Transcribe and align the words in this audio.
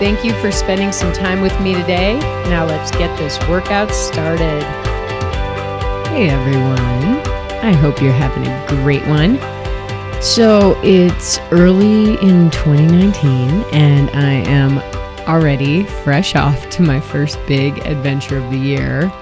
Thank 0.00 0.24
you 0.24 0.32
for 0.40 0.50
spending 0.50 0.90
some 0.90 1.12
time 1.12 1.40
with 1.40 1.58
me 1.60 1.72
today. 1.72 2.18
Now 2.48 2.66
let's 2.66 2.90
get 2.90 3.16
this 3.16 3.38
workout 3.48 3.92
started. 3.92 4.62
Hey 6.08 6.28
everyone, 6.28 7.20
I 7.62 7.72
hope 7.72 8.02
you're 8.02 8.12
having 8.12 8.44
a 8.44 8.82
great 8.82 9.06
one. 9.06 9.38
So 10.20 10.76
it's 10.82 11.38
early 11.52 12.14
in 12.14 12.50
2019, 12.50 13.64
and 13.72 14.10
I 14.10 14.32
am 14.50 14.78
already 15.28 15.84
fresh 15.84 16.34
off 16.34 16.68
to 16.70 16.82
my 16.82 16.98
first 16.98 17.38
big 17.46 17.78
adventure 17.86 18.38
of 18.38 18.50
the 18.50 18.58
year 18.58 19.12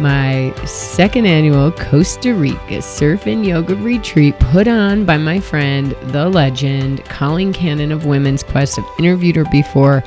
my 0.00 0.54
second 0.64 1.26
annual 1.26 1.70
Costa 1.72 2.34
Rica 2.34 2.80
surf 2.80 3.26
and 3.26 3.44
yoga 3.44 3.76
retreat 3.76 4.38
put 4.38 4.66
on 4.66 5.04
by 5.04 5.18
my 5.18 5.40
friend, 5.40 5.92
the 6.12 6.28
legend, 6.28 7.04
Colleen 7.04 7.52
Cannon 7.52 7.92
of 7.92 8.06
Women's 8.06 8.42
Quest. 8.42 8.78
I've 8.78 8.98
interviewed 8.98 9.36
her 9.36 9.44
before. 9.46 10.02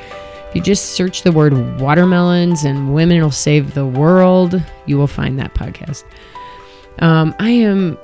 If 0.48 0.54
you 0.54 0.62
just 0.62 0.90
search 0.90 1.22
the 1.22 1.32
word 1.32 1.80
watermelons 1.80 2.64
and 2.64 2.94
women 2.94 3.20
will 3.22 3.30
save 3.30 3.74
the 3.74 3.86
world, 3.86 4.60
you 4.86 4.98
will 4.98 5.06
find 5.06 5.38
that 5.38 5.54
podcast. 5.54 6.04
Um, 6.98 7.34
I 7.38 7.50
am 7.50 7.98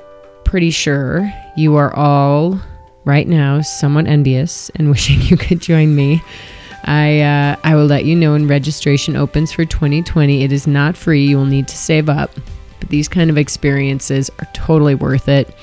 pretty 0.44 0.70
sure 0.70 1.32
you 1.56 1.76
are 1.76 1.94
all 1.94 2.60
right 3.04 3.26
now 3.26 3.60
somewhat 3.60 4.06
envious 4.06 4.70
and 4.76 4.90
wishing 4.90 5.20
you 5.22 5.36
could 5.36 5.60
join 5.60 5.94
me. 5.94 6.22
I 6.84 7.20
uh, 7.20 7.56
I 7.64 7.74
will 7.74 7.86
let 7.86 8.04
you 8.04 8.16
know 8.16 8.32
when 8.32 8.48
registration 8.48 9.16
opens 9.16 9.52
for 9.52 9.64
2020. 9.64 10.42
It 10.42 10.52
is 10.52 10.66
not 10.66 10.96
free. 10.96 11.24
You 11.24 11.36
will 11.36 11.44
need 11.44 11.68
to 11.68 11.76
save 11.76 12.08
up, 12.08 12.30
but 12.78 12.88
these 12.88 13.08
kind 13.08 13.30
of 13.30 13.38
experiences 13.38 14.30
are 14.38 14.48
totally 14.54 14.94
worth 14.94 15.28
it. 15.28 15.54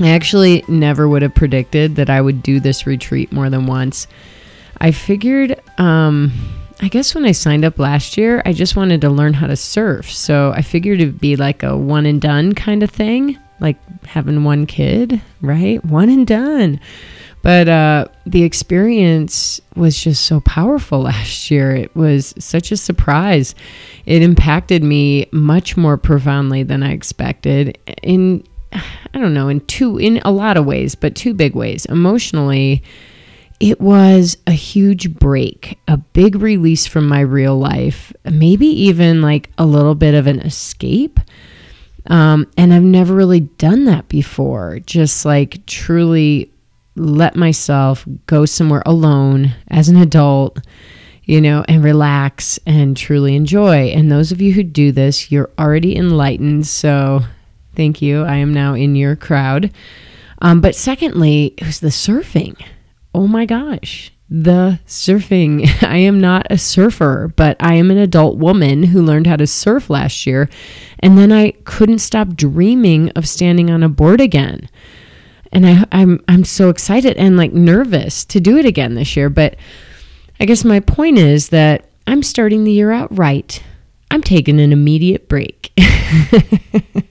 I 0.00 0.08
actually 0.08 0.64
never 0.66 1.08
would 1.08 1.22
have 1.22 1.34
predicted 1.34 1.96
that 1.96 2.08
I 2.08 2.20
would 2.20 2.42
do 2.42 2.58
this 2.58 2.86
retreat 2.86 3.32
more 3.32 3.50
than 3.50 3.66
once. 3.66 4.06
I 4.80 4.92
figured, 4.92 5.60
um, 5.78 6.32
I 6.80 6.88
guess 6.88 7.14
when 7.14 7.26
I 7.26 7.32
signed 7.32 7.66
up 7.66 7.78
last 7.78 8.16
year, 8.16 8.40
I 8.46 8.54
just 8.54 8.76
wanted 8.76 9.02
to 9.02 9.10
learn 9.10 9.34
how 9.34 9.46
to 9.46 9.56
surf. 9.56 10.10
So 10.10 10.52
I 10.56 10.62
figured 10.62 11.02
it'd 11.02 11.20
be 11.20 11.36
like 11.36 11.62
a 11.62 11.76
one 11.76 12.06
and 12.06 12.18
done 12.18 12.54
kind 12.54 12.82
of 12.82 12.90
thing, 12.90 13.38
like 13.60 13.76
having 14.06 14.42
one 14.42 14.64
kid, 14.64 15.20
right? 15.42 15.84
One 15.84 16.08
and 16.08 16.26
done. 16.26 16.80
But 17.42 17.68
uh, 17.68 18.06
the 18.26 18.42
experience 18.42 19.60
was 19.74 19.98
just 19.98 20.26
so 20.26 20.40
powerful 20.40 21.00
last 21.02 21.50
year. 21.50 21.74
It 21.74 21.94
was 21.96 22.34
such 22.38 22.70
a 22.72 22.76
surprise. 22.76 23.54
It 24.06 24.22
impacted 24.22 24.82
me 24.82 25.26
much 25.32 25.76
more 25.76 25.96
profoundly 25.96 26.62
than 26.62 26.82
I 26.82 26.92
expected. 26.92 27.78
In 28.02 28.44
I 28.72 29.18
don't 29.18 29.34
know, 29.34 29.48
in 29.48 29.60
two 29.66 29.98
in 29.98 30.20
a 30.24 30.30
lot 30.30 30.56
of 30.56 30.64
ways, 30.64 30.94
but 30.94 31.16
two 31.16 31.34
big 31.34 31.54
ways. 31.54 31.86
Emotionally, 31.86 32.82
it 33.58 33.80
was 33.80 34.36
a 34.46 34.52
huge 34.52 35.14
break, 35.14 35.78
a 35.88 35.96
big 35.96 36.36
release 36.36 36.86
from 36.86 37.08
my 37.08 37.20
real 37.20 37.58
life, 37.58 38.12
maybe 38.24 38.66
even 38.66 39.20
like 39.20 39.50
a 39.58 39.66
little 39.66 39.94
bit 39.94 40.14
of 40.14 40.26
an 40.26 40.40
escape. 40.40 41.20
Um, 42.06 42.50
and 42.56 42.72
I've 42.72 42.82
never 42.82 43.14
really 43.14 43.40
done 43.40 43.84
that 43.84 44.08
before. 44.08 44.78
Just 44.86 45.24
like 45.26 45.66
truly 45.66 46.50
let 46.96 47.36
myself 47.36 48.06
go 48.26 48.44
somewhere 48.44 48.82
alone 48.84 49.54
as 49.68 49.88
an 49.88 49.96
adult, 49.96 50.58
you 51.24 51.40
know, 51.40 51.64
and 51.68 51.84
relax 51.84 52.58
and 52.66 52.96
truly 52.96 53.36
enjoy. 53.36 53.88
And 53.88 54.10
those 54.10 54.32
of 54.32 54.40
you 54.40 54.52
who 54.52 54.62
do 54.62 54.92
this, 54.92 55.30
you're 55.30 55.50
already 55.58 55.96
enlightened. 55.96 56.66
So 56.66 57.20
thank 57.76 58.02
you. 58.02 58.22
I 58.22 58.36
am 58.36 58.52
now 58.52 58.74
in 58.74 58.96
your 58.96 59.16
crowd. 59.16 59.72
Um, 60.42 60.60
but 60.60 60.74
secondly, 60.74 61.54
it 61.58 61.66
was 61.66 61.80
the 61.80 61.88
surfing. 61.88 62.60
Oh 63.14 63.26
my 63.26 63.44
gosh, 63.44 64.12
the 64.28 64.80
surfing. 64.86 65.82
I 65.82 65.98
am 65.98 66.20
not 66.20 66.46
a 66.50 66.58
surfer, 66.58 67.32
but 67.36 67.56
I 67.60 67.74
am 67.74 67.90
an 67.90 67.98
adult 67.98 68.38
woman 68.38 68.84
who 68.84 69.02
learned 69.02 69.26
how 69.26 69.36
to 69.36 69.46
surf 69.46 69.90
last 69.90 70.26
year. 70.26 70.48
And 71.00 71.18
then 71.18 71.30
I 71.30 71.52
couldn't 71.64 71.98
stop 71.98 72.34
dreaming 72.34 73.10
of 73.10 73.28
standing 73.28 73.70
on 73.70 73.82
a 73.82 73.88
board 73.88 74.20
again 74.20 74.68
and 75.52 75.66
I, 75.66 75.84
I'm 75.92 76.22
I'm 76.28 76.44
so 76.44 76.68
excited 76.68 77.16
and 77.16 77.36
like 77.36 77.52
nervous 77.52 78.24
to 78.26 78.40
do 78.40 78.56
it 78.56 78.66
again 78.66 78.94
this 78.94 79.16
year. 79.16 79.28
But 79.28 79.56
I 80.38 80.44
guess 80.44 80.64
my 80.64 80.80
point 80.80 81.18
is 81.18 81.50
that 81.50 81.86
I'm 82.06 82.22
starting 82.22 82.64
the 82.64 82.72
year 82.72 82.90
out 82.90 83.16
right. 83.16 83.62
I'm 84.10 84.22
taking 84.22 84.60
an 84.60 84.72
immediate 84.72 85.28
break. 85.28 85.72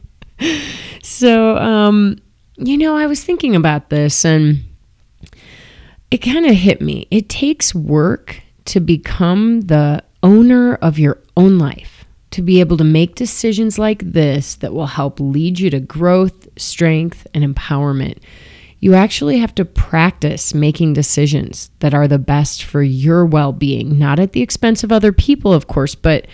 so, 1.03 1.57
um, 1.57 2.17
you 2.57 2.77
know, 2.77 2.95
I 2.95 3.07
was 3.07 3.23
thinking 3.23 3.55
about 3.55 3.89
this 3.89 4.25
and 4.25 4.63
it 6.11 6.17
kind 6.17 6.45
of 6.45 6.56
hit 6.56 6.81
me. 6.81 7.07
It 7.09 7.29
takes 7.29 7.73
work 7.73 8.41
to 8.66 8.79
become 8.79 9.61
the 9.61 10.03
owner 10.23 10.75
of 10.75 11.00
your 11.00 11.19
own 11.38 11.57
life 11.57 11.99
to 12.31 12.41
be 12.41 12.59
able 12.59 12.78
to 12.78 12.84
make 12.84 13.16
decisions 13.16 13.79
like 13.79 14.03
this 14.12 14.56
that 14.56 14.73
will 14.73 14.88
help 14.88 15.19
lead 15.19 15.59
you 15.59 15.69
to 15.69 15.79
growth, 15.79 16.47
strength, 16.57 17.25
and 17.34 17.44
empowerment. 17.44 18.19
You 18.81 18.94
actually 18.94 19.40
have 19.40 19.53
to 19.56 19.66
practice 19.66 20.53
making 20.53 20.94
decisions 20.94 21.69
that 21.79 21.94
are 21.94 22.07
the 22.07 22.19
best 22.19 22.63
for 22.63 22.81
your 22.81 23.25
well 23.25 23.51
being, 23.51 24.00
not 24.00 24.19
at 24.19 24.31
the 24.31 24.41
expense 24.41 24.84
of 24.84 24.91
other 24.91 25.12
people, 25.12 25.51
of 25.51 25.68
course, 25.68 25.95
but 25.95 26.28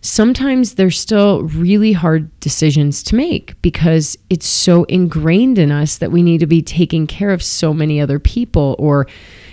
sometimes 0.00 0.74
they're 0.74 0.90
still 0.90 1.42
really 1.44 1.92
hard 1.92 2.28
decisions 2.40 3.04
to 3.04 3.14
make 3.14 3.60
because 3.62 4.18
it's 4.30 4.46
so 4.46 4.82
ingrained 4.84 5.58
in 5.58 5.70
us 5.70 5.98
that 5.98 6.10
we 6.10 6.24
need 6.24 6.38
to 6.38 6.46
be 6.46 6.60
taking 6.60 7.06
care 7.06 7.30
of 7.30 7.42
so 7.42 7.72
many 7.72 8.00
other 8.00 8.18
people 8.18 8.74
or 8.80 9.06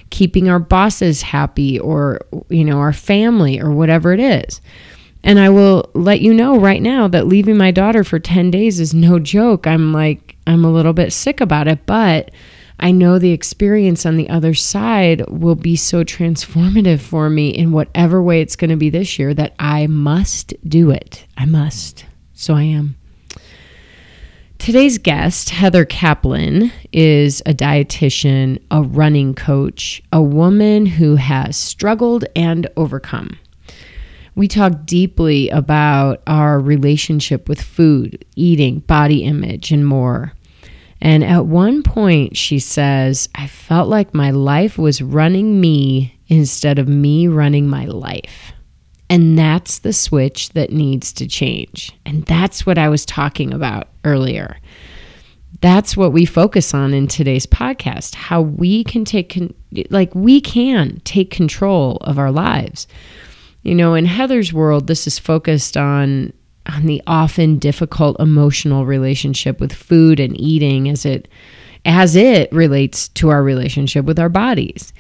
keeping 0.10 0.50
our 0.50 0.58
bosses 0.58 1.22
happy 1.22 1.80
or, 1.80 2.20
you 2.50 2.66
know, 2.66 2.80
our 2.80 2.94
family 2.94 3.62
or 3.62 3.72
whatever 3.72 4.12
it 4.12 4.20
is. 4.20 4.60
And 5.24 5.40
I 5.40 5.50
will 5.50 5.90
let 5.94 6.22
you 6.22 6.34
know 6.34 6.58
right 6.58 6.82
now 6.82 7.08
that 7.10 7.28
leaving 7.28 7.58
my 7.58 7.72
daughter 7.72 8.04
for 8.04 8.20
10 8.20 8.52
days 8.52 8.80
is 8.80 8.94
no 8.94 9.20
joke. 9.20 9.68
I'm 9.68 9.92
like, 9.94 10.38
I'm 10.48 10.64
a 10.64 10.72
little 10.72 10.94
bit 10.94 11.12
sick 11.12 11.42
about 11.42 11.68
it, 11.68 11.86
but 11.86 12.32
I 12.80 12.92
know 12.92 13.20
the 13.20 13.32
experience 13.32 14.06
on 14.06 14.16
the 14.16 14.30
other 14.30 14.54
side 14.54 15.30
will 15.30 15.56
be 15.56 15.76
so 15.76 16.06
transformative 16.06 17.02
for 17.02 17.30
me 17.30 17.50
in 17.50 17.74
whatever 17.74 18.24
way 18.24 18.40
it's 18.42 18.56
going 18.56 18.70
to 18.70 18.78
be 18.78 18.90
this 18.90 19.20
year 19.20 19.34
that 19.34 19.54
I 19.60 19.88
must 19.88 20.54
do 20.68 20.90
it. 20.90 21.26
I 21.38 21.46
must. 21.46 22.06
So 22.34 22.56
I 22.56 22.64
am. 22.64 22.96
Today's 24.60 24.98
guest, 24.98 25.50
Heather 25.50 25.86
Caplan, 25.86 26.72
is 26.92 27.42
a 27.46 27.54
dietitian, 27.54 28.62
a 28.72 28.82
running 28.82 29.34
coach, 29.34 30.02
a 30.12 30.22
woman 30.22 30.86
who 30.86 31.16
has 31.16 31.58
struggled 31.58 32.26
and 32.36 32.68
overcome. 32.78 33.38
We 34.40 34.48
talk 34.48 34.86
deeply 34.86 35.50
about 35.50 36.24
our 36.26 36.62
relationship 36.62 37.50
with 37.50 37.62
food, 37.62 38.24
eating, 38.38 38.80
body 38.80 39.26
image, 39.26 39.74
and 39.74 39.86
more. 39.86 40.32
And 41.02 41.26
at 41.26 41.46
one 41.48 41.84
point, 41.84 42.38
she 42.38 42.58
says, 42.58 43.28
I 43.36 43.48
felt 43.48 43.90
like 43.90 44.14
my 44.14 44.32
life 44.32 44.78
was 44.78 45.02
running 45.02 45.60
me 45.60 46.18
instead 46.30 46.80
of 46.80 46.88
me 46.88 47.28
running 47.28 47.68
my 47.68 47.84
life. 47.84 48.54
And 49.10 49.38
that's 49.38 49.80
the 49.80 49.92
switch 49.92 50.52
that 50.52 50.72
needs 50.72 51.12
to 51.14 51.28
change. 51.28 51.92
And 52.06 52.24
that's 52.26 52.66
what 52.66 52.78
I 52.78 52.88
was 52.88 53.06
talking 53.06 53.54
about 53.54 53.90
earlier. 54.06 54.56
That's 55.60 55.98
what 55.98 56.14
we 56.14 56.24
focus 56.24 56.74
on 56.74 56.94
in 56.94 57.10
today's 57.10 57.46
podcast 57.46 58.16
how 58.16 58.40
we 58.40 58.86
can 58.86 59.04
take, 59.04 59.34
con- 59.34 59.54
like, 59.90 60.16
we 60.16 60.40
can 60.40 61.02
take 61.04 61.30
control 61.30 61.98
of 61.98 62.18
our 62.18 62.32
lives. 62.32 62.88
You 63.64 63.76
know, 63.76 63.94
in 63.94 64.06
Heather's 64.06 64.54
world, 64.54 64.88
this 64.88 65.08
is 65.08 65.20
focused 65.20 65.78
on 65.78 66.34
on 66.66 66.86
the 66.86 67.02
often 67.08 67.58
difficult 67.58 68.20
emotional 68.20 68.86
relationship 68.86 69.60
with 69.60 69.74
food 69.74 70.20
and 70.20 70.40
eating 70.40 70.88
as 70.90 71.06
it 71.06 71.28
as 71.86 72.16
it 72.16 72.52
relates 72.52 73.08
to 73.10 73.30
our 73.30 73.42
relationship 73.42 74.06
with 74.06 74.20
our 74.20 74.30
bodies. 74.30 74.94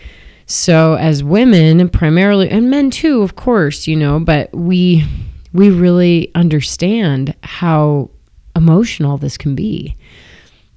So 0.45 0.95
as 0.95 1.23
women 1.23 1.89
primarily 1.89 2.49
and 2.49 2.69
men 2.69 2.89
too, 2.89 3.21
of 3.21 3.35
course, 3.35 3.85
you 3.87 3.95
know, 3.95 4.19
but 4.19 4.53
we 4.53 5.05
we 5.53 5.69
really 5.69 6.31
understand 6.35 7.35
how 7.43 8.09
emotional 8.55 9.17
this 9.17 9.37
can 9.37 9.55
be. 9.55 9.95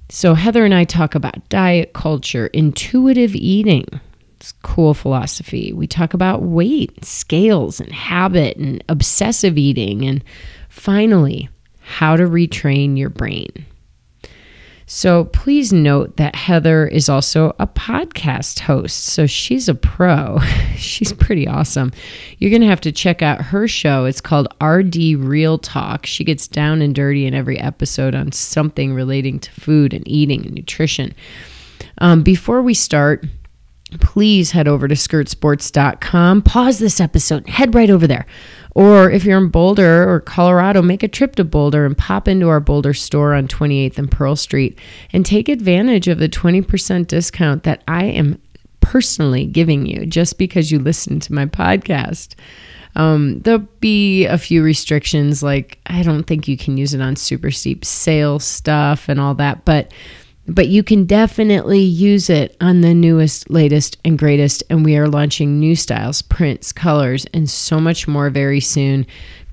So 0.09 0.35
Heather 0.35 0.63
and 0.63 0.73
I 0.73 0.83
talk 0.83 1.15
about 1.15 1.47
diet 1.49 1.93
culture, 1.93 2.47
intuitive 2.47 3.35
eating, 3.35 3.85
cool 4.51 4.93
philosophy. 4.93 5.71
We 5.73 5.87
talk 5.87 6.13
about 6.13 6.43
weight, 6.43 7.03
scales, 7.03 7.79
and 7.79 7.91
habit, 7.91 8.57
and 8.57 8.83
obsessive 8.89 9.57
eating, 9.57 10.05
and 10.05 10.23
finally, 10.69 11.49
how 11.79 12.15
to 12.15 12.23
retrain 12.23 12.97
your 12.97 13.09
brain. 13.09 13.65
So 14.85 15.25
please 15.25 15.71
note 15.71 16.17
that 16.17 16.35
Heather 16.35 16.85
is 16.85 17.07
also 17.07 17.55
a 17.57 17.67
podcast 17.67 18.59
host. 18.59 19.05
So 19.05 19.25
she's 19.25 19.69
a 19.69 19.75
pro. 19.75 20.39
she's 20.75 21.13
pretty 21.13 21.47
awesome. 21.47 21.91
You're 22.37 22.51
going 22.51 22.61
to 22.61 22.67
have 22.67 22.81
to 22.81 22.91
check 22.91 23.21
out 23.21 23.41
her 23.41 23.67
show. 23.67 24.05
It's 24.05 24.21
called 24.21 24.53
RD 24.61 24.95
Real 25.17 25.57
Talk. 25.57 26.05
She 26.05 26.23
gets 26.23 26.47
down 26.47 26.81
and 26.81 26.93
dirty 26.93 27.25
in 27.25 27.33
every 27.33 27.57
episode 27.59 28.13
on 28.13 28.31
something 28.33 28.93
relating 28.93 29.39
to 29.39 29.51
food 29.51 29.93
and 29.93 30.07
eating 30.07 30.45
and 30.45 30.53
nutrition. 30.53 31.15
Um, 31.99 32.21
before 32.21 32.61
we 32.61 32.73
start, 32.73 33.25
please 33.99 34.51
head 34.51 34.67
over 34.67 34.87
to 34.87 34.95
skirtsports.com. 34.95 36.41
Pause 36.41 36.79
this 36.79 36.99
episode, 36.99 37.47
head 37.47 37.75
right 37.75 37.89
over 37.89 38.07
there. 38.07 38.25
Or 38.75 39.11
if 39.11 39.23
you're 39.23 39.37
in 39.37 39.49
Boulder 39.49 40.09
or 40.09 40.19
Colorado, 40.19 40.81
make 40.81 41.03
a 41.03 41.07
trip 41.07 41.35
to 41.35 41.43
Boulder 41.43 41.85
and 41.85 41.97
pop 41.97 42.27
into 42.27 42.49
our 42.49 42.59
Boulder 42.59 42.93
store 42.93 43.33
on 43.33 43.47
28th 43.47 43.97
and 43.97 44.11
Pearl 44.11 44.35
Street 44.35 44.79
and 45.11 45.25
take 45.25 45.47
advantage 45.47 46.07
of 46.07 46.17
the 46.17 46.29
20% 46.29 47.07
discount 47.07 47.63
that 47.63 47.83
I 47.87 48.05
am 48.05 48.41
personally 48.79 49.45
giving 49.45 49.85
you 49.85 50.05
just 50.05 50.37
because 50.37 50.71
you 50.71 50.79
listen 50.79 51.19
to 51.21 51.33
my 51.33 51.45
podcast. 51.45 52.35
Um, 52.95 53.39
there'll 53.39 53.67
be 53.79 54.25
a 54.25 54.37
few 54.37 54.63
restrictions, 54.63 55.41
like 55.41 55.79
I 55.87 56.03
don't 56.03 56.23
think 56.23 56.47
you 56.47 56.57
can 56.57 56.77
use 56.77 56.93
it 56.93 57.01
on 57.01 57.15
super 57.15 57.49
steep 57.49 57.85
sale 57.85 58.39
stuff 58.39 59.09
and 59.09 59.19
all 59.19 59.33
that, 59.35 59.65
but 59.65 59.91
but 60.47 60.67
you 60.67 60.83
can 60.83 61.05
definitely 61.05 61.79
use 61.79 62.29
it 62.29 62.57
on 62.59 62.81
the 62.81 62.93
newest, 62.93 63.49
latest, 63.49 63.97
and 64.03 64.19
greatest. 64.19 64.63
And 64.69 64.83
we 64.83 64.97
are 64.97 65.07
launching 65.07 65.59
new 65.59 65.75
styles, 65.75 66.21
prints, 66.21 66.71
colors, 66.71 67.25
and 67.33 67.49
so 67.49 67.79
much 67.79 68.07
more 68.07 68.29
very 68.29 68.59
soon. 68.59 69.05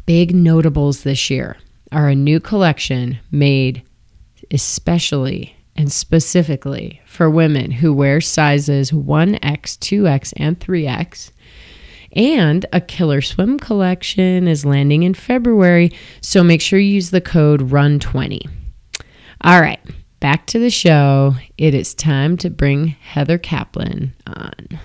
Big 0.07 0.35
notables 0.35 1.03
this 1.03 1.31
year 1.31 1.57
are 1.93 2.09
a 2.09 2.15
new 2.15 2.41
collection 2.41 3.19
made 3.31 3.83
especially 4.51 5.57
and 5.77 5.93
specifically 5.93 7.01
for 7.07 7.31
women 7.31 7.71
who 7.71 7.93
wear 7.93 8.21
sizes 8.21 8.91
1X, 8.91 9.41
2X, 9.79 10.33
and 10.37 10.59
3X. 10.59 11.31
And 12.13 12.67
a 12.73 12.81
killer 12.81 13.21
swim 13.21 13.61
collection 13.61 14.49
is 14.49 14.65
landing 14.65 15.05
in 15.05 15.15
February, 15.15 15.93
so 16.21 16.43
make 16.43 16.61
sure 16.61 16.81
you 16.81 16.95
use 16.95 17.11
the 17.11 17.21
code 17.21 17.71
RUN20. 17.71 18.49
All 19.43 19.61
right 19.61 19.79
back 20.21 20.47
to 20.47 20.59
the 20.59 20.71
show. 20.71 21.35
It 21.59 21.75
is 21.75 21.95
time 21.95 22.37
to 22.39 22.51
bring 22.51 22.89
Heather 22.89 23.39
Caplan 23.39 24.13
on. 24.27 24.79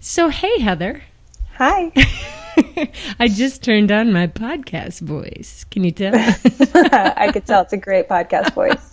So, 0.00 0.28
hey, 0.30 0.58
Heather. 0.60 1.02
Hi. 1.54 1.92
I 3.18 3.28
just 3.28 3.62
turned 3.62 3.92
on 3.92 4.12
my 4.12 4.26
podcast 4.26 5.00
voice. 5.00 5.64
Can 5.70 5.84
you 5.84 5.90
tell? 5.90 6.14
I 6.14 7.30
could 7.32 7.46
tell 7.46 7.62
it's 7.62 7.72
a 7.72 7.76
great 7.76 8.08
podcast 8.08 8.54
voice. 8.54 8.90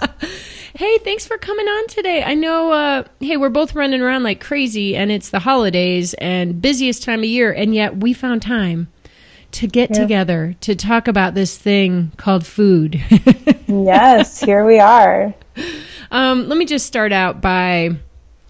hey, 0.75 0.98
thanks 1.00 1.25
for 1.25 1.38
coming 1.38 1.66
on 1.66 1.88
today. 1.88 2.24
I 2.24 2.34
know, 2.34 2.72
uh, 2.72 3.04
hey, 3.20 3.38
we're 3.38 3.50
both 3.50 3.75
running 3.75 4.02
around 4.02 4.24
like 4.24 4.42
crazy 4.42 4.96
and 4.96 5.12
it's 5.12 5.30
the 5.30 5.40
holidays 5.40 6.14
and 6.16 6.62
busiest 6.62 7.04
time 7.04 7.20
of 7.20 7.25
year, 7.25 7.52
and 7.54 7.74
yet 7.74 7.98
we 7.98 8.12
found 8.14 8.42
time 8.42 8.88
to 9.53 9.67
get 9.67 9.91
yeah. 9.91 10.01
together 10.01 10.55
to 10.61 10.75
talk 10.75 11.07
about 11.07 11.33
this 11.33 11.57
thing 11.57 12.11
called 12.17 12.45
food. 12.45 13.01
yes, 13.67 14.39
here 14.39 14.65
we 14.65 14.79
are. 14.79 15.33
Um, 16.11 16.47
let 16.50 16.57
me 16.57 16.65
just 16.65 16.85
start 16.85 17.11
out 17.11 17.41
by 17.41 17.97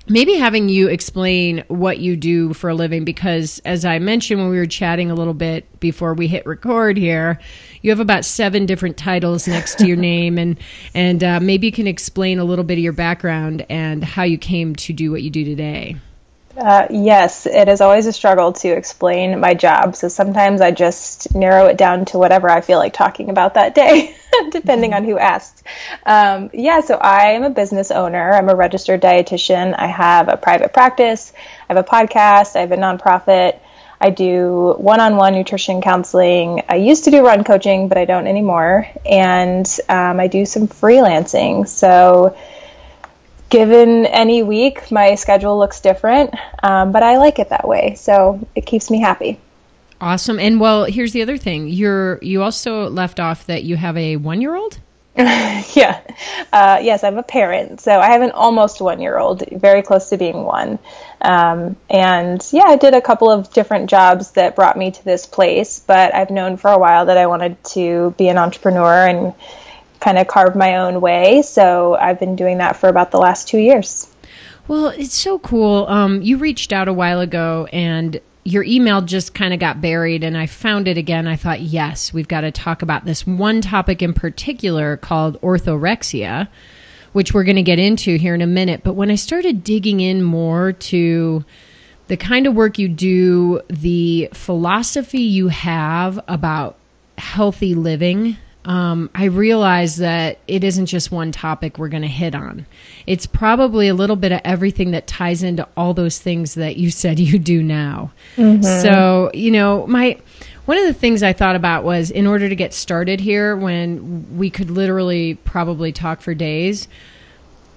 maybe 0.08 0.36
having 0.36 0.68
you 0.68 0.88
explain 0.88 1.64
what 1.68 2.00
you 2.00 2.18
do 2.18 2.54
for 2.54 2.70
a 2.70 2.76
living 2.76 3.06
because 3.06 3.60
as 3.64 3.86
i 3.86 4.00
mentioned 4.00 4.40
when 4.40 4.50
we 4.50 4.58
were 4.58 4.66
chatting 4.66 5.10
a 5.10 5.16
little 5.16 5.34
bit 5.34 5.80
before 5.80 6.14
we 6.14 6.28
hit 6.28 6.46
record 6.46 6.98
here 6.98 7.40
you 7.82 7.90
have 7.90 8.02
about 8.02 8.26
seven 8.26 8.66
different 8.66 8.98
titles 8.98 9.48
next 9.48 9.80
to 9.80 9.88
your 9.88 9.96
name 10.12 10.38
and 10.38 10.60
and 10.94 11.24
uh, 11.24 11.40
maybe 11.40 11.68
you 11.68 11.72
can 11.72 11.88
explain 11.88 12.38
a 12.38 12.44
little 12.44 12.66
bit 12.66 12.74
of 12.74 12.84
your 12.84 12.92
background 12.92 13.66
and 13.70 14.04
how 14.04 14.24
you 14.24 14.38
came 14.38 14.76
to 14.76 14.92
do 14.92 15.10
what 15.10 15.22
you 15.22 15.30
do 15.30 15.46
today 15.46 15.96
uh, 16.58 16.88
yes, 16.92 17.48
it 17.48 17.68
is 17.68 17.82
always 17.82 18.06
a 18.06 18.14
struggle 18.14 18.54
to 18.54 18.70
explain 18.70 19.40
my 19.40 19.54
job. 19.54 19.96
So 19.96 20.08
sometimes 20.08 20.62
I 20.62 20.72
just 20.72 21.34
narrow 21.34 21.66
it 21.66 21.78
down 21.78 22.06
to 22.06 22.20
whatever 22.20 22.50
I 22.50 22.62
feel 22.62 22.78
like 22.78 22.94
talking 22.94 23.30
about 23.30 23.56
that 23.56 23.74
day, 23.74 24.16
depending 24.52 24.92
mm-hmm. 24.92 25.04
on 25.04 25.06
who 25.06 25.18
asks. 25.18 25.64
Um, 26.06 26.52
yeah, 26.54 26.82
so 26.82 26.96
I 26.96 27.32
am 27.32 27.44
a 27.44 27.50
business 27.50 27.90
owner. 27.90 28.34
I'm 28.34 28.50
a 28.50 28.56
registered 28.56 29.02
dietitian. 29.02 29.74
I 29.78 29.88
have 29.88 30.30
a 30.30 30.38
private 30.38 30.74
practice. 30.74 31.34
I 31.70 31.74
have 31.74 31.86
a 31.86 31.90
podcast. 31.90 32.56
I 32.56 32.60
have 32.60 32.72
a 32.72 32.78
nonprofit. 32.78 33.60
I 34.00 34.10
do 34.10 34.76
one 34.78 35.00
on 35.00 35.16
one 35.16 35.34
nutrition 35.34 35.82
counseling. 35.82 36.62
I 36.70 36.76
used 36.76 37.06
to 37.06 37.12
do 37.12 37.26
run 37.26 37.44
coaching, 37.44 37.88
but 37.88 37.98
I 37.98 38.06
don't 38.06 38.28
anymore. 38.28 38.88
And 39.06 39.66
um, 39.90 40.20
I 40.20 40.28
do 40.28 40.46
some 40.46 40.68
freelancing. 40.68 41.68
So 41.68 42.36
given 43.54 44.08
any 44.08 44.42
week, 44.42 44.92
my 44.92 45.14
schedule 45.14 45.60
looks 45.60 45.80
different, 45.80 46.34
um, 46.64 46.92
but 46.92 47.04
I 47.04 47.18
like 47.18 47.38
it 47.38 47.50
that 47.50 47.68
way. 47.68 47.94
So 47.94 48.46
it 48.56 48.66
keeps 48.66 48.90
me 48.90 49.00
happy. 49.00 49.40
Awesome. 50.02 50.40
And 50.40 50.60
well, 50.60 50.86
here's 50.86 51.14
the 51.14 51.22
other 51.22 51.38
thing. 51.38 51.68
You're 51.68 52.18
you 52.24 52.42
also 52.42 52.90
left 52.90 53.20
off 53.20 53.46
that 53.46 53.64
you 53.64 53.78
have 53.78 53.96
a 53.96 54.18
one 54.18 54.42
year 54.42 54.56
old. 54.56 54.80
yeah. 55.18 56.02
Uh, 56.52 56.80
yes, 56.82 57.04
I'm 57.04 57.20
a 57.20 57.24
parent. 57.24 57.80
So 57.80 58.00
I 58.00 58.08
have 58.08 58.24
an 58.24 58.32
almost 58.32 58.82
one 58.82 59.00
year 59.00 59.20
old, 59.20 59.44
very 59.52 59.84
close 59.84 60.10
to 60.10 60.18
being 60.18 60.44
one. 60.44 60.80
Um, 61.22 61.76
and 61.92 62.44
yeah, 62.52 62.64
I 62.64 62.76
did 62.76 62.96
a 62.96 63.02
couple 63.02 63.30
of 63.30 63.54
different 63.54 63.88
jobs 63.88 64.32
that 64.32 64.56
brought 64.56 64.76
me 64.76 64.90
to 64.90 65.06
this 65.06 65.28
place, 65.28 65.80
but 65.80 66.16
I've 66.16 66.32
known 66.32 66.58
for 66.58 66.72
a 66.72 66.80
while 66.80 67.06
that 67.06 67.18
I 67.18 67.28
wanted 67.28 67.64
to 67.76 68.16
be 68.18 68.30
an 68.30 68.40
entrepreneur 68.40 69.06
and 69.06 69.36
kind 70.04 70.18
of 70.18 70.28
carve 70.28 70.56
my 70.56 70.76
own 70.76 71.00
way. 71.00 71.42
So 71.42 71.96
I've 71.96 72.20
been 72.20 72.36
doing 72.36 72.58
that 72.58 72.76
for 72.76 72.90
about 72.90 73.12
the 73.12 73.18
last 73.18 73.48
two 73.48 73.58
years. 73.58 74.08
Well, 74.68 74.88
it's 74.88 75.16
so 75.16 75.40
cool. 75.40 75.88
Um, 75.88 76.22
you 76.22 76.38
reached 76.38 76.74
out 76.74 76.88
a 76.88 76.94
while 76.94 77.20
ago 77.20 77.68
and 77.72 78.20
your 78.44 78.64
email 78.64 79.02
just 79.02 79.34
kind 79.34 79.54
of 79.54 79.60
got 79.60 79.82
buried 79.82 80.24
and 80.24 80.38
I 80.38 80.48
found 80.48 80.88
it 80.88 80.98
again. 80.98 81.28
I 81.28 81.38
thought, 81.38 81.62
yes, 81.62 82.14
we've 82.14 82.28
got 82.28 82.42
to 82.42 82.52
talk 82.52 82.82
about 82.82 83.06
this 83.06 83.26
one 83.26 83.62
topic 83.62 84.02
in 84.02 84.14
particular 84.14 84.98
called 84.98 85.40
orthorexia, 85.42 86.50
which 87.14 87.34
we're 87.34 87.46
going 87.46 87.56
to 87.56 87.62
get 87.62 87.80
into 87.80 88.18
here 88.18 88.36
in 88.36 88.42
a 88.42 88.48
minute. 88.48 88.82
But 88.84 88.94
when 88.94 89.10
I 89.10 89.16
started 89.16 89.64
digging 89.64 90.02
in 90.02 90.22
more 90.22 90.74
to 90.74 91.46
the 92.08 92.18
kind 92.18 92.48
of 92.48 92.54
work 92.54 92.78
you 92.78 92.90
do, 92.90 93.62
the 93.70 94.30
philosophy 94.34 95.22
you 95.22 95.48
have 95.48 96.20
about 96.28 96.78
healthy 97.18 97.76
living, 97.76 98.38
um, 98.66 99.10
I 99.14 99.26
realize 99.26 99.98
that 99.98 100.40
it 100.48 100.64
isn't 100.64 100.86
just 100.86 101.12
one 101.12 101.32
topic 101.32 101.78
we're 101.78 101.90
going 101.90 102.04
to 102.04 102.08
hit 102.08 102.34
on. 102.34 102.66
It's 103.06 103.26
probably 103.26 103.90
a 103.90 103.94
little 103.94 104.16
bit 104.16 104.32
of 104.32 104.42
everything 104.46 104.92
that 104.92 105.06
ties 105.06 105.44
into 105.44 105.68
all 105.76 105.94
those 105.94 106.20
things 106.20 106.54
that 106.56 106.78
you 106.78 106.90
said 106.90 107.20
you 107.20 107.40
do 107.40 107.62
now. 107.62 108.12
Mm-hmm. 108.38 108.64
So, 108.64 109.32
you 109.34 109.52
know, 109.52 109.86
my 109.88 110.18
one 110.66 110.78
of 110.78 110.86
the 110.86 110.94
things 110.94 111.24
I 111.24 111.34
thought 111.34 111.58
about 111.58 111.84
was 111.84 112.10
in 112.10 112.26
order 112.26 112.48
to 112.48 112.56
get 112.56 112.74
started 112.74 113.20
here, 113.20 113.58
when 113.58 114.38
we 114.38 114.50
could 114.50 114.72
literally 114.72 115.36
probably 115.36 115.92
talk 115.92 116.22
for 116.22 116.34
days, 116.34 116.88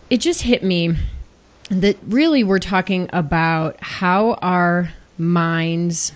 it 0.08 0.18
just 0.18 0.42
hit 0.42 0.62
me 0.62 0.94
that 1.68 1.96
really 2.06 2.44
we're 2.44 2.60
talking 2.60 3.10
about 3.12 3.76
how 3.80 4.34
our 4.34 4.92
minds 5.18 6.12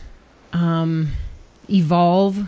um, 0.53 1.11
evolve 1.69 2.39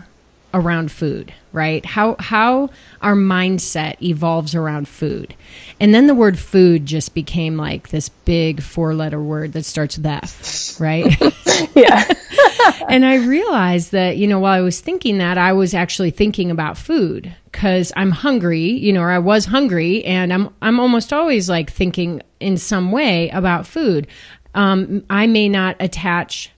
around 0.53 0.91
food, 0.91 1.33
right? 1.51 1.85
How 1.85 2.15
how 2.19 2.69
our 3.01 3.15
mindset 3.15 4.01
evolves 4.01 4.55
around 4.55 4.87
food. 4.87 5.35
And 5.79 5.93
then 5.93 6.07
the 6.07 6.13
word 6.13 6.37
food 6.37 6.85
just 6.85 7.13
became 7.13 7.57
like 7.57 7.89
this 7.89 8.09
big 8.09 8.61
four-letter 8.61 9.21
word 9.21 9.53
that 9.53 9.65
starts 9.65 9.97
with 9.97 10.05
F, 10.05 10.79
right? 10.79 11.05
yeah. 11.75 12.03
and 12.89 13.05
I 13.05 13.15
realized 13.15 13.91
that, 13.91 14.17
you 14.17 14.27
know, 14.27 14.39
while 14.39 14.53
I 14.53 14.61
was 14.61 14.79
thinking 14.79 15.17
that, 15.17 15.37
I 15.37 15.53
was 15.53 15.73
actually 15.73 16.11
thinking 16.11 16.51
about 16.51 16.77
food 16.77 17.35
cuz 17.51 17.91
I'm 17.95 18.11
hungry, 18.11 18.69
you 18.71 18.93
know, 18.93 19.01
or 19.01 19.11
I 19.11 19.19
was 19.19 19.45
hungry 19.45 20.05
and 20.05 20.31
I'm 20.31 20.49
I'm 20.61 20.79
almost 20.79 21.11
always 21.11 21.49
like 21.49 21.71
thinking 21.71 22.21
in 22.39 22.57
some 22.57 22.91
way 22.91 23.29
about 23.29 23.65
food. 23.65 24.07
Um, 24.55 25.03
I 25.09 25.25
may 25.25 25.49
not 25.49 25.75
attach 25.79 26.51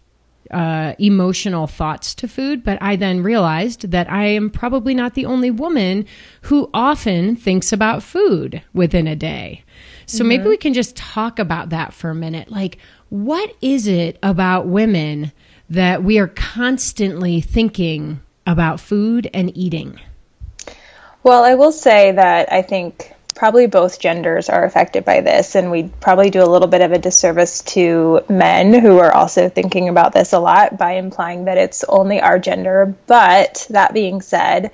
uh, 0.52 0.94
emotional 1.00 1.68
thoughts 1.68 2.14
to 2.16 2.28
food, 2.28 2.64
but 2.64 2.78
I 2.82 2.96
then 2.96 3.24
realized 3.24 3.92
that 3.92 4.12
I 4.12 4.26
am 4.26 4.50
probably 4.50 4.94
not 4.94 5.14
the 5.14 5.26
only 5.26 5.52
woman 5.52 6.06
who 6.44 6.70
often 6.74 7.36
thinks 7.36 7.74
about 7.74 8.04
food 8.04 8.62
within 8.74 9.08
a 9.08 9.16
day. 9.16 9.64
So 10.06 10.20
mm-hmm. 10.20 10.28
maybe 10.28 10.50
we 10.50 10.58
can 10.58 10.74
just 10.74 10.96
talk 10.96 11.40
about 11.40 11.70
that 11.70 11.94
for 11.94 12.10
a 12.10 12.16
minute. 12.16 12.52
Like, 12.52 12.78
what 13.10 13.56
is 13.62 13.88
it 13.88 14.20
about 14.22 14.68
women 14.68 15.32
that 15.70 16.04
we 16.04 16.20
are 16.20 16.28
constantly 16.28 17.42
thinking 17.42 18.22
about 18.46 18.80
food 18.80 19.30
and 19.34 19.56
eating? 19.58 20.00
Well, 21.24 21.44
I 21.44 21.56
will 21.56 21.72
say 21.72 22.12
that 22.12 22.52
I 22.52 22.62
think 22.62 23.15
probably 23.36 23.68
both 23.68 24.00
genders 24.00 24.50
are 24.50 24.64
affected 24.64 25.06
by 25.06 25.22
this, 25.22 25.56
and 25.56 25.70
we 25.70 25.84
probably 26.00 26.30
do 26.30 26.42
a 26.42 26.48
little 26.48 26.70
bit 26.70 26.82
of 26.82 26.94
a 26.94 26.98
disservice 26.98 27.62
to 27.62 28.22
men 28.30 28.74
who 28.74 28.98
are 28.98 29.14
also 29.14 29.50
thinking 29.50 29.90
about 29.90 30.14
this 30.14 30.34
a 30.34 30.40
lot 30.40 30.78
by 30.78 30.94
implying 30.94 31.46
that 31.46 31.58
it's 31.58 31.84
only 31.84 32.22
our 32.22 32.40
gender. 32.40 32.96
But 33.08 33.68
that 33.70 33.94
being 33.94 34.22
said, 34.22 34.72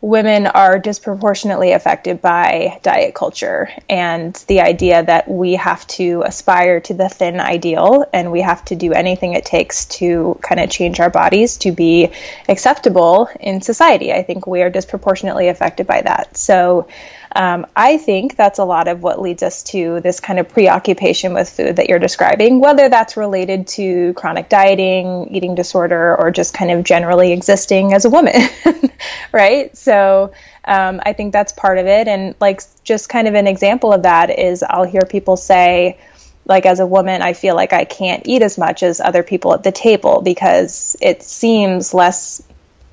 women 0.00 0.46
are 0.46 0.78
disproportionately 0.78 1.72
affected 1.72 2.22
by 2.22 2.78
diet 2.82 3.14
culture 3.14 3.68
and 3.88 4.32
the 4.46 4.60
idea 4.60 5.02
that 5.02 5.28
we 5.28 5.54
have 5.54 5.84
to 5.88 6.22
aspire 6.24 6.80
to 6.80 6.94
the 6.94 7.08
thin 7.08 7.40
ideal 7.40 8.04
and 8.12 8.30
we 8.30 8.40
have 8.40 8.64
to 8.64 8.76
do 8.76 8.92
anything 8.92 9.32
it 9.32 9.44
takes 9.44 9.86
to 9.86 10.38
kind 10.40 10.60
of 10.60 10.70
change 10.70 11.00
our 11.00 11.10
bodies 11.10 11.56
to 11.56 11.72
be 11.72 12.10
acceptable 12.48 13.28
in 13.40 13.60
society. 13.60 14.12
I 14.12 14.22
think 14.22 14.46
we 14.46 14.62
are 14.62 14.70
disproportionately 14.70 15.48
affected 15.48 15.88
by 15.88 16.02
that. 16.02 16.36
So 16.36 16.86
um, 17.34 17.66
I 17.76 17.98
think 17.98 18.36
that's 18.36 18.58
a 18.58 18.64
lot 18.64 18.88
of 18.88 19.02
what 19.02 19.20
leads 19.20 19.42
us 19.42 19.62
to 19.64 20.00
this 20.00 20.20
kind 20.20 20.38
of 20.38 20.48
preoccupation 20.48 21.34
with 21.34 21.48
food 21.48 21.76
that 21.76 21.88
you're 21.88 21.98
describing, 21.98 22.60
whether 22.60 22.88
that's 22.88 23.16
related 23.16 23.66
to 23.68 24.14
chronic 24.14 24.48
dieting, 24.48 25.28
eating 25.34 25.54
disorder, 25.54 26.16
or 26.18 26.30
just 26.30 26.54
kind 26.54 26.70
of 26.70 26.84
generally 26.84 27.32
existing 27.32 27.92
as 27.92 28.04
a 28.04 28.10
woman, 28.10 28.40
right? 29.32 29.76
So 29.76 30.32
um, 30.64 31.00
I 31.04 31.12
think 31.12 31.32
that's 31.32 31.52
part 31.52 31.78
of 31.78 31.86
it. 31.86 32.08
And 32.08 32.34
like, 32.40 32.62
just 32.82 33.08
kind 33.08 33.28
of 33.28 33.34
an 33.34 33.46
example 33.46 33.92
of 33.92 34.02
that 34.04 34.38
is 34.38 34.62
I'll 34.62 34.84
hear 34.84 35.02
people 35.02 35.36
say, 35.36 35.98
like 36.46 36.64
as 36.64 36.80
a 36.80 36.86
woman 36.86 37.20
i 37.20 37.34
feel 37.34 37.54
like 37.54 37.74
i 37.74 37.84
can't 37.84 38.22
eat 38.26 38.40
as 38.40 38.56
much 38.56 38.82
as 38.82 39.00
other 39.00 39.22
people 39.22 39.52
at 39.52 39.62
the 39.62 39.70
table 39.70 40.22
because 40.22 40.96
it 41.02 41.22
seems 41.22 41.92
less 41.92 42.42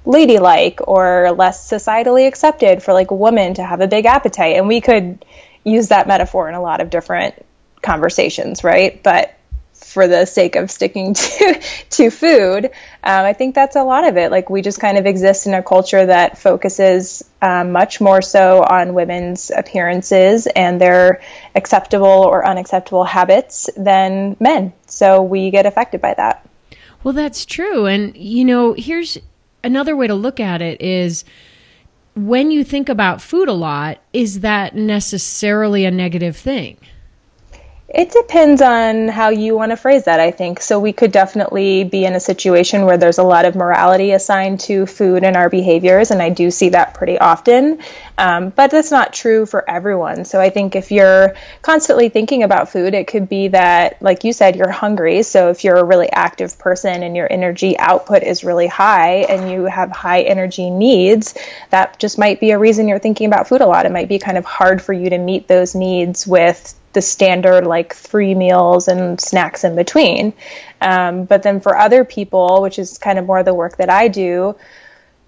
ladylike 0.06 0.80
or 0.88 1.32
less 1.32 1.70
societally 1.70 2.28
accepted 2.28 2.84
for 2.84 2.94
like 2.94 3.12
a 3.12 3.16
woman 3.16 3.56
to 3.56 3.64
have 3.64 3.82
a 3.82 3.88
big 3.88 4.06
appetite. 4.06 4.56
And 4.58 4.68
we 4.68 4.82
could 4.82 5.26
use 5.64 5.90
that 5.90 6.08
metaphor 6.08 6.48
in 6.48 6.56
a 6.56 6.62
lot 6.62 6.82
of 6.82 6.90
different 6.90 7.46
conversations, 7.82 8.64
right? 8.64 9.02
But 9.02 9.36
for 9.74 10.08
the 10.08 10.26
sake 10.26 10.56
of 10.56 10.72
sticking 10.72 11.14
to 11.14 11.62
to 11.90 12.10
food, 12.10 12.66
um, 12.66 12.72
I 13.26 13.34
think 13.34 13.56
that's 13.56 13.76
a 13.76 13.84
lot 13.84 14.08
of 14.08 14.18
it. 14.18 14.32
Like 14.32 14.50
we 14.50 14.62
just 14.62 14.80
kind 14.80 14.98
of 14.98 15.06
exist 15.06 15.48
in 15.48 15.54
a 15.54 15.64
culture 15.64 16.06
that 16.06 16.38
focuses 16.38 17.24
um, 17.42 17.72
much 17.72 18.02
more 18.02 18.22
so 18.22 18.62
on 18.64 18.94
women's 18.94 19.52
appearances 19.52 20.48
and 20.48 20.80
their 20.82 21.22
acceptable 21.56 22.08
or 22.08 22.46
unacceptable 22.46 23.04
habits 23.04 23.70
than 23.78 24.36
men. 24.40 24.74
So 24.88 25.22
we 25.22 25.50
get 25.52 25.66
affected 25.66 26.02
by 26.02 26.14
that. 26.16 26.48
Well, 27.04 27.14
that's 27.14 27.46
true. 27.46 27.86
And 27.86 28.16
you 28.18 28.44
know, 28.46 28.74
here's 28.74 29.18
another 29.66 29.96
way 29.96 30.08
to 30.08 30.16
look 30.16 30.40
at 30.40 30.62
it 30.62 30.82
is 30.82 31.26
when 32.16 32.52
you 32.52 32.64
think 32.64 32.88
about 32.88 33.22
food 33.22 33.50
a 33.50 33.54
lot, 33.54 34.00
is 34.14 34.40
that 34.40 34.76
necessarily 34.76 35.84
a 35.84 35.92
negative 35.92 36.38
thing? 36.38 36.78
It 37.96 38.12
depends 38.12 38.62
on 38.62 39.08
how 39.08 39.30
you 39.30 39.56
want 39.56 39.70
to 39.70 39.78
phrase 39.78 40.04
that, 40.04 40.20
I 40.20 40.30
think. 40.30 40.60
So 40.60 40.82
we 40.82 40.92
could 40.92 41.14
definitely 41.14 41.86
be 41.86 42.04
in 42.04 42.14
a 42.14 42.20
situation 42.20 42.86
where 42.86 42.98
there's 42.98 43.20
a 43.20 43.24
lot 43.24 43.46
of 43.46 43.56
morality 43.56 44.12
assigned 44.12 44.60
to 44.62 44.86
food 44.86 45.24
and 45.24 45.38
our 45.38 45.50
behaviors, 45.50 46.12
and 46.12 46.22
I 46.22 46.28
do 46.28 46.52
see 46.52 46.68
that 46.70 46.94
pretty 46.94 47.18
often. 47.18 47.80
Um, 48.18 48.50
but 48.50 48.70
that's 48.70 48.92
not 48.92 49.14
true 49.14 49.46
for 49.46 49.64
everyone. 49.70 50.26
So 50.26 50.42
I 50.42 50.50
think 50.50 50.76
if 50.76 50.92
you're 50.92 51.36
constantly 51.62 52.10
thinking 52.10 52.44
about 52.44 52.68
food, 52.70 52.94
it 52.94 53.08
could 53.08 53.30
be 53.30 53.48
that, 53.50 54.02
like 54.02 54.26
you 54.26 54.34
said, 54.34 54.58
you're 54.58 54.72
hungry. 54.72 55.24
So 55.24 55.50
if 55.50 55.64
you're 55.64 55.78
a 55.78 55.84
really 55.86 56.12
active 56.12 56.60
person 56.60 57.02
and 57.02 57.16
your 57.16 57.32
energy 57.32 57.80
output 57.80 58.24
is 58.24 58.44
really 58.44 58.68
high 58.68 59.20
and 59.30 59.50
you 59.50 59.68
have 59.68 59.92
high 59.92 60.24
energy 60.24 60.70
needs, 60.70 61.34
that 61.70 61.98
just 61.98 62.18
might 62.18 62.42
be 62.42 62.52
a 62.52 62.60
reason 62.60 62.90
you're 62.90 63.00
thinking 63.00 63.28
about 63.28 63.48
food 63.48 63.62
a 63.62 63.66
lot. 63.66 63.86
It 63.86 63.94
might 63.94 64.10
be 64.10 64.20
kind 64.20 64.38
of 64.38 64.44
hard 64.44 64.82
for 64.82 64.92
you 64.92 65.10
to 65.12 65.18
meet 65.18 65.48
those 65.48 65.76
needs 65.76 66.28
with 66.28 66.76
the 66.96 67.02
standard 67.02 67.68
like 67.68 67.94
three 67.94 68.34
meals 68.34 68.88
and 68.88 69.22
snacks 69.22 69.64
in 69.64 69.76
between. 69.76 70.34
Um, 70.82 71.26
but 71.26 71.44
then 71.44 71.60
for 71.60 71.78
other 71.78 72.04
people, 72.04 72.64
which 72.64 72.80
is 72.80 72.98
kind 72.98 73.20
of 73.20 73.26
more 73.28 73.44
the 73.44 73.54
work 73.54 73.78
that 73.78 73.92
I 73.92 74.08
do, 74.08 74.56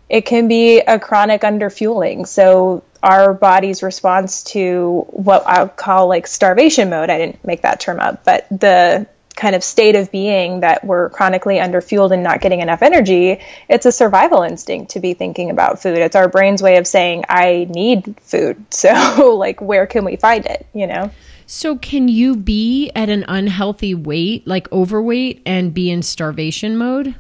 it 0.09 0.25
can 0.25 0.47
be 0.47 0.79
a 0.79 0.97
chronic 0.97 1.41
underfueling. 1.41 2.25
So 2.25 2.83
our 3.03 3.33
body's 3.33 3.83
response 3.83 4.43
to 4.45 5.05
what 5.09 5.43
I'll 5.45 5.67
call 5.67 6.07
like 6.07 6.25
starvation 6.25 6.89
mode, 6.89 7.09
I 7.09 7.17
didn't 7.19 7.45
make 7.45 7.61
that 7.61 7.79
term 7.79 7.99
up, 7.99 8.23
but 8.23 8.47
the 8.49 9.05
kind 9.35 9.55
of 9.55 9.63
state 9.63 9.95
of 9.95 10.11
being 10.11 10.61
that 10.61 10.83
we're 10.83 11.09
chronically 11.09 11.57
underfueled 11.57 12.11
and 12.11 12.23
not 12.23 12.41
getting 12.41 12.59
enough 12.59 12.81
energy, 12.81 13.39
it's 13.69 13.85
a 13.85 13.91
survival 13.91 14.41
instinct 14.41 14.91
to 14.91 14.99
be 14.99 15.13
thinking 15.13 15.51
about 15.51 15.81
food. 15.81 15.99
It's 15.99 16.15
our 16.15 16.27
brain's 16.27 16.63
way 16.63 16.77
of 16.77 16.87
saying, 16.87 17.23
I 17.29 17.67
need 17.69 18.19
food. 18.21 18.65
So, 18.77 19.35
like, 19.37 19.61
where 19.61 19.85
can 19.85 20.05
we 20.05 20.15
find 20.15 20.45
it? 20.45 20.65
You 20.73 20.87
know? 20.87 21.11
So, 21.49 21.77
can 21.77 22.09
you 22.09 22.35
be 22.35 22.91
at 22.93 23.07
an 23.07 23.23
unhealthy 23.25 23.95
weight, 23.95 24.45
like 24.45 24.69
overweight, 24.69 25.41
and 25.45 25.73
be 25.73 25.89
in 25.89 26.01
starvation 26.01 26.77
mode? 26.77 27.15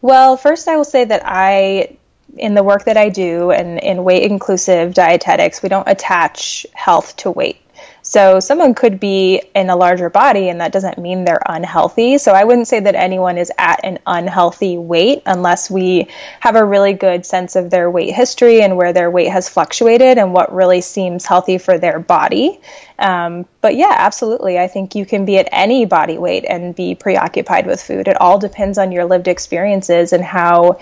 Well, 0.00 0.36
first, 0.36 0.66
I 0.66 0.76
will 0.76 0.84
say 0.84 1.04
that 1.04 1.22
I, 1.24 1.96
in 2.36 2.54
the 2.54 2.64
work 2.64 2.84
that 2.86 2.96
I 2.96 3.10
do 3.10 3.52
and 3.52 3.78
in 3.78 4.02
weight 4.02 4.24
inclusive 4.24 4.94
dietetics, 4.94 5.62
we 5.62 5.68
don't 5.68 5.86
attach 5.86 6.66
health 6.72 7.16
to 7.18 7.30
weight. 7.30 7.60
So 8.02 8.40
someone 8.40 8.74
could 8.74 8.98
be 8.98 9.42
in 9.54 9.70
a 9.70 9.76
larger 9.76 10.10
body 10.10 10.48
and 10.48 10.60
that 10.60 10.72
doesn't 10.72 10.98
mean 10.98 11.24
they're 11.24 11.40
unhealthy. 11.46 12.18
So 12.18 12.32
I 12.32 12.44
wouldn't 12.44 12.66
say 12.66 12.80
that 12.80 12.96
anyone 12.96 13.38
is 13.38 13.52
at 13.58 13.80
an 13.84 14.00
unhealthy 14.06 14.76
weight 14.76 15.22
unless 15.24 15.70
we 15.70 16.08
have 16.40 16.56
a 16.56 16.64
really 16.64 16.92
good 16.92 17.24
sense 17.24 17.54
of 17.54 17.70
their 17.70 17.90
weight 17.90 18.12
history 18.12 18.60
and 18.60 18.76
where 18.76 18.92
their 18.92 19.10
weight 19.10 19.28
has 19.28 19.48
fluctuated 19.48 20.18
and 20.18 20.32
what 20.32 20.52
really 20.52 20.80
seems 20.80 21.24
healthy 21.24 21.58
for 21.58 21.78
their 21.78 22.00
body. 22.00 22.60
Um, 22.98 23.46
but 23.60 23.76
yeah, 23.76 23.94
absolutely. 23.96 24.58
I 24.58 24.66
think 24.66 24.94
you 24.94 25.06
can 25.06 25.24
be 25.24 25.38
at 25.38 25.48
any 25.52 25.86
body 25.86 26.18
weight 26.18 26.44
and 26.48 26.74
be 26.74 26.96
preoccupied 26.96 27.66
with 27.66 27.80
food. 27.80 28.08
It 28.08 28.20
all 28.20 28.38
depends 28.38 28.78
on 28.78 28.90
your 28.90 29.04
lived 29.04 29.28
experiences 29.28 30.12
and 30.12 30.24
how 30.24 30.80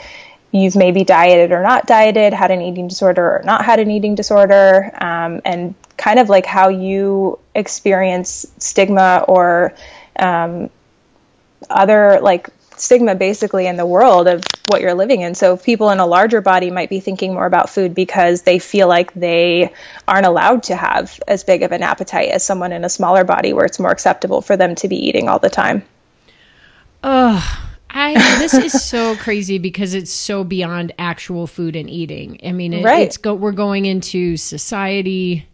you've 0.52 0.74
maybe 0.74 1.04
dieted 1.04 1.52
or 1.52 1.62
not 1.62 1.86
dieted, 1.86 2.32
had 2.32 2.50
an 2.50 2.60
eating 2.60 2.88
disorder 2.88 3.22
or 3.22 3.42
not 3.44 3.64
had 3.64 3.78
an 3.78 3.90
eating 3.90 4.14
disorder, 4.14 4.90
um, 5.00 5.40
and 5.44 5.74
kind 6.00 6.18
of 6.18 6.30
like 6.30 6.46
how 6.46 6.70
you 6.70 7.38
experience 7.54 8.46
stigma 8.56 9.22
or 9.28 9.74
um, 10.18 10.70
other 11.68 12.20
like 12.22 12.48
stigma 12.78 13.14
basically 13.14 13.66
in 13.66 13.76
the 13.76 13.84
world 13.84 14.26
of 14.26 14.42
what 14.68 14.80
you're 14.80 14.94
living 14.94 15.20
in. 15.20 15.34
So 15.34 15.58
people 15.58 15.90
in 15.90 16.00
a 16.00 16.06
larger 16.06 16.40
body 16.40 16.70
might 16.70 16.88
be 16.88 17.00
thinking 17.00 17.34
more 17.34 17.44
about 17.44 17.68
food 17.68 17.94
because 17.94 18.42
they 18.42 18.58
feel 18.58 18.88
like 18.88 19.12
they 19.12 19.74
aren't 20.08 20.24
allowed 20.24 20.62
to 20.64 20.74
have 20.74 21.20
as 21.28 21.44
big 21.44 21.62
of 21.62 21.70
an 21.70 21.82
appetite 21.82 22.30
as 22.30 22.42
someone 22.42 22.72
in 22.72 22.82
a 22.82 22.88
smaller 22.88 23.22
body 23.22 23.52
where 23.52 23.66
it's 23.66 23.78
more 23.78 23.90
acceptable 23.90 24.40
for 24.40 24.56
them 24.56 24.74
to 24.76 24.88
be 24.88 24.96
eating 24.96 25.28
all 25.28 25.38
the 25.38 25.50
time. 25.50 25.82
Ugh. 27.02 27.58
I 27.92 28.14
this 28.38 28.54
is 28.54 28.84
so 28.88 29.16
crazy 29.16 29.58
because 29.58 29.92
it's 29.92 30.12
so 30.12 30.44
beyond 30.44 30.94
actual 30.98 31.46
food 31.46 31.76
and 31.76 31.90
eating. 31.90 32.40
I 32.42 32.52
mean, 32.52 32.72
it, 32.72 32.84
right. 32.84 33.02
it's 33.02 33.18
go, 33.18 33.34
we're 33.34 33.52
going 33.52 33.84
into 33.84 34.36
society 34.36 35.46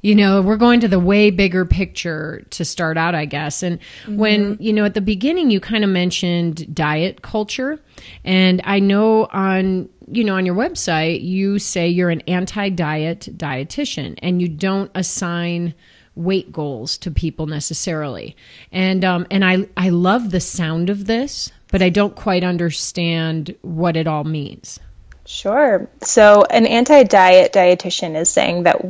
you 0.00 0.14
know, 0.14 0.40
we're 0.42 0.56
going 0.56 0.80
to 0.80 0.88
the 0.88 1.00
way 1.00 1.30
bigger 1.30 1.64
picture 1.64 2.44
to 2.50 2.64
start 2.64 2.96
out, 2.96 3.14
I 3.14 3.24
guess. 3.24 3.62
And 3.62 3.80
mm-hmm. 3.80 4.16
when, 4.16 4.56
you 4.60 4.72
know, 4.72 4.84
at 4.84 4.94
the 4.94 5.00
beginning, 5.00 5.50
you 5.50 5.60
kind 5.60 5.84
of 5.84 5.90
mentioned 5.90 6.74
diet 6.74 7.22
culture. 7.22 7.80
And 8.24 8.60
I 8.64 8.78
know 8.78 9.26
on, 9.26 9.88
you 10.10 10.24
know, 10.24 10.36
on 10.36 10.46
your 10.46 10.54
website, 10.54 11.22
you 11.22 11.58
say 11.58 11.88
you're 11.88 12.10
an 12.10 12.22
anti 12.22 12.68
diet 12.68 13.28
dietitian 13.36 14.18
and 14.22 14.40
you 14.40 14.48
don't 14.48 14.90
assign 14.94 15.74
weight 16.14 16.52
goals 16.52 16.98
to 16.98 17.10
people 17.10 17.46
necessarily. 17.46 18.36
And, 18.72 19.04
um, 19.04 19.26
and 19.30 19.44
I, 19.44 19.68
I 19.76 19.90
love 19.90 20.30
the 20.30 20.40
sound 20.40 20.90
of 20.90 21.06
this, 21.06 21.52
but 21.70 21.82
I 21.82 21.90
don't 21.90 22.16
quite 22.16 22.44
understand 22.44 23.54
what 23.62 23.96
it 23.96 24.06
all 24.06 24.24
means. 24.24 24.80
Sure. 25.28 25.90
So, 26.00 26.44
an 26.44 26.66
anti 26.66 27.02
diet 27.02 27.52
dietitian 27.52 28.16
is 28.16 28.30
saying 28.30 28.62
that 28.62 28.80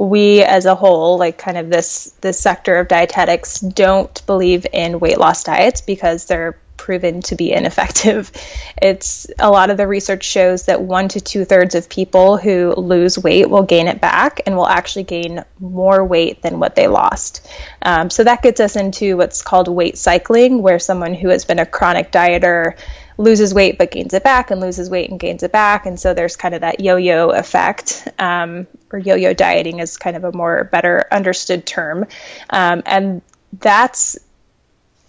we 0.00 0.42
as 0.42 0.64
a 0.64 0.74
whole, 0.74 1.18
like 1.18 1.36
kind 1.36 1.58
of 1.58 1.68
this, 1.68 2.14
this 2.22 2.40
sector 2.40 2.76
of 2.76 2.88
dietetics, 2.88 3.60
don't 3.60 4.24
believe 4.26 4.66
in 4.72 4.98
weight 4.98 5.18
loss 5.18 5.44
diets 5.44 5.82
because 5.82 6.24
they're 6.24 6.56
proven 6.78 7.20
to 7.20 7.36
be 7.36 7.52
ineffective. 7.52 8.32
It's 8.82 9.26
a 9.38 9.50
lot 9.50 9.68
of 9.68 9.76
the 9.76 9.86
research 9.86 10.24
shows 10.24 10.64
that 10.64 10.80
one 10.80 11.08
to 11.08 11.20
two 11.20 11.44
thirds 11.44 11.74
of 11.74 11.90
people 11.90 12.38
who 12.38 12.72
lose 12.74 13.18
weight 13.18 13.50
will 13.50 13.64
gain 13.64 13.88
it 13.88 14.00
back 14.00 14.40
and 14.46 14.56
will 14.56 14.66
actually 14.66 15.02
gain 15.02 15.44
more 15.58 16.02
weight 16.02 16.40
than 16.40 16.60
what 16.60 16.76
they 16.76 16.86
lost. 16.88 17.46
Um, 17.82 18.08
so, 18.08 18.24
that 18.24 18.40
gets 18.40 18.58
us 18.58 18.76
into 18.76 19.18
what's 19.18 19.42
called 19.42 19.68
weight 19.68 19.98
cycling, 19.98 20.62
where 20.62 20.78
someone 20.78 21.12
who 21.12 21.28
has 21.28 21.44
been 21.44 21.58
a 21.58 21.66
chronic 21.66 22.10
dieter 22.10 22.74
loses 23.20 23.52
weight 23.52 23.76
but 23.76 23.90
gains 23.90 24.14
it 24.14 24.24
back 24.24 24.50
and 24.50 24.60
loses 24.60 24.88
weight 24.88 25.10
and 25.10 25.20
gains 25.20 25.42
it 25.42 25.52
back. 25.52 25.86
And 25.86 26.00
so 26.00 26.14
there's 26.14 26.36
kind 26.36 26.54
of 26.54 26.62
that 26.62 26.80
yo 26.80 26.96
yo 26.96 27.30
effect, 27.30 28.08
um, 28.18 28.66
or 28.90 28.98
yo 28.98 29.14
yo 29.14 29.34
dieting 29.34 29.78
is 29.78 29.96
kind 29.96 30.16
of 30.16 30.24
a 30.24 30.32
more 30.32 30.64
better 30.64 31.04
understood 31.12 31.66
term. 31.66 32.06
Um, 32.48 32.82
and 32.86 33.22
that's 33.52 34.18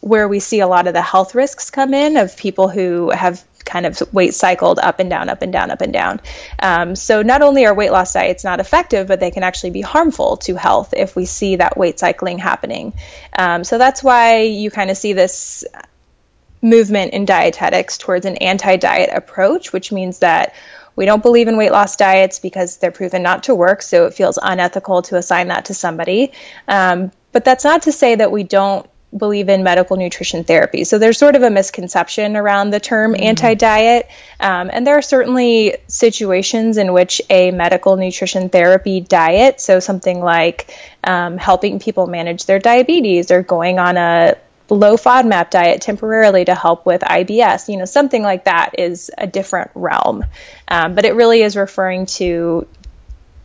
where 0.01 0.27
we 0.27 0.39
see 0.39 0.59
a 0.59 0.67
lot 0.67 0.87
of 0.87 0.93
the 0.93 1.01
health 1.01 1.35
risks 1.35 1.69
come 1.69 1.93
in 1.93 2.17
of 2.17 2.35
people 2.35 2.67
who 2.67 3.11
have 3.11 3.43
kind 3.63 3.85
of 3.85 4.01
weight 4.11 4.33
cycled 4.33 4.79
up 4.79 4.99
and 4.99 5.09
down, 5.09 5.29
up 5.29 5.43
and 5.43 5.53
down, 5.53 5.69
up 5.69 5.81
and 5.81 5.93
down. 5.93 6.19
Um, 6.59 6.95
so 6.95 7.21
not 7.21 7.43
only 7.43 7.65
are 7.65 7.73
weight 7.73 7.91
loss 7.91 8.11
diets 8.11 8.43
not 8.43 8.59
effective, 8.59 9.07
but 9.07 9.19
they 9.19 9.31
can 9.31 9.43
actually 9.43 9.69
be 9.69 9.81
harmful 9.81 10.37
to 10.37 10.55
health 10.55 10.95
if 10.97 11.15
we 11.15 11.25
see 11.25 11.57
that 11.57 11.77
weight 11.77 11.99
cycling 11.99 12.39
happening. 12.39 12.93
Um, 13.37 13.63
so 13.63 13.77
that's 13.77 14.03
why 14.03 14.41
you 14.41 14.71
kind 14.71 14.89
of 14.89 14.97
see 14.97 15.13
this 15.13 15.63
movement 16.61 17.13
in 17.13 17.25
dietetics 17.25 17.97
towards 17.97 18.25
an 18.25 18.37
anti-diet 18.37 19.09
approach, 19.13 19.73
which 19.73 19.91
means 19.91 20.19
that 20.19 20.53
we 20.95 21.05
don't 21.05 21.23
believe 21.23 21.47
in 21.47 21.57
weight 21.57 21.71
loss 21.71 21.95
diets 21.95 22.39
because 22.39 22.77
they're 22.77 22.91
proven 22.91 23.23
not 23.23 23.43
to 23.43 23.55
work, 23.55 23.81
so 23.81 24.05
it 24.05 24.13
feels 24.13 24.37
unethical 24.41 25.01
to 25.03 25.17
assign 25.17 25.47
that 25.47 25.65
to 25.65 25.73
somebody. 25.73 26.31
Um, 26.67 27.11
but 27.31 27.45
that's 27.45 27.63
not 27.63 27.83
to 27.83 27.91
say 27.91 28.15
that 28.15 28.31
we 28.31 28.43
don't 28.43 28.87
believe 29.15 29.49
in 29.49 29.63
medical 29.63 29.97
nutrition 29.97 30.43
therapy. 30.43 30.83
So 30.83 30.97
there's 30.97 31.17
sort 31.17 31.35
of 31.35 31.43
a 31.43 31.49
misconception 31.49 32.37
around 32.37 32.69
the 32.69 32.79
term 32.79 33.13
mm-hmm. 33.13 33.23
anti 33.23 33.55
diet. 33.55 34.09
Um, 34.39 34.69
and 34.71 34.87
there 34.87 34.97
are 34.97 35.01
certainly 35.01 35.77
situations 35.87 36.77
in 36.77 36.93
which 36.93 37.21
a 37.29 37.51
medical 37.51 37.97
nutrition 37.97 38.49
therapy 38.49 39.01
diet, 39.01 39.59
so 39.59 39.79
something 39.79 40.21
like 40.21 40.77
um, 41.03 41.37
helping 41.37 41.79
people 41.79 42.07
manage 42.07 42.45
their 42.45 42.59
diabetes 42.59 43.31
or 43.31 43.43
going 43.43 43.79
on 43.79 43.97
a 43.97 44.37
low 44.71 44.95
FODMAP 44.95 45.49
diet 45.49 45.81
temporarily 45.81 46.45
to 46.45 46.55
help 46.55 46.85
with 46.85 47.01
IBS, 47.01 47.67
you 47.67 47.77
know, 47.77 47.85
something 47.85 48.23
like 48.23 48.45
that 48.45 48.79
is 48.79 49.11
a 49.17 49.27
different 49.27 49.71
realm. 49.75 50.23
Um, 50.67 50.95
but 50.95 51.05
it 51.05 51.13
really 51.13 51.41
is 51.41 51.57
referring 51.57 52.05
to 52.17 52.67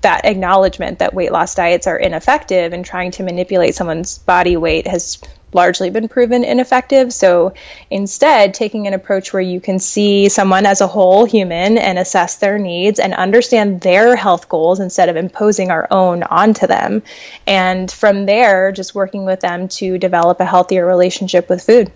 that 0.03 0.25
acknowledgement 0.25 1.01
that 1.01 1.15
weight 1.15 1.33
loss 1.33 1.57
diets 1.57 1.89
are 1.89 1.99
ineffective 1.99 2.73
and 2.73 2.85
trying 2.85 3.11
to 3.11 3.25
manipulate 3.25 3.75
someone's 3.75 4.19
body 4.19 4.57
weight 4.57 4.87
has 4.87 5.21
largely 5.57 5.91
been 5.91 6.07
proven 6.07 6.45
ineffective. 6.45 7.13
So 7.13 7.55
instead, 7.91 8.55
taking 8.55 8.87
an 8.87 8.95
approach 8.95 9.33
where 9.33 9.43
you 9.43 9.61
can 9.61 9.81
see 9.81 10.29
someone 10.29 10.67
as 10.67 10.81
a 10.81 10.87
whole 10.87 11.25
human 11.25 11.79
and 11.79 11.99
assess 11.99 12.37
their 12.37 12.59
needs 12.59 13.01
and 13.01 13.13
understand 13.13 13.81
their 13.81 14.15
health 14.15 14.49
goals 14.49 14.79
instead 14.79 15.09
of 15.09 15.17
imposing 15.17 15.73
our 15.73 15.89
own 15.91 16.23
onto 16.23 16.69
them. 16.69 17.03
And 17.47 17.91
from 17.91 18.27
there, 18.27 18.71
just 18.71 18.95
working 18.95 19.25
with 19.25 19.41
them 19.41 19.67
to 19.81 19.99
develop 19.99 20.39
a 20.39 20.45
healthier 20.45 20.87
relationship 20.87 21.49
with 21.49 21.65
food. 21.65 21.91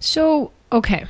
So, 0.00 0.52
okay. 0.72 1.04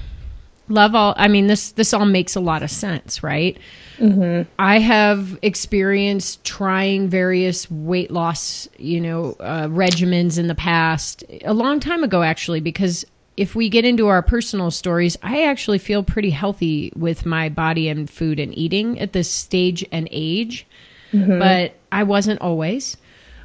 Love 0.68 0.96
all, 0.96 1.14
I 1.16 1.28
mean, 1.28 1.46
this, 1.46 1.70
this 1.70 1.94
all 1.94 2.06
makes 2.06 2.34
a 2.34 2.40
lot 2.40 2.64
of 2.64 2.70
sense, 2.70 3.22
right? 3.22 3.56
Mm-hmm. 3.98 4.50
I 4.58 4.78
have 4.78 5.38
experienced 5.42 6.44
trying 6.44 7.08
various 7.08 7.70
weight 7.70 8.10
loss, 8.10 8.68
you 8.78 9.00
know, 9.00 9.36
uh, 9.40 9.68
regimens 9.68 10.38
in 10.38 10.48
the 10.48 10.54
past, 10.54 11.24
a 11.44 11.54
long 11.54 11.80
time 11.80 12.04
ago, 12.04 12.22
actually, 12.22 12.60
because 12.60 13.04
if 13.36 13.54
we 13.54 13.68
get 13.68 13.84
into 13.84 14.08
our 14.08 14.22
personal 14.22 14.70
stories, 14.70 15.16
I 15.22 15.44
actually 15.44 15.78
feel 15.78 16.02
pretty 16.02 16.30
healthy 16.30 16.92
with 16.96 17.26
my 17.26 17.48
body 17.48 17.88
and 17.88 18.08
food 18.08 18.38
and 18.38 18.56
eating 18.56 18.98
at 18.98 19.12
this 19.12 19.30
stage 19.30 19.84
and 19.92 20.08
age, 20.10 20.66
mm-hmm. 21.12 21.38
but 21.38 21.74
I 21.92 22.02
wasn't 22.02 22.40
always. 22.40 22.96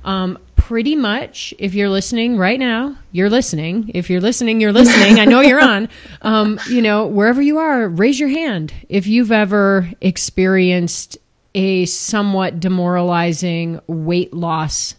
Um, 0.04 0.38
pretty 0.56 0.96
much, 0.96 1.54
if 1.60 1.74
you're 1.74 1.90
listening 1.90 2.38
right 2.38 2.60
now, 2.60 2.96
you're 3.12 3.30
listening. 3.30 3.92
If 3.94 4.10
you're 4.10 4.22
listening, 4.22 4.62
you're 4.62 4.72
listening. 4.72 5.20
I 5.20 5.26
know 5.26 5.42
you're 5.42 5.62
on. 5.62 5.90
Um, 6.24 6.60
you 6.70 6.84
know, 6.84 7.08
wherever 7.08 7.42
you 7.42 7.58
are, 7.58 7.90
raise 7.90 8.20
your 8.20 8.30
hand 8.30 8.72
if 8.90 9.08
you've 9.08 9.32
ever 9.32 9.92
experienced 10.02 11.18
a 11.56 11.86
somewhat 11.86 12.60
demoralizing 12.60 13.80
weight 13.88 14.34
loss 14.36 14.94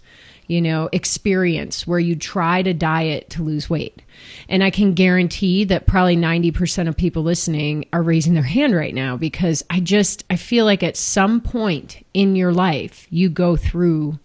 you 0.52 0.60
know, 0.60 0.90
experience 0.92 1.86
where 1.86 1.98
you 1.98 2.14
tried 2.14 2.66
a 2.66 2.74
diet 2.74 3.30
to 3.30 3.42
lose 3.42 3.70
weight. 3.70 4.02
And 4.50 4.62
I 4.62 4.68
can 4.68 4.92
guarantee 4.92 5.64
that 5.64 5.86
probably 5.86 6.16
90% 6.16 6.88
of 6.88 6.96
people 6.96 7.22
listening 7.22 7.86
are 7.92 8.02
raising 8.02 8.34
their 8.34 8.42
hand 8.42 8.74
right 8.74 8.94
now 8.94 9.16
because 9.16 9.64
I 9.70 9.80
just, 9.80 10.24
I 10.28 10.36
feel 10.36 10.66
like 10.66 10.82
at 10.82 10.98
some 10.98 11.40
point 11.40 12.04
in 12.12 12.36
your 12.36 12.52
life, 12.52 13.06
you 13.08 13.30
go 13.30 13.56
through 13.56 14.18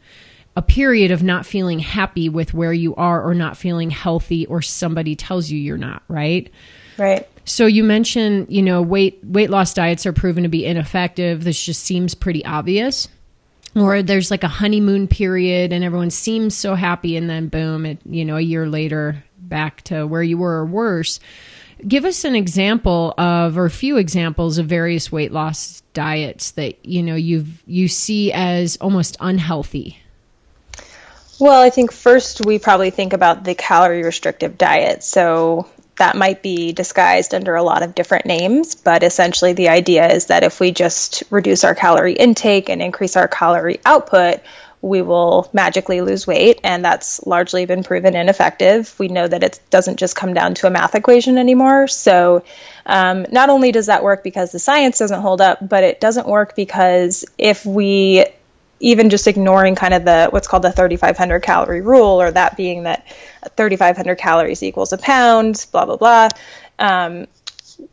a 0.57 0.61
period 0.63 1.11
of 1.11 1.21
not 1.21 1.45
feeling 1.45 1.77
happy 1.77 2.29
with 2.29 2.51
where 2.51 2.73
you 2.73 2.95
are 2.95 3.23
or 3.23 3.35
not 3.35 3.55
feeling 3.55 3.91
healthy 3.91 4.47
or 4.47 4.59
somebody 4.59 5.15
tells 5.15 5.51
you 5.51 5.59
you're 5.59 5.77
not, 5.77 6.01
right? 6.07 6.51
Right. 6.97 7.29
So 7.45 7.67
you 7.67 7.83
mentioned, 7.83 8.47
you 8.49 8.63
know, 8.63 8.81
weight 8.81 9.19
weight 9.23 9.51
loss 9.51 9.75
diets 9.75 10.07
are 10.07 10.13
proven 10.13 10.41
to 10.43 10.49
be 10.49 10.65
ineffective. 10.65 11.43
This 11.43 11.63
just 11.63 11.83
seems 11.83 12.15
pretty 12.15 12.43
obvious. 12.43 13.07
Or 13.75 14.01
there's 14.01 14.31
like 14.31 14.43
a 14.43 14.47
honeymoon 14.47 15.07
period 15.07 15.71
and 15.71 15.83
everyone 15.83 16.09
seems 16.09 16.57
so 16.57 16.73
happy 16.73 17.15
and 17.15 17.29
then 17.29 17.49
boom, 17.49 17.85
it, 17.85 17.99
you 18.03 18.25
know, 18.25 18.37
a 18.37 18.41
year 18.41 18.67
later 18.67 19.23
back 19.37 19.83
to 19.83 20.07
where 20.07 20.23
you 20.23 20.39
were 20.39 20.61
or 20.61 20.65
worse. 20.65 21.19
Give 21.87 22.03
us 22.03 22.25
an 22.25 22.35
example 22.35 23.13
of 23.19 23.59
or 23.59 23.65
a 23.65 23.69
few 23.69 23.97
examples 23.97 24.57
of 24.57 24.65
various 24.65 25.11
weight 25.11 25.31
loss 25.31 25.83
diets 25.93 26.51
that, 26.51 26.83
you 26.83 27.03
know, 27.03 27.13
you've 27.13 27.61
you 27.67 27.87
see 27.87 28.31
as 28.33 28.77
almost 28.77 29.17
unhealthy 29.19 29.99
well, 31.39 31.61
I 31.61 31.69
think 31.69 31.91
first 31.91 32.45
we 32.45 32.59
probably 32.59 32.89
think 32.89 33.13
about 33.13 33.43
the 33.43 33.55
calorie 33.55 34.03
restrictive 34.03 34.57
diet. 34.57 35.03
So 35.03 35.67
that 35.97 36.15
might 36.15 36.41
be 36.41 36.73
disguised 36.73 37.33
under 37.33 37.55
a 37.55 37.63
lot 37.63 37.83
of 37.83 37.95
different 37.95 38.25
names, 38.25 38.75
but 38.75 39.03
essentially 39.03 39.53
the 39.53 39.69
idea 39.69 40.11
is 40.11 40.27
that 40.27 40.43
if 40.43 40.59
we 40.59 40.71
just 40.71 41.23
reduce 41.29 41.63
our 41.63 41.75
calorie 41.75 42.13
intake 42.13 42.69
and 42.69 42.81
increase 42.81 43.15
our 43.15 43.27
calorie 43.27 43.79
output, 43.83 44.41
we 44.81 45.01
will 45.01 45.49
magically 45.53 46.01
lose 46.01 46.27
weight, 46.27 46.59
and 46.63 46.85
that's 46.85 47.25
largely 47.25 47.65
been 47.65 47.83
proven 47.83 48.15
ineffective. 48.15 48.93
We 48.99 49.07
know 49.07 49.27
that 49.27 49.43
it 49.43 49.59
doesn't 49.71 49.97
just 49.97 50.15
come 50.15 50.35
down 50.35 50.53
to 50.55 50.67
a 50.67 50.69
math 50.69 50.93
equation 50.93 51.39
anymore. 51.39 51.87
So, 51.87 52.43
um, 52.85 53.25
not 53.31 53.49
only 53.49 53.71
does 53.71 53.87
that 53.87 54.03
work 54.03 54.23
because 54.23 54.51
the 54.51 54.59
science 54.59 54.99
doesn't 54.99 55.21
hold 55.21 55.41
up, 55.41 55.67
but 55.67 55.83
it 55.83 55.99
doesn't 55.99 56.27
work 56.27 56.55
because 56.55 57.25
if 57.39 57.65
we 57.65 58.25
even 58.79 59.09
just 59.09 59.27
ignoring 59.27 59.75
kind 59.75 59.93
of 59.93 60.05
the 60.05 60.27
what's 60.29 60.47
called 60.47 60.63
the 60.63 60.71
3500 60.71 61.41
calorie 61.41 61.81
rule 61.81 62.21
or 62.21 62.31
that 62.31 62.57
being 62.57 62.83
that 62.83 63.07
3500 63.55 64.15
calories 64.17 64.63
equals 64.63 64.93
a 64.93 64.97
pound 64.97 65.65
blah 65.71 65.85
blah 65.85 65.97
blah. 65.97 66.29
Um, 66.79 67.27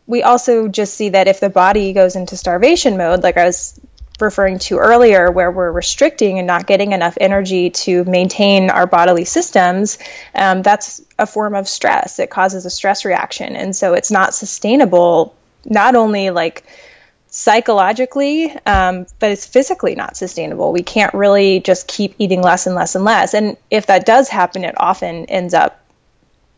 we 0.06 0.22
also 0.22 0.68
just 0.68 0.94
see 0.94 1.10
that 1.10 1.28
if 1.28 1.40
the 1.40 1.50
body 1.50 1.92
goes 1.92 2.16
into 2.16 2.36
starvation 2.36 2.96
mode 2.96 3.22
like 3.22 3.36
i 3.36 3.44
was 3.44 3.78
referring 4.20 4.58
to 4.58 4.78
earlier 4.78 5.30
where 5.30 5.50
we're 5.50 5.72
restricting 5.72 6.38
and 6.38 6.46
not 6.46 6.66
getting 6.66 6.92
enough 6.92 7.18
energy 7.20 7.70
to 7.70 8.04
maintain 8.04 8.70
our 8.70 8.86
bodily 8.86 9.24
systems 9.24 9.98
um, 10.34 10.62
that's 10.62 11.02
a 11.18 11.26
form 11.26 11.54
of 11.54 11.68
stress. 11.68 12.18
It 12.18 12.30
causes 12.30 12.66
a 12.66 12.70
stress 12.70 13.04
reaction. 13.04 13.56
And 13.56 13.74
so 13.74 13.94
it's 13.94 14.10
not 14.10 14.34
sustainable 14.34 15.34
not 15.64 15.94
only 15.94 16.30
like 16.30 16.64
psychologically, 17.34 18.48
um, 18.64 19.06
but 19.18 19.32
it's 19.32 19.44
physically 19.44 19.96
not 19.96 20.16
sustainable. 20.16 20.72
We 20.72 20.84
can't 20.84 21.12
really 21.14 21.58
just 21.58 21.88
keep 21.88 22.14
eating 22.18 22.42
less 22.42 22.68
and 22.68 22.76
less 22.76 22.94
and 22.94 23.04
less. 23.04 23.34
And 23.34 23.56
if 23.72 23.86
that 23.86 24.06
does 24.06 24.28
happen, 24.28 24.62
it 24.62 24.76
often 24.76 25.26
ends 25.26 25.52
up 25.52 25.80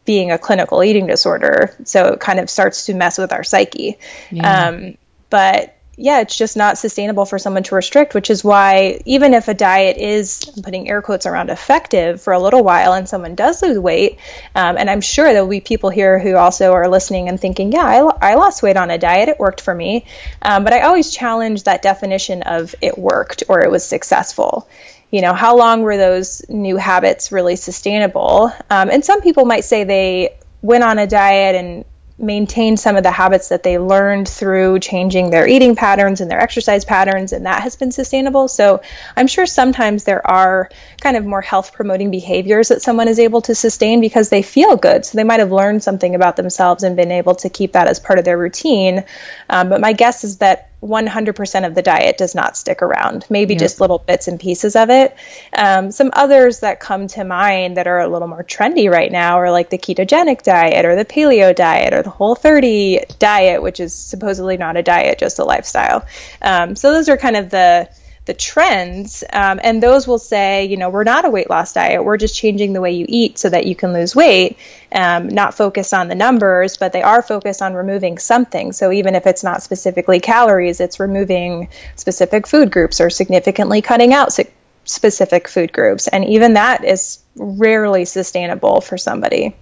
being 0.05 0.31
a 0.33 0.39
clinical 0.39 0.85
eating 0.85 1.07
disorder. 1.07 1.75
So 1.85 2.09
it 2.09 2.21
kind 2.21 2.39
of 2.39 2.51
starts 2.51 2.85
to 2.87 2.95
mess 2.95 3.17
with 3.17 3.33
our 3.33 3.43
psyche. 3.43 3.99
Yeah. 4.31 4.69
Um, 4.69 4.99
but 5.31 5.76
yeah, 5.99 6.21
it's 6.21 6.37
just 6.37 6.59
not 6.59 6.77
sustainable 6.77 7.25
for 7.25 7.39
someone 7.39 7.63
to 7.63 7.75
restrict, 7.75 8.15
which 8.15 8.29
is 8.29 8.45
why 8.45 9.01
even 9.07 9.33
if 9.33 9.49
a 9.49 9.55
diet 9.55 9.97
is, 9.97 10.45
I'm 10.55 10.63
putting 10.63 10.91
air 10.91 11.01
quotes 11.01 11.25
around 11.25 11.49
effective 11.49 12.21
for 12.21 12.35
a 12.35 12.39
little 12.39 12.63
while 12.63 12.93
and 12.93 13.09
someone 13.09 13.35
does 13.35 13.63
lose 13.63 13.79
weight, 13.79 14.19
um, 14.55 14.77
and 14.77 14.91
I'm 14.91 15.01
sure 15.01 15.33
there'll 15.33 15.49
be 15.49 15.61
people 15.61 15.89
here 15.89 16.19
who 16.19 16.37
also 16.37 16.73
are 16.73 16.89
listening 16.89 17.31
and 17.31 17.41
thinking, 17.41 17.73
yeah, 17.73 17.85
I, 17.85 18.33
I 18.33 18.35
lost 18.35 18.63
weight 18.63 18.77
on 18.77 18.91
a 18.91 18.99
diet, 18.99 19.31
it 19.31 19.39
worked 19.39 19.63
for 19.63 19.75
me. 19.75 20.05
Um, 20.43 20.65
but 20.65 20.75
I 20.75 20.83
always 20.83 21.11
challenge 21.11 21.63
that 21.63 21.81
definition 21.81 22.43
of 22.43 22.75
it 22.83 22.99
worked 22.99 23.45
or 23.49 23.65
it 23.65 23.71
was 23.71 23.83
successful. 23.83 24.69
You 25.11 25.23
know, 25.23 25.33
how 25.33 25.57
long 25.57 25.81
were 25.81 25.97
those 25.97 26.47
new 26.51 26.77
habits 26.77 27.33
really 27.33 27.57
sustainable? 27.57 28.53
Um, 28.69 28.91
and 28.91 29.03
some 29.03 29.23
people 29.23 29.47
might 29.47 29.65
say 29.65 29.85
they 29.85 30.37
went 30.61 30.85
on 30.85 30.99
a 30.99 31.07
diet 31.07 31.55
and 31.55 31.85
maintain 32.19 32.77
some 32.79 32.97
of 32.97 33.03
the 33.03 33.11
habits 33.11 33.49
that 33.51 33.63
they 33.63 33.79
learned 33.79 34.27
through 34.27 34.79
changing 34.79 35.31
their 35.31 35.47
eating 35.47 35.77
patterns 35.77 36.21
and 36.21 36.31
their 36.31 36.41
exercise 36.41 36.85
patterns, 36.85 37.33
and 37.33 37.45
that 37.45 37.63
has 37.63 37.77
been 37.77 37.93
sustainable. 37.93 38.49
So 38.49 38.81
I'm 39.17 39.27
sure 39.27 39.45
sometimes 39.45 40.05
there 40.05 40.27
are 40.27 40.71
kind 41.01 41.17
of 41.17 41.27
more 41.27 41.43
health 41.43 41.73
promoting 41.75 42.11
behaviors 42.11 42.69
that 42.69 42.81
someone 42.81 43.09
is 43.09 43.19
able 43.19 43.43
to 43.43 43.55
sustain 43.55 44.01
because 44.01 44.31
they 44.31 44.43
feel 44.43 44.77
good. 44.77 45.05
So 45.05 45.17
they 45.17 45.25
might 45.25 45.41
have 45.41 45.53
learned 45.53 45.83
something 45.83 46.15
about 46.15 46.37
themselves 46.37 46.83
and 46.83 46.97
been 46.97 47.13
able 47.13 47.35
to 47.37 47.51
keep 47.51 47.73
that 47.73 47.87
as 47.87 48.01
part 48.01 48.19
of 48.19 48.25
their 48.25 48.39
routine. 48.39 49.05
Um, 49.51 49.69
but 49.69 49.81
my 49.81 49.93
guess 49.93 50.25
is 50.25 50.39
that 50.39 50.71
100% 50.83 51.67
of 51.67 51.75
the 51.75 51.83
diet 51.83 52.19
does 52.19 52.35
not 52.35 52.57
stick 52.57 52.83
around, 52.83 53.25
maybe 53.31 53.55
yep. 53.55 53.61
just 53.61 53.81
little 53.81 53.99
bits 53.99 54.29
and 54.29 54.39
pieces 54.39 54.77
of 54.77 54.91
it. 54.91 55.17
Um, 55.57 55.91
some 55.91 56.11
others 56.13 56.61
that 56.61 56.81
come 56.81 57.07
to 57.09 57.25
mind 57.25 57.77
that 57.77 57.87
are 57.87 58.01
a 58.01 58.09
little 58.09 58.29
more 58.29 58.45
trendy 58.45 58.91
right 58.91 59.11
now 59.11 59.39
are 59.39 59.51
like 59.51 59.71
the 59.71 59.79
ketogenic 59.79 60.43
diet 60.43 60.85
or 60.85 60.95
the 60.95 61.05
paleo 61.05 61.55
diet 61.55 61.95
or 61.95 62.03
the 62.03 62.11
whole 62.11 62.35
30 62.35 63.01
diet, 63.19 63.63
which 63.63 63.81
is 63.81 63.95
supposedly 63.95 64.57
not 64.57 64.77
a 64.77 64.83
diet, 64.83 65.19
just 65.19 65.39
a 65.39 65.45
lifestyle. 65.45 66.05
Um, 66.43 66.77
so 66.77 66.93
those 66.93 67.09
are 67.09 67.17
kind 67.17 67.37
of 67.37 67.51
the 67.51 67.89
the 68.27 68.35
trends, 68.35 69.25
um, 69.33 69.61
and 69.63 69.83
those 69.83 70.07
will 70.07 70.19
say, 70.19 70.67
you 70.67 70.77
know, 70.77 70.91
we're 70.91 71.05
not 71.05 71.25
a 71.25 71.31
weight 71.31 71.49
loss 71.49 71.73
diet. 71.73 72.05
We're 72.05 72.17
just 72.17 72.35
changing 72.35 72.73
the 72.73 72.81
way 72.81 72.93
you 72.93 73.07
eat 73.09 73.39
so 73.39 73.49
that 73.49 73.67
you 73.67 73.75
can 73.75 73.93
lose 73.93 74.15
weight. 74.15 74.59
Um, 74.93 75.29
not 75.29 75.55
focused 75.55 75.95
on 75.95 76.09
the 76.09 76.15
numbers, 76.15 76.77
but 76.77 76.93
they 76.93 77.03
are 77.03 77.23
focused 77.23 77.63
on 77.63 77.75
removing 77.75 78.19
something. 78.19 78.73
So 78.73 78.93
even 78.93 79.15
if 79.15 79.27
it's 79.27 79.45
not 79.45 79.63
specifically 79.63 80.21
calories, 80.21 80.81
it's 80.81 81.01
removing 81.01 81.69
specific 81.95 82.47
food 82.47 82.71
groups 82.71 83.01
or 83.01 83.11
significantly 83.11 83.81
cutting 83.81 84.13
out 84.13 84.37
specific 84.85 85.49
food 85.49 85.73
groups, 85.73 86.09
and 86.09 86.25
even 86.25 86.55
that 86.55 86.85
is 86.85 87.19
rarely 87.37 88.05
sustainable 88.05 88.81
for 88.81 88.99
somebody. 88.99 89.55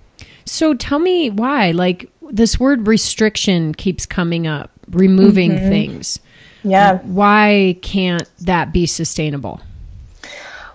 So 0.46 0.74
tell 0.74 0.98
me 0.98 1.30
why, 1.30 1.70
like 1.70 2.10
this 2.30 2.58
word 2.58 2.86
restriction 2.86 3.74
keeps 3.74 4.06
coming 4.06 4.46
up, 4.46 4.70
removing 4.90 5.52
mm-hmm. 5.52 5.68
things. 5.68 6.18
Yeah. 6.64 6.98
Why 6.98 7.78
can't 7.82 8.28
that 8.40 8.72
be 8.72 8.86
sustainable? 8.86 9.60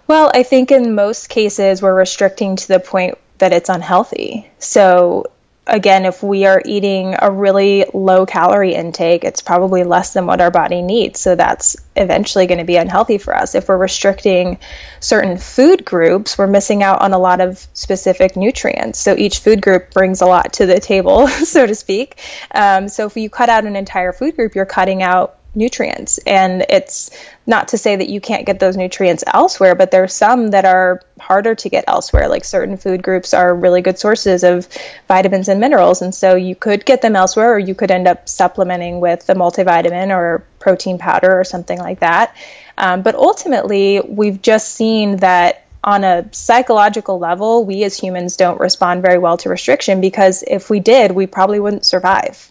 Well, 0.07 0.31
I 0.33 0.43
think 0.43 0.71
in 0.71 0.95
most 0.95 1.29
cases 1.29 1.81
we're 1.81 1.93
restricting 1.93 2.55
to 2.55 2.67
the 2.67 2.79
point 2.79 3.17
that 3.39 3.53
it's 3.53 3.69
unhealthy. 3.69 4.49
So 4.59 5.25
again, 5.69 6.05
if 6.05 6.23
we 6.23 6.45
are 6.45 6.61
eating 6.65 7.15
a 7.19 7.31
really 7.31 7.85
low 7.93 8.25
calorie 8.25 8.73
intake, 8.73 9.23
it's 9.23 9.41
probably 9.41 9.83
less 9.83 10.13
than 10.13 10.25
what 10.25 10.41
our 10.41 10.51
body 10.51 10.81
needs. 10.81 11.19
So 11.19 11.35
that's 11.35 11.77
eventually 11.95 12.47
going 12.47 12.57
to 12.59 12.65
be 12.65 12.77
unhealthy 12.77 13.17
for 13.17 13.35
us. 13.35 13.55
If 13.55 13.67
we're 13.67 13.77
restricting 13.77 14.57
certain 14.99 15.37
food 15.37 15.85
groups, 15.85 16.37
we're 16.37 16.47
missing 16.47 16.83
out 16.83 17.01
on 17.01 17.13
a 17.13 17.19
lot 17.19 17.41
of 17.41 17.65
specific 17.73 18.35
nutrients. 18.35 18.99
So 18.99 19.15
each 19.17 19.39
food 19.39 19.61
group 19.61 19.91
brings 19.91 20.21
a 20.21 20.25
lot 20.25 20.53
to 20.53 20.65
the 20.65 20.79
table, 20.79 21.27
so 21.27 21.65
to 21.65 21.75
speak. 21.75 22.19
Um, 22.51 22.89
so 22.89 23.05
if 23.05 23.15
you 23.15 23.29
cut 23.29 23.49
out 23.49 23.65
an 23.65 23.75
entire 23.75 24.11
food 24.11 24.35
group, 24.35 24.55
you're 24.55 24.65
cutting 24.65 25.03
out 25.03 25.38
nutrients. 25.55 26.19
And 26.19 26.65
it's 26.69 27.09
not 27.45 27.69
to 27.69 27.77
say 27.77 27.95
that 27.95 28.09
you 28.09 28.21
can't 28.21 28.45
get 28.45 28.59
those 28.59 28.77
nutrients 28.77 29.23
elsewhere, 29.25 29.75
but 29.75 29.91
there's 29.91 30.13
some 30.13 30.49
that 30.51 30.65
are 30.65 31.01
harder 31.19 31.55
to 31.55 31.69
get 31.69 31.85
elsewhere. 31.87 32.27
Like 32.27 32.45
certain 32.45 32.77
food 32.77 33.01
groups 33.01 33.33
are 33.33 33.53
really 33.53 33.81
good 33.81 33.97
sources 33.97 34.43
of 34.43 34.67
vitamins 35.07 35.47
and 35.47 35.59
minerals. 35.59 36.01
And 36.01 36.13
so 36.13 36.35
you 36.35 36.55
could 36.55 36.85
get 36.85 37.01
them 37.01 37.15
elsewhere, 37.15 37.53
or 37.53 37.59
you 37.59 37.75
could 37.75 37.91
end 37.91 38.07
up 38.07 38.29
supplementing 38.29 38.99
with 38.99 39.27
a 39.29 39.33
multivitamin 39.33 40.15
or 40.15 40.43
protein 40.59 40.97
powder 40.97 41.39
or 41.39 41.43
something 41.43 41.79
like 41.79 41.99
that. 42.01 42.35
Um, 42.77 43.01
but 43.01 43.15
ultimately, 43.15 43.99
we've 43.99 44.41
just 44.41 44.73
seen 44.73 45.17
that 45.17 45.65
on 45.83 46.03
a 46.03 46.27
psychological 46.33 47.19
level, 47.19 47.65
we 47.65 47.83
as 47.83 47.97
humans 47.97 48.35
don't 48.37 48.59
respond 48.59 49.01
very 49.01 49.17
well 49.17 49.37
to 49.37 49.49
restriction 49.49 50.01
because 50.01 50.43
if 50.45 50.69
we 50.69 50.79
did, 50.79 51.11
we 51.11 51.25
probably 51.25 51.59
wouldn't 51.59 51.85
survive 51.85 52.48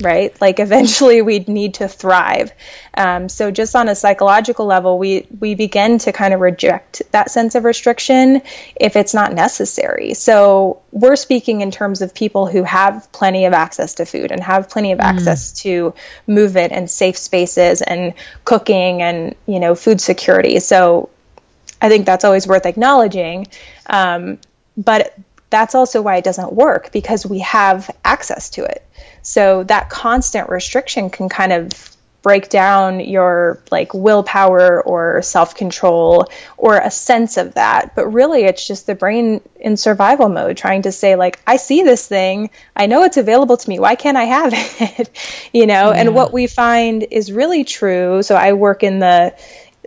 right? 0.00 0.38
Like 0.40 0.60
eventually 0.60 1.22
we'd 1.30 1.48
need 1.48 1.74
to 1.74 1.88
thrive. 1.88 2.52
Um, 2.94 3.28
so 3.28 3.50
just 3.50 3.76
on 3.76 3.88
a 3.88 3.94
psychological 3.94 4.66
level, 4.66 4.98
we 4.98 5.26
we 5.38 5.54
begin 5.54 5.98
to 5.98 6.12
kind 6.12 6.34
of 6.34 6.40
reject 6.40 7.02
that 7.12 7.30
sense 7.30 7.54
of 7.54 7.64
restriction 7.64 8.42
if 8.76 8.96
it's 8.96 9.14
not 9.14 9.32
necessary. 9.32 10.14
So 10.14 10.82
we're 10.92 11.16
speaking 11.16 11.60
in 11.60 11.70
terms 11.70 12.02
of 12.02 12.14
people 12.14 12.46
who 12.46 12.62
have 12.64 13.10
plenty 13.12 13.44
of 13.44 13.52
access 13.52 13.94
to 13.94 14.06
food 14.06 14.32
and 14.32 14.42
have 14.42 14.68
plenty 14.68 14.92
of 14.92 14.98
mm. 14.98 15.04
access 15.04 15.52
to 15.62 15.94
movement 16.26 16.72
and 16.72 16.90
safe 16.90 17.16
spaces 17.16 17.82
and 17.82 18.14
cooking 18.44 19.02
and 19.02 19.34
you 19.46 19.60
know 19.60 19.74
food 19.74 20.00
security. 20.00 20.60
So 20.60 21.10
I 21.80 21.88
think 21.88 22.06
that's 22.06 22.24
always 22.24 22.46
worth 22.46 22.66
acknowledging. 22.66 23.46
Um, 23.86 24.38
but 24.76 25.14
that's 25.50 25.74
also 25.74 26.00
why 26.00 26.16
it 26.16 26.24
doesn't 26.24 26.52
work 26.52 26.92
because 26.92 27.26
we 27.26 27.40
have 27.40 27.90
access 28.04 28.50
to 28.50 28.64
it. 28.64 28.86
So 29.22 29.64
that 29.64 29.90
constant 29.90 30.48
restriction 30.48 31.10
can 31.10 31.28
kind 31.28 31.52
of 31.52 31.70
break 32.22 32.48
down 32.50 33.00
your 33.00 33.62
like 33.70 33.94
willpower 33.94 34.82
or 34.82 35.22
self-control 35.22 36.26
or 36.56 36.78
a 36.78 36.90
sense 36.90 37.36
of 37.36 37.54
that. 37.54 37.94
But 37.94 38.08
really 38.08 38.44
it's 38.44 38.66
just 38.66 38.86
the 38.86 38.94
brain 38.94 39.40
in 39.58 39.76
survival 39.76 40.28
mode 40.28 40.56
trying 40.56 40.82
to 40.82 40.92
say 40.92 41.16
like 41.16 41.40
i 41.46 41.56
see 41.56 41.82
this 41.82 42.06
thing. 42.06 42.50
I 42.76 42.86
know 42.86 43.04
it's 43.04 43.16
available 43.16 43.56
to 43.56 43.68
me. 43.68 43.78
Why 43.78 43.94
can't 43.94 44.16
i 44.16 44.24
have 44.24 44.52
it? 44.98 45.10
You 45.52 45.66
know? 45.66 45.92
Yeah. 45.92 46.00
and 46.00 46.14
what 46.14 46.32
we 46.32 46.46
find 46.46 47.06
is 47.10 47.32
really 47.32 47.64
true. 47.64 48.22
So 48.22 48.34
i 48.34 48.52
work 48.52 48.82
in 48.82 48.98
the 48.98 49.34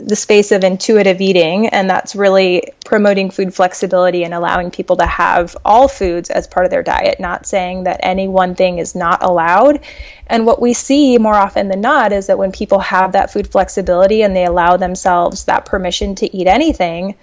the 0.05 0.15
space 0.15 0.51
of 0.51 0.63
intuitive 0.63 1.21
eating, 1.21 1.67
and 1.67 1.89
that's 1.89 2.15
really 2.15 2.73
promoting 2.85 3.31
food 3.31 3.53
flexibility 3.53 4.23
and 4.23 4.33
allowing 4.33 4.71
people 4.71 4.97
to 4.97 5.05
have 5.05 5.55
all 5.63 5.87
foods 5.87 6.29
as 6.29 6.47
part 6.47 6.65
of 6.65 6.71
their 6.71 6.83
diet, 6.83 7.19
not 7.19 7.45
saying 7.45 7.83
that 7.85 8.01
any 8.03 8.27
one 8.27 8.55
thing 8.55 8.79
is 8.79 8.95
not 8.95 9.23
allowed. 9.23 9.79
And 10.27 10.45
what 10.45 10.61
we 10.61 10.73
see 10.73 11.17
more 11.17 11.35
often 11.35 11.69
than 11.69 11.81
not 11.81 12.11
is 12.11 12.27
that 12.27 12.37
when 12.37 12.51
people 12.51 12.79
have 12.79 13.13
that 13.13 13.31
food 13.31 13.47
flexibility 13.47 14.23
and 14.23 14.35
they 14.35 14.45
allow 14.45 14.77
themselves 14.77 15.45
that 15.45 15.65
permission 15.65 16.15
to 16.15 16.35
eat 16.35 16.47
anything, 16.47 17.15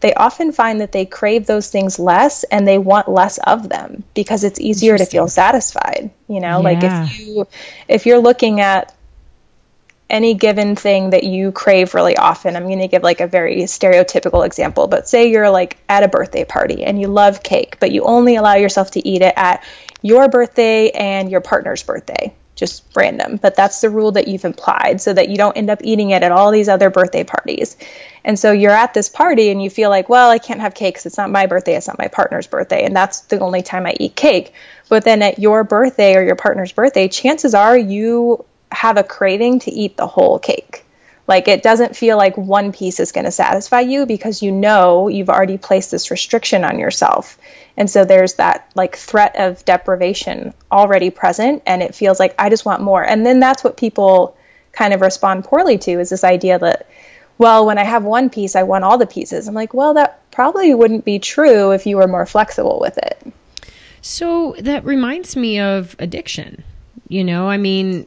they 0.00 0.14
often 0.14 0.52
find 0.52 0.80
that 0.80 0.92
they 0.92 1.06
crave 1.06 1.46
those 1.46 1.70
things 1.70 1.98
less 1.98 2.44
and 2.44 2.66
they 2.66 2.76
want 2.76 3.08
less 3.08 3.38
of 3.38 3.68
them 3.68 4.02
because 4.14 4.44
it's 4.44 4.60
easier 4.60 4.98
to 4.98 5.06
feel 5.06 5.28
satisfied 5.28 6.10
you 6.26 6.40
know 6.40 6.58
yeah. 6.58 6.58
like 6.58 6.78
if 6.82 7.20
you 7.20 7.46
if 7.86 8.06
you're 8.06 8.18
looking 8.18 8.60
at 8.60 8.92
any 10.12 10.34
given 10.34 10.76
thing 10.76 11.10
that 11.10 11.24
you 11.24 11.50
crave 11.50 11.94
really 11.94 12.16
often. 12.16 12.54
I'm 12.54 12.66
going 12.66 12.80
to 12.80 12.86
give 12.86 13.02
like 13.02 13.20
a 13.20 13.26
very 13.26 13.62
stereotypical 13.62 14.44
example, 14.44 14.86
but 14.86 15.08
say 15.08 15.30
you're 15.30 15.50
like 15.50 15.78
at 15.88 16.02
a 16.02 16.08
birthday 16.08 16.44
party 16.44 16.84
and 16.84 17.00
you 17.00 17.08
love 17.08 17.42
cake, 17.42 17.78
but 17.80 17.90
you 17.90 18.04
only 18.04 18.36
allow 18.36 18.54
yourself 18.54 18.90
to 18.92 19.08
eat 19.08 19.22
it 19.22 19.32
at 19.36 19.64
your 20.02 20.28
birthday 20.28 20.90
and 20.90 21.30
your 21.30 21.40
partner's 21.40 21.82
birthday. 21.82 22.34
Just 22.54 22.84
random, 22.94 23.38
but 23.38 23.56
that's 23.56 23.80
the 23.80 23.88
rule 23.88 24.12
that 24.12 24.28
you've 24.28 24.44
implied 24.44 25.00
so 25.00 25.14
that 25.14 25.30
you 25.30 25.38
don't 25.38 25.56
end 25.56 25.70
up 25.70 25.80
eating 25.82 26.10
it 26.10 26.22
at 26.22 26.30
all 26.30 26.50
these 26.50 26.68
other 26.68 26.90
birthday 26.90 27.24
parties. 27.24 27.78
And 28.24 28.38
so 28.38 28.52
you're 28.52 28.70
at 28.70 28.92
this 28.92 29.08
party 29.08 29.48
and 29.48 29.60
you 29.60 29.70
feel 29.70 29.88
like, 29.88 30.10
well, 30.10 30.30
I 30.30 30.38
can't 30.38 30.60
have 30.60 30.74
cake 30.74 30.94
because 30.94 31.06
it's 31.06 31.16
not 31.16 31.30
my 31.30 31.46
birthday, 31.46 31.74
it's 31.74 31.88
not 31.88 31.98
my 31.98 32.08
partner's 32.08 32.46
birthday, 32.46 32.84
and 32.84 32.94
that's 32.94 33.22
the 33.22 33.40
only 33.40 33.62
time 33.62 33.86
I 33.86 33.94
eat 33.98 34.14
cake. 34.14 34.52
But 34.90 35.04
then 35.04 35.22
at 35.22 35.38
your 35.38 35.64
birthday 35.64 36.14
or 36.14 36.22
your 36.22 36.36
partner's 36.36 36.72
birthday, 36.72 37.08
chances 37.08 37.54
are 37.54 37.76
you 37.76 38.44
have 38.72 38.96
a 38.96 39.04
craving 39.04 39.60
to 39.60 39.70
eat 39.70 39.96
the 39.96 40.06
whole 40.06 40.38
cake. 40.38 40.84
Like 41.28 41.48
it 41.48 41.62
doesn't 41.62 41.96
feel 41.96 42.16
like 42.16 42.36
one 42.36 42.72
piece 42.72 42.98
is 42.98 43.12
going 43.12 43.24
to 43.24 43.30
satisfy 43.30 43.80
you 43.80 44.06
because 44.06 44.42
you 44.42 44.50
know 44.50 45.08
you've 45.08 45.30
already 45.30 45.56
placed 45.56 45.90
this 45.90 46.10
restriction 46.10 46.64
on 46.64 46.78
yourself. 46.78 47.38
And 47.76 47.88
so 47.88 48.04
there's 48.04 48.34
that 48.34 48.70
like 48.74 48.96
threat 48.96 49.36
of 49.38 49.64
deprivation 49.64 50.52
already 50.70 51.10
present 51.10 51.62
and 51.64 51.82
it 51.82 51.94
feels 51.94 52.18
like 52.18 52.34
I 52.38 52.50
just 52.50 52.64
want 52.64 52.82
more. 52.82 53.02
And 53.02 53.24
then 53.24 53.40
that's 53.40 53.62
what 53.62 53.76
people 53.76 54.36
kind 54.72 54.92
of 54.92 55.00
respond 55.00 55.44
poorly 55.44 55.78
to 55.78 55.92
is 55.92 56.10
this 56.10 56.24
idea 56.24 56.58
that 56.58 56.86
well, 57.38 57.66
when 57.66 57.78
I 57.78 57.84
have 57.84 58.04
one 58.04 58.30
piece, 58.30 58.54
I 58.54 58.62
want 58.62 58.84
all 58.84 58.98
the 58.98 59.06
pieces. 59.06 59.48
I'm 59.48 59.54
like, 59.54 59.74
well, 59.74 59.94
that 59.94 60.30
probably 60.30 60.74
wouldn't 60.74 61.04
be 61.04 61.18
true 61.18 61.72
if 61.72 61.86
you 61.86 61.96
were 61.96 62.06
more 62.06 62.26
flexible 62.26 62.78
with 62.78 62.98
it. 62.98 63.32
So 64.00 64.54
that 64.60 64.84
reminds 64.84 65.34
me 65.34 65.58
of 65.58 65.96
addiction. 65.98 66.62
You 67.08 67.24
know, 67.24 67.48
I 67.48 67.56
mean, 67.56 68.06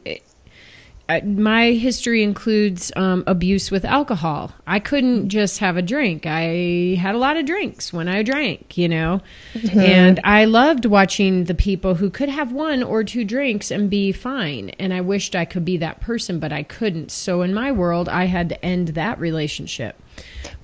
my 1.24 1.70
history 1.70 2.24
includes 2.24 2.90
um, 2.96 3.22
abuse 3.26 3.70
with 3.70 3.84
alcohol. 3.84 4.52
I 4.66 4.80
couldn't 4.80 5.28
just 5.28 5.58
have 5.58 5.76
a 5.76 5.82
drink. 5.82 6.26
I 6.26 6.98
had 7.00 7.14
a 7.14 7.18
lot 7.18 7.36
of 7.36 7.46
drinks 7.46 7.92
when 7.92 8.08
I 8.08 8.24
drank, 8.24 8.76
you 8.76 8.88
know. 8.88 9.20
Mm-hmm. 9.54 9.78
And 9.78 10.20
I 10.24 10.46
loved 10.46 10.84
watching 10.84 11.44
the 11.44 11.54
people 11.54 11.94
who 11.94 12.10
could 12.10 12.28
have 12.28 12.50
one 12.50 12.82
or 12.82 13.04
two 13.04 13.24
drinks 13.24 13.70
and 13.70 13.88
be 13.88 14.10
fine. 14.10 14.70
And 14.80 14.92
I 14.92 15.00
wished 15.00 15.36
I 15.36 15.44
could 15.44 15.64
be 15.64 15.76
that 15.76 16.00
person, 16.00 16.40
but 16.40 16.52
I 16.52 16.64
couldn't. 16.64 17.12
So 17.12 17.42
in 17.42 17.54
my 17.54 17.70
world, 17.70 18.08
I 18.08 18.24
had 18.24 18.48
to 18.48 18.64
end 18.64 18.88
that 18.88 19.20
relationship. 19.20 20.00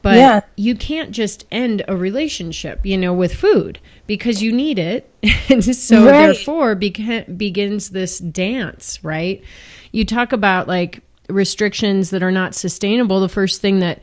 But 0.02 0.16
yeah. 0.16 0.40
you 0.56 0.74
can't 0.74 1.12
just 1.12 1.46
end 1.52 1.84
a 1.86 1.96
relationship, 1.96 2.84
you 2.84 2.98
know, 2.98 3.14
with 3.14 3.34
food 3.34 3.78
because 4.06 4.42
you 4.42 4.52
need 4.52 4.78
it. 4.78 5.08
and 5.48 5.64
so 5.64 6.04
right. 6.04 6.12
therefore 6.12 6.74
beca- 6.74 7.38
begins 7.38 7.90
this 7.90 8.18
dance, 8.18 8.98
right? 9.04 9.42
You 9.92 10.04
talk 10.04 10.32
about 10.32 10.66
like 10.66 11.02
restrictions 11.28 12.10
that 12.10 12.22
are 12.22 12.32
not 12.32 12.54
sustainable. 12.54 13.20
The 13.20 13.28
first 13.28 13.60
thing 13.60 13.80
that 13.80 14.00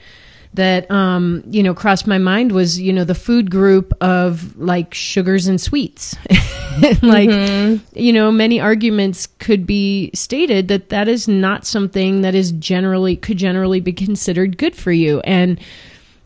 that 0.53 0.89
um, 0.89 1.43
you 1.49 1.61
know 1.61 1.73
crossed 1.73 2.07
my 2.07 2.17
mind 2.17 2.51
was 2.51 2.79
you 2.79 2.91
know 2.91 3.03
the 3.03 3.15
food 3.15 3.51
group 3.51 3.93
of 4.01 4.57
like 4.57 4.93
sugars 4.93 5.47
and 5.47 5.61
sweets 5.61 6.15
like 7.03 7.29
mm-hmm. 7.29 7.83
you 7.93 8.11
know 8.11 8.31
many 8.31 8.59
arguments 8.59 9.27
could 9.27 9.67
be 9.67 10.09
stated 10.15 10.67
that 10.67 10.89
that 10.89 11.07
is 11.07 11.27
not 11.27 11.65
something 11.65 12.21
that 12.21 12.33
is 12.33 12.51
generally 12.53 13.15
could 13.15 13.37
generally 13.37 13.79
be 13.79 13.93
considered 13.93 14.57
good 14.57 14.75
for 14.75 14.91
you 14.91 15.19
and 15.19 15.59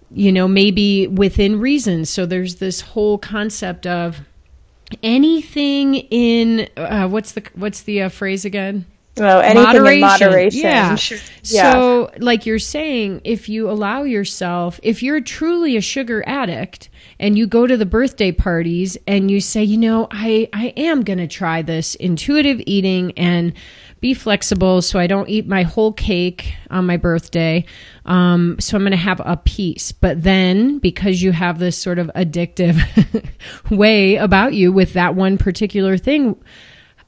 you 0.09 0.31
know 0.31 0.47
maybe 0.47 1.05
within 1.07 1.59
reason 1.59 2.05
so 2.05 2.25
there's 2.25 2.55
this 2.55 2.79
whole 2.79 3.17
concept 3.17 3.85
of 3.85 4.21
anything 5.01 5.95
in 5.95 6.69
uh, 6.77 7.07
what's 7.09 7.33
the 7.33 7.43
what's 7.55 7.81
the 7.83 8.03
uh, 8.03 8.09
phrase 8.09 8.45
again 8.45 8.85
well, 9.17 9.41
anything 9.41 9.63
moderation. 9.63 9.93
in 9.93 9.99
moderation. 10.01 10.61
Yeah. 10.61 10.97
yeah. 11.43 11.71
So, 11.73 12.11
like 12.17 12.45
you're 12.45 12.57
saying, 12.57 13.21
if 13.23 13.47
you 13.47 13.69
allow 13.69 14.03
yourself, 14.03 14.79
if 14.81 15.03
you're 15.03 15.21
truly 15.21 15.77
a 15.77 15.81
sugar 15.81 16.23
addict 16.25 16.89
and 17.19 17.37
you 17.37 17.45
go 17.45 17.67
to 17.67 17.77
the 17.77 17.85
birthday 17.85 18.31
parties 18.31 18.97
and 19.05 19.29
you 19.29 19.39
say, 19.39 19.63
you 19.63 19.77
know, 19.77 20.07
I, 20.09 20.49
I 20.51 20.73
am 20.77 21.03
going 21.03 21.19
to 21.19 21.27
try 21.27 21.61
this 21.61 21.93
intuitive 21.95 22.61
eating 22.65 23.11
and 23.17 23.53
be 23.99 24.13
flexible 24.15 24.81
so 24.81 24.99
I 24.99 25.07
don't 25.07 25.29
eat 25.29 25.47
my 25.47 25.63
whole 25.63 25.93
cake 25.93 26.55
on 26.71 26.85
my 26.85 26.97
birthday. 26.97 27.65
Um, 28.05 28.57
so 28.59 28.75
I'm 28.75 28.81
going 28.81 28.91
to 28.91 28.97
have 28.97 29.21
a 29.23 29.37
piece. 29.37 29.91
But 29.91 30.23
then, 30.23 30.79
because 30.79 31.21
you 31.21 31.31
have 31.31 31.59
this 31.59 31.77
sort 31.77 31.99
of 31.99 32.11
addictive 32.15 32.81
way 33.69 34.15
about 34.15 34.53
you 34.55 34.73
with 34.73 34.93
that 34.93 35.15
one 35.15 35.37
particular 35.37 35.97
thing, 35.97 36.35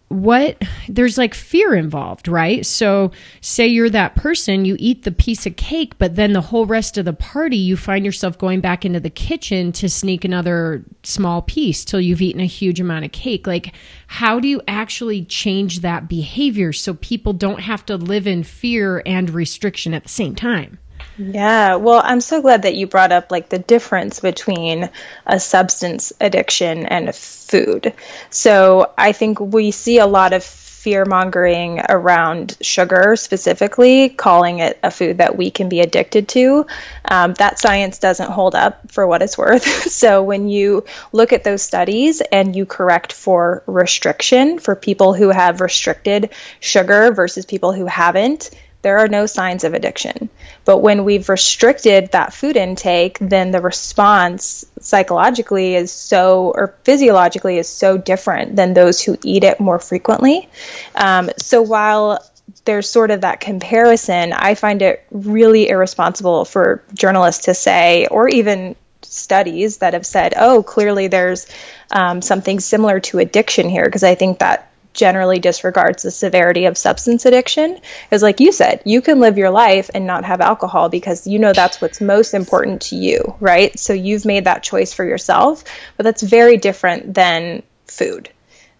what 0.09 0.61
there's 0.87 1.17
like 1.17 1.33
fear 1.33 1.73
involved, 1.73 2.27
right? 2.27 2.65
So, 2.65 3.11
say 3.41 3.67
you're 3.67 3.89
that 3.89 4.15
person, 4.15 4.65
you 4.65 4.75
eat 4.79 5.03
the 5.03 5.11
piece 5.11 5.45
of 5.45 5.55
cake, 5.55 5.97
but 5.97 6.15
then 6.15 6.33
the 6.33 6.41
whole 6.41 6.65
rest 6.65 6.97
of 6.97 7.05
the 7.05 7.13
party, 7.13 7.57
you 7.57 7.75
find 7.75 8.05
yourself 8.05 8.37
going 8.37 8.61
back 8.61 8.85
into 8.85 8.99
the 8.99 9.09
kitchen 9.09 9.71
to 9.73 9.89
sneak 9.89 10.23
another 10.23 10.85
small 11.03 11.41
piece 11.41 11.83
till 11.83 11.99
you've 11.99 12.21
eaten 12.21 12.41
a 12.41 12.45
huge 12.45 12.79
amount 12.79 13.05
of 13.05 13.11
cake. 13.11 13.47
Like, 13.47 13.73
how 14.07 14.39
do 14.39 14.47
you 14.47 14.61
actually 14.67 15.25
change 15.25 15.79
that 15.79 16.07
behavior 16.07 16.71
so 16.71 16.93
people 16.93 17.33
don't 17.33 17.61
have 17.61 17.85
to 17.87 17.97
live 17.97 18.27
in 18.27 18.43
fear 18.43 19.01
and 19.05 19.29
restriction 19.29 19.93
at 19.93 20.03
the 20.03 20.09
same 20.09 20.35
time? 20.35 20.77
Yeah, 21.17 21.75
well, 21.75 22.01
I'm 22.03 22.19
so 22.19 22.41
glad 22.41 22.63
that 22.63 22.75
you 22.75 22.87
brought 22.87 23.13
up 23.13 23.31
like 23.31 23.47
the 23.47 23.59
difference 23.59 24.19
between 24.19 24.89
a 25.25 25.39
substance 25.39 26.11
addiction 26.19 26.85
and 26.85 27.15
food. 27.15 27.93
So 28.29 28.91
I 28.97 29.13
think 29.13 29.39
we 29.39 29.71
see 29.71 29.99
a 29.99 30.07
lot 30.07 30.33
of 30.33 30.43
fear 30.43 31.05
mongering 31.05 31.79
around 31.87 32.57
sugar 32.61 33.15
specifically, 33.15 34.09
calling 34.09 34.59
it 34.59 34.77
a 34.83 34.91
food 34.91 35.17
that 35.19 35.37
we 35.37 35.49
can 35.51 35.69
be 35.69 35.79
addicted 35.79 36.27
to. 36.27 36.67
Um, 37.09 37.33
that 37.35 37.59
science 37.59 37.97
doesn't 37.97 38.29
hold 38.29 38.53
up 38.53 38.91
for 38.91 39.07
what 39.07 39.21
it's 39.21 39.37
worth. 39.37 39.63
so 39.91 40.21
when 40.21 40.49
you 40.49 40.83
look 41.13 41.31
at 41.31 41.45
those 41.45 41.61
studies 41.61 42.21
and 42.21 42.55
you 42.55 42.65
correct 42.65 43.13
for 43.13 43.63
restriction 43.67 44.59
for 44.59 44.75
people 44.75 45.13
who 45.13 45.29
have 45.29 45.61
restricted 45.61 46.29
sugar 46.59 47.11
versus 47.13 47.45
people 47.45 47.71
who 47.71 47.85
haven't, 47.85 48.51
there 48.85 48.99
are 48.99 49.07
no 49.07 49.25
signs 49.25 49.63
of 49.63 49.73
addiction. 49.73 50.29
But 50.63 50.77
when 50.77 51.05
we've 51.05 51.27
restricted 51.27 52.11
that 52.11 52.35
food 52.35 52.55
intake, 52.55 53.17
then 53.19 53.49
the 53.49 53.59
response 53.59 54.63
psychologically 54.79 55.73
is 55.73 55.91
so, 55.91 56.53
or 56.55 56.75
physiologically 56.83 57.57
is 57.57 57.67
so 57.67 57.97
different 57.97 58.55
than 58.55 58.75
those 58.75 59.01
who 59.01 59.17
eat 59.23 59.43
it 59.43 59.59
more 59.59 59.79
frequently. 59.79 60.47
Um, 60.93 61.31
so 61.37 61.63
while 61.63 62.23
there's 62.65 62.87
sort 62.87 63.09
of 63.09 63.21
that 63.21 63.39
comparison, 63.39 64.33
I 64.33 64.53
find 64.53 64.83
it 64.83 65.03
really 65.09 65.67
irresponsible 65.67 66.45
for 66.45 66.83
journalists 66.93 67.45
to 67.45 67.55
say, 67.55 68.05
or 68.05 68.29
even 68.29 68.75
studies 69.01 69.77
that 69.77 69.93
have 69.93 70.05
said, 70.05 70.35
oh, 70.37 70.61
clearly 70.61 71.07
there's 71.07 71.47
um, 71.89 72.21
something 72.21 72.59
similar 72.59 72.99
to 72.99 73.17
addiction 73.17 73.67
here, 73.67 73.85
because 73.85 74.03
I 74.03 74.13
think 74.13 74.39
that 74.39 74.71
generally 74.95 75.39
disregards 75.39 76.03
the 76.03 76.11
severity 76.11 76.65
of 76.65 76.77
substance 76.77 77.25
addiction 77.25 77.79
is 78.09 78.23
like 78.23 78.39
you 78.39 78.51
said 78.51 78.81
you 78.85 79.01
can 79.01 79.19
live 79.19 79.37
your 79.37 79.51
life 79.51 79.89
and 79.93 80.07
not 80.07 80.25
have 80.25 80.41
alcohol 80.41 80.89
because 80.89 81.27
you 81.27 81.37
know 81.37 81.53
that's 81.53 81.79
what's 81.81 82.01
most 82.01 82.33
important 82.33 82.81
to 82.81 82.95
you 82.95 83.35
right 83.39 83.77
so 83.77 83.93
you've 83.93 84.25
made 84.25 84.45
that 84.45 84.63
choice 84.63 84.93
for 84.93 85.05
yourself 85.05 85.63
but 85.97 86.03
that's 86.03 86.23
very 86.23 86.57
different 86.57 87.13
than 87.13 87.61
food 87.85 88.29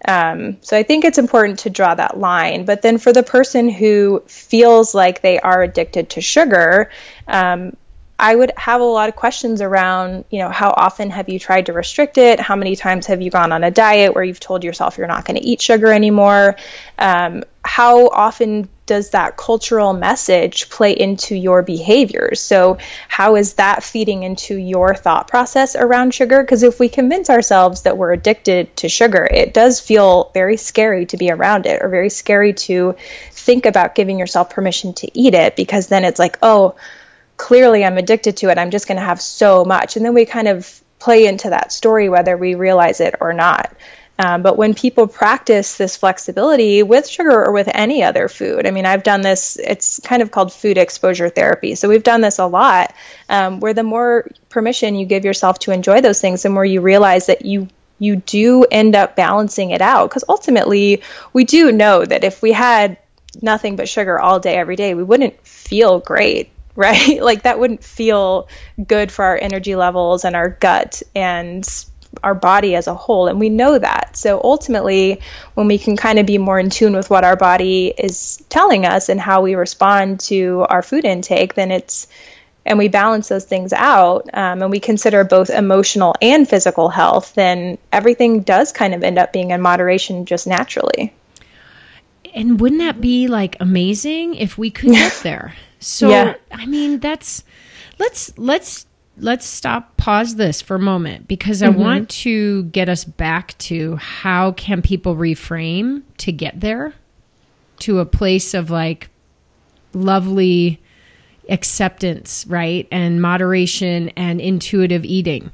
um, 0.07 0.57
so 0.61 0.77
I 0.77 0.83
think 0.83 1.03
it's 1.03 1.17
important 1.17 1.59
to 1.59 1.69
draw 1.69 1.95
that 1.95 2.19
line. 2.19 2.65
But 2.65 2.83
then 2.83 2.99
for 2.99 3.11
the 3.11 3.23
person 3.23 3.69
who 3.69 4.23
feels 4.27 4.93
like 4.93 5.21
they 5.21 5.39
are 5.39 5.63
addicted 5.63 6.11
to 6.11 6.21
sugar, 6.21 6.91
um, 7.27 7.75
I 8.17 8.33
would 8.33 8.53
have 8.55 8.79
a 8.79 8.85
lot 8.85 9.09
of 9.09 9.15
questions 9.15 9.61
around, 9.61 10.23
you 10.29 10.39
know, 10.39 10.49
how 10.49 10.69
often 10.69 11.09
have 11.09 11.27
you 11.27 11.37
tried 11.37 11.65
to 11.65 11.73
restrict 11.73 12.17
it? 12.17 12.39
How 12.39 12.55
many 12.55 12.77
times 12.77 13.07
have 13.07 13.21
you 13.21 13.29
gone 13.29 13.51
on 13.51 13.63
a 13.63 13.71
diet 13.71 14.15
where 14.15 14.23
you've 14.23 14.39
told 14.39 14.63
yourself 14.63 14.97
you're 14.97 15.07
not 15.07 15.25
going 15.25 15.35
to 15.37 15.45
eat 15.45 15.61
sugar 15.61 15.91
anymore? 15.91 16.55
Um, 16.97 17.43
how 17.65 18.07
often 18.07 18.69
does 18.85 19.09
that 19.09 19.35
cultural 19.35 19.91
message 19.91 20.69
play 20.69 20.93
into 20.93 21.35
your 21.35 21.61
behaviors? 21.61 22.39
So, 22.39 22.77
how 23.09 23.35
is 23.35 23.53
that 23.53 23.83
feeding 23.83 24.23
into 24.23 24.55
your 24.55 24.95
thought 24.95 25.27
process 25.27 25.75
around 25.75 26.13
sugar? 26.13 26.41
Because 26.41 26.63
if 26.63 26.79
we 26.79 26.87
convince 26.87 27.29
ourselves 27.29 27.81
that 27.81 27.97
we're 27.97 28.13
addicted 28.13 28.77
to 28.77 28.87
sugar, 28.87 29.27
it 29.29 29.53
does 29.53 29.81
feel 29.81 30.31
very 30.33 30.55
scary 30.55 31.05
to 31.07 31.17
be 31.17 31.31
around 31.31 31.65
it 31.65 31.81
or 31.81 31.89
very 31.89 32.09
scary 32.09 32.53
to 32.53 32.95
think 33.31 33.65
about 33.65 33.95
giving 33.95 34.19
yourself 34.19 34.51
permission 34.51 34.93
to 34.93 35.19
eat 35.19 35.33
it 35.33 35.55
because 35.55 35.87
then 35.87 36.05
it's 36.05 36.19
like, 36.19 36.37
oh, 36.41 36.75
clearly 37.37 37.83
I'm 37.83 37.97
addicted 37.97 38.37
to 38.37 38.49
it. 38.49 38.57
I'm 38.57 38.71
just 38.71 38.87
going 38.87 38.97
to 38.97 39.05
have 39.05 39.21
so 39.21 39.65
much. 39.65 39.95
And 39.95 40.05
then 40.05 40.13
we 40.13 40.25
kind 40.25 40.47
of 40.47 40.81
play 40.99 41.27
into 41.27 41.49
that 41.49 41.71
story 41.71 42.09
whether 42.09 42.37
we 42.37 42.55
realize 42.55 42.99
it 43.01 43.15
or 43.19 43.33
not. 43.33 43.75
Um, 44.17 44.43
but 44.43 44.57
when 44.57 44.73
people 44.73 45.07
practice 45.07 45.77
this 45.77 45.97
flexibility 45.97 46.83
with 46.83 47.05
sugar 47.05 47.45
or 47.45 47.51
with 47.51 47.69
any 47.73 48.01
other 48.01 48.29
food, 48.29 48.65
I 48.65 48.71
mean, 48.71 48.85
I've 48.85 49.03
done 49.03 49.21
this, 49.21 49.57
it's 49.57 49.99
kind 49.99 50.21
of 50.21 50.31
called 50.31 50.53
food 50.53 50.77
exposure 50.77 51.27
therapy. 51.29 51.75
So 51.75 51.89
we've 51.89 52.03
done 52.03 52.21
this 52.21 52.39
a 52.39 52.45
lot, 52.45 52.93
um, 53.27 53.59
where 53.59 53.73
the 53.73 53.83
more 53.83 54.25
permission 54.47 54.95
you 54.95 55.05
give 55.05 55.25
yourself 55.25 55.59
to 55.59 55.71
enjoy 55.71 55.99
those 55.99 56.21
things, 56.21 56.43
the 56.43 56.49
more 56.49 56.63
you 56.63 56.81
realize 56.81 57.25
that 57.25 57.45
you 57.45 57.67
you 57.97 58.17
do 58.17 58.65
end 58.71 58.93
up 58.93 59.15
balancing 59.15 59.71
it 59.71 59.81
out 59.81 60.09
because 60.09 60.25
ultimately 60.27 61.01
we 61.31 61.45
do 61.45 61.71
know 61.71 62.03
that 62.03 62.25
if 62.25 62.41
we 62.41 62.51
had 62.51 62.97
nothing 63.41 63.77
but 63.77 63.87
sugar 63.87 64.19
all 64.19 64.37
day 64.37 64.55
every 64.55 64.75
day 64.75 64.93
we 64.93 65.03
wouldn't 65.03 65.39
feel 65.47 65.99
great 65.99 66.51
right? 66.77 67.21
like 67.21 67.43
that 67.43 67.59
wouldn't 67.59 67.83
feel 67.83 68.47
good 68.85 69.11
for 69.11 69.23
our 69.23 69.37
energy 69.41 69.75
levels 69.75 70.25
and 70.25 70.35
our 70.35 70.49
gut 70.49 71.01
and 71.15 71.85
our 72.23 72.35
body 72.35 72.75
as 72.75 72.87
a 72.87 72.93
whole. 72.93 73.27
And 73.27 73.39
we 73.39 73.49
know 73.49 73.77
that. 73.77 74.17
So 74.17 74.39
ultimately, 74.43 75.21
when 75.53 75.67
we 75.67 75.77
can 75.77 75.97
kind 75.97 76.19
of 76.19 76.25
be 76.25 76.37
more 76.37 76.59
in 76.59 76.69
tune 76.69 76.95
with 76.95 77.09
what 77.09 77.23
our 77.23 77.35
body 77.35 77.93
is 77.97 78.43
telling 78.49 78.85
us 78.85 79.09
and 79.09 79.19
how 79.19 79.41
we 79.41 79.55
respond 79.55 80.19
to 80.21 80.65
our 80.69 80.81
food 80.81 81.05
intake, 81.05 81.55
then 81.55 81.71
it's 81.71 82.07
and 82.65 82.79
we 82.79 82.87
balance 82.87 83.27
those 83.27 83.45
things 83.45 83.73
out 83.73 84.27
um, 84.33 84.61
and 84.63 84.71
we 84.71 84.79
consider 84.79 85.23
both 85.23 85.51
emotional 85.51 86.15
and 86.19 86.49
physical 86.49 86.89
health, 86.89 87.35
then 87.35 87.77
everything 87.91 88.41
does 88.41 88.71
kind 88.71 88.95
of 88.95 89.03
end 89.03 89.19
up 89.19 89.31
being 89.31 89.51
in 89.51 89.61
moderation 89.61 90.25
just 90.25 90.47
naturally. 90.47 91.13
And 92.33 92.59
wouldn't 92.59 92.81
that 92.81 92.99
be 92.99 93.27
like 93.27 93.55
amazing 93.59 94.33
if 94.33 94.57
we 94.57 94.71
could 94.71 94.91
get 94.91 95.13
there? 95.23 95.53
So 95.85 96.09
yeah. 96.09 96.35
I 96.51 96.65
mean 96.65 96.99
that's 96.99 97.43
let's 97.99 98.35
let's 98.39 98.87
let's 99.17 99.45
stop 99.45 99.95
pause 99.97 100.35
this 100.35 100.59
for 100.59 100.75
a 100.75 100.79
moment 100.79 101.27
because 101.27 101.61
I 101.61 101.67
mm-hmm. 101.67 101.79
want 101.79 102.09
to 102.09 102.63
get 102.63 102.89
us 102.89 103.05
back 103.05 103.55
to 103.59 103.95
how 103.97 104.53
can 104.53 104.81
people 104.81 105.15
reframe 105.15 106.01
to 106.17 106.31
get 106.31 106.59
there 106.59 106.95
to 107.79 107.99
a 107.99 108.05
place 108.05 108.55
of 108.55 108.71
like 108.71 109.09
lovely 109.93 110.81
acceptance, 111.49 112.47
right? 112.47 112.87
And 112.91 113.21
moderation 113.21 114.09
and 114.17 114.41
intuitive 114.41 115.05
eating. 115.05 115.51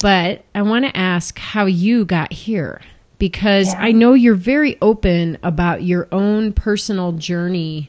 But 0.00 0.44
I 0.52 0.62
want 0.62 0.84
to 0.84 0.96
ask 0.96 1.38
how 1.38 1.66
you 1.66 2.04
got 2.04 2.32
here 2.32 2.80
because 3.18 3.68
yeah. 3.68 3.82
I 3.82 3.92
know 3.92 4.14
you're 4.14 4.34
very 4.34 4.76
open 4.82 5.38
about 5.44 5.84
your 5.84 6.08
own 6.10 6.52
personal 6.54 7.12
journey 7.12 7.88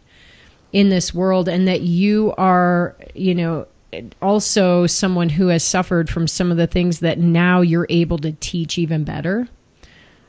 in 0.73 0.89
this 0.89 1.13
world 1.13 1.49
and 1.49 1.67
that 1.67 1.81
you 1.81 2.33
are, 2.37 2.95
you 3.13 3.35
know, 3.35 3.67
also 4.21 4.87
someone 4.87 5.29
who 5.29 5.47
has 5.47 5.63
suffered 5.63 6.09
from 6.09 6.27
some 6.27 6.51
of 6.51 6.57
the 6.57 6.67
things 6.67 6.99
that 6.99 7.19
now 7.19 7.61
you're 7.61 7.87
able 7.89 8.17
to 8.19 8.31
teach 8.33 8.77
even 8.77 9.03
better. 9.03 9.47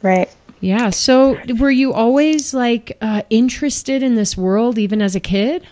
Right. 0.03 0.29
Yeah. 0.61 0.91
So 0.91 1.39
were 1.59 1.71
you 1.71 1.93
always 1.93 2.55
like 2.55 2.97
uh, 3.01 3.23
interested 3.31 4.03
in 4.03 4.15
this 4.15 4.37
world 4.37 4.79
even 4.79 5.03
as 5.03 5.15
a 5.15 5.21
kid? 5.21 5.67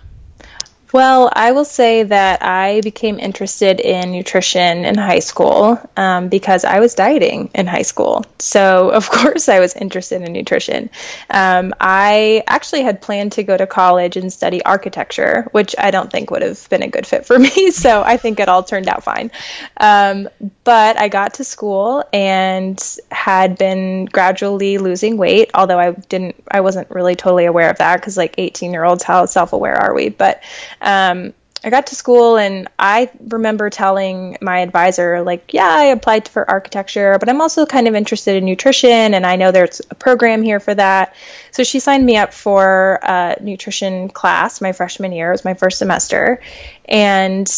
Well, 0.92 1.31
I 1.33 1.53
will 1.53 1.64
say 1.64 2.03
that 2.03 2.42
I 2.42 2.81
became 2.81 3.20
interested 3.20 3.79
in 3.79 4.11
nutrition 4.11 4.85
in 4.85 4.96
high 4.98 5.20
school 5.20 5.79
um, 5.96 6.29
because 6.29 6.64
I 6.64 6.81
was 6.81 6.94
dieting 6.94 7.50
in 7.55 7.66
high 7.66 7.83
school. 7.83 8.24
So, 8.40 8.90
of 9.00 9.09
course, 9.09 9.48
I 9.48 9.61
was 9.61 9.74
interested 9.76 10.22
in 10.22 10.33
nutrition. 10.33 10.90
Um, 11.31 11.74
I 11.81 12.42
actually 12.48 12.83
had 12.83 13.00
planned 13.00 13.33
to 13.33 13.44
go 13.44 13.57
to 13.57 13.66
college 13.66 14.16
and 14.16 14.33
study 14.33 14.64
architecture, 14.64 15.48
which 15.53 15.76
I 15.79 15.90
don't 15.90 16.11
think 16.11 16.31
would 16.31 16.42
have 16.42 16.68
been 16.70 16.83
a 16.83 16.88
good 16.88 17.07
fit 17.07 17.26
for 17.26 17.38
me. 17.38 17.70
So, 17.81 18.03
I 18.03 18.16
think 18.16 18.40
it 18.40 18.48
all 18.48 18.62
turned 18.62 18.88
out 18.88 19.05
fine. 19.05 19.31
Um, 19.76 20.29
but 20.64 20.98
I 20.98 21.09
got 21.09 21.35
to 21.35 21.44
school 21.44 22.05
and 22.12 22.79
had 23.11 23.57
been 23.57 24.07
gradually 24.07 24.79
losing 24.79 25.16
weight, 25.16 25.50
although 25.55 25.79
I 25.79 25.92
didn't, 25.92 26.37
I 26.50 26.61
wasn't 26.61 26.90
really 26.90 27.16
totally 27.16 27.46
aware 27.46 27.70
of 27.70 27.79
that 27.79 27.96
because, 27.96 28.16
like, 28.16 28.35
18 28.38 28.72
year 28.72 28.85
olds, 28.85 29.03
how 29.03 29.24
self 29.26 29.53
aware 29.53 29.76
are 29.76 29.94
we? 29.94 30.09
But 30.09 30.42
um, 30.81 31.33
I 31.62 31.69
got 31.69 31.88
to 31.88 31.95
school 31.95 32.37
and 32.37 32.69
I 32.79 33.11
remember 33.29 33.69
telling 33.69 34.38
my 34.40 34.61
advisor, 34.61 35.23
like, 35.23 35.53
yeah, 35.53 35.69
I 35.69 35.87
applied 35.87 36.27
for 36.27 36.49
architecture, 36.49 37.19
but 37.19 37.29
I'm 37.29 37.43
also 37.43 37.66
kind 37.66 37.87
of 37.87 37.95
interested 37.95 38.37
in 38.37 38.47
nutrition 38.47 39.12
and 39.12 39.27
I 39.27 39.37
know 39.37 39.53
there's 39.53 39.83
a 39.90 39.95
program 39.95 40.43
here 40.43 40.59
for 40.59 40.75
that. 40.75 41.14
So 41.51 41.62
she 41.62 41.79
signed 41.79 42.07
me 42.07 42.16
up 42.16 42.33
for 42.33 42.99
a 43.03 43.37
nutrition 43.43 44.09
class 44.09 44.62
my 44.62 44.73
freshman 44.73 45.12
year. 45.12 45.29
It 45.29 45.33
was 45.33 45.45
my 45.45 45.55
first 45.55 45.79
semester. 45.79 46.40
And 46.87 47.51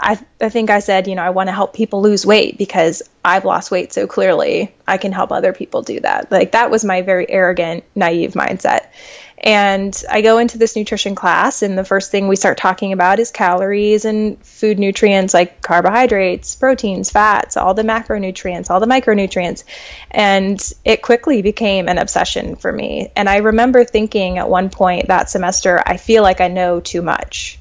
I, 0.00 0.18
I 0.40 0.48
think 0.48 0.70
I 0.70 0.80
said, 0.80 1.06
you 1.06 1.14
know, 1.14 1.22
I 1.22 1.30
want 1.30 1.46
to 1.46 1.52
help 1.52 1.74
people 1.74 2.02
lose 2.02 2.26
weight 2.26 2.58
because 2.58 3.02
I've 3.24 3.44
lost 3.44 3.70
weight 3.70 3.92
so 3.92 4.08
clearly. 4.08 4.74
I 4.88 4.98
can 4.98 5.12
help 5.12 5.30
other 5.30 5.52
people 5.52 5.82
do 5.82 6.00
that. 6.00 6.32
Like 6.32 6.52
that 6.52 6.72
was 6.72 6.84
my 6.84 7.02
very 7.02 7.30
arrogant, 7.30 7.84
naive 7.94 8.32
mindset. 8.32 8.88
And 9.38 10.00
I 10.10 10.22
go 10.22 10.38
into 10.38 10.58
this 10.58 10.76
nutrition 10.76 11.14
class, 11.14 11.62
and 11.62 11.76
the 11.76 11.84
first 11.84 12.10
thing 12.10 12.28
we 12.28 12.36
start 12.36 12.56
talking 12.56 12.92
about 12.92 13.18
is 13.18 13.30
calories 13.30 14.04
and 14.04 14.42
food 14.44 14.78
nutrients 14.78 15.34
like 15.34 15.60
carbohydrates, 15.60 16.54
proteins, 16.54 17.10
fats, 17.10 17.56
all 17.56 17.74
the 17.74 17.82
macronutrients, 17.82 18.70
all 18.70 18.80
the 18.80 18.86
micronutrients. 18.86 19.64
And 20.10 20.60
it 20.84 21.02
quickly 21.02 21.42
became 21.42 21.88
an 21.88 21.98
obsession 21.98 22.56
for 22.56 22.72
me. 22.72 23.10
And 23.16 23.28
I 23.28 23.38
remember 23.38 23.84
thinking 23.84 24.38
at 24.38 24.48
one 24.48 24.70
point 24.70 25.08
that 25.08 25.28
semester, 25.28 25.82
I 25.84 25.96
feel 25.96 26.22
like 26.22 26.40
I 26.40 26.48
know 26.48 26.80
too 26.80 27.02
much. 27.02 27.58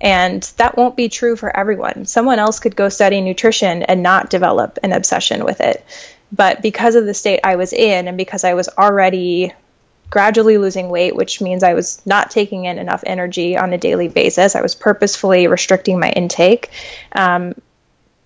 And 0.00 0.42
that 0.58 0.76
won't 0.76 0.96
be 0.96 1.08
true 1.08 1.36
for 1.36 1.56
everyone. 1.56 2.04
Someone 2.04 2.38
else 2.38 2.60
could 2.60 2.76
go 2.76 2.90
study 2.90 3.22
nutrition 3.22 3.82
and 3.82 4.02
not 4.02 4.28
develop 4.28 4.78
an 4.82 4.92
obsession 4.92 5.44
with 5.44 5.60
it. 5.62 5.84
But 6.30 6.60
because 6.60 6.94
of 6.96 7.06
the 7.06 7.14
state 7.14 7.40
I 7.42 7.56
was 7.56 7.72
in, 7.72 8.06
and 8.06 8.18
because 8.18 8.44
I 8.44 8.54
was 8.54 8.68
already 8.68 9.54
gradually 10.10 10.58
losing 10.58 10.88
weight, 10.88 11.16
which 11.16 11.40
means 11.40 11.62
I 11.62 11.74
was 11.74 12.00
not 12.06 12.30
taking 12.30 12.64
in 12.64 12.78
enough 12.78 13.02
energy 13.06 13.56
on 13.56 13.72
a 13.72 13.78
daily 13.78 14.08
basis. 14.08 14.54
I 14.54 14.62
was 14.62 14.74
purposefully 14.74 15.46
restricting 15.46 15.98
my 15.98 16.10
intake. 16.10 16.70
Um, 17.12 17.54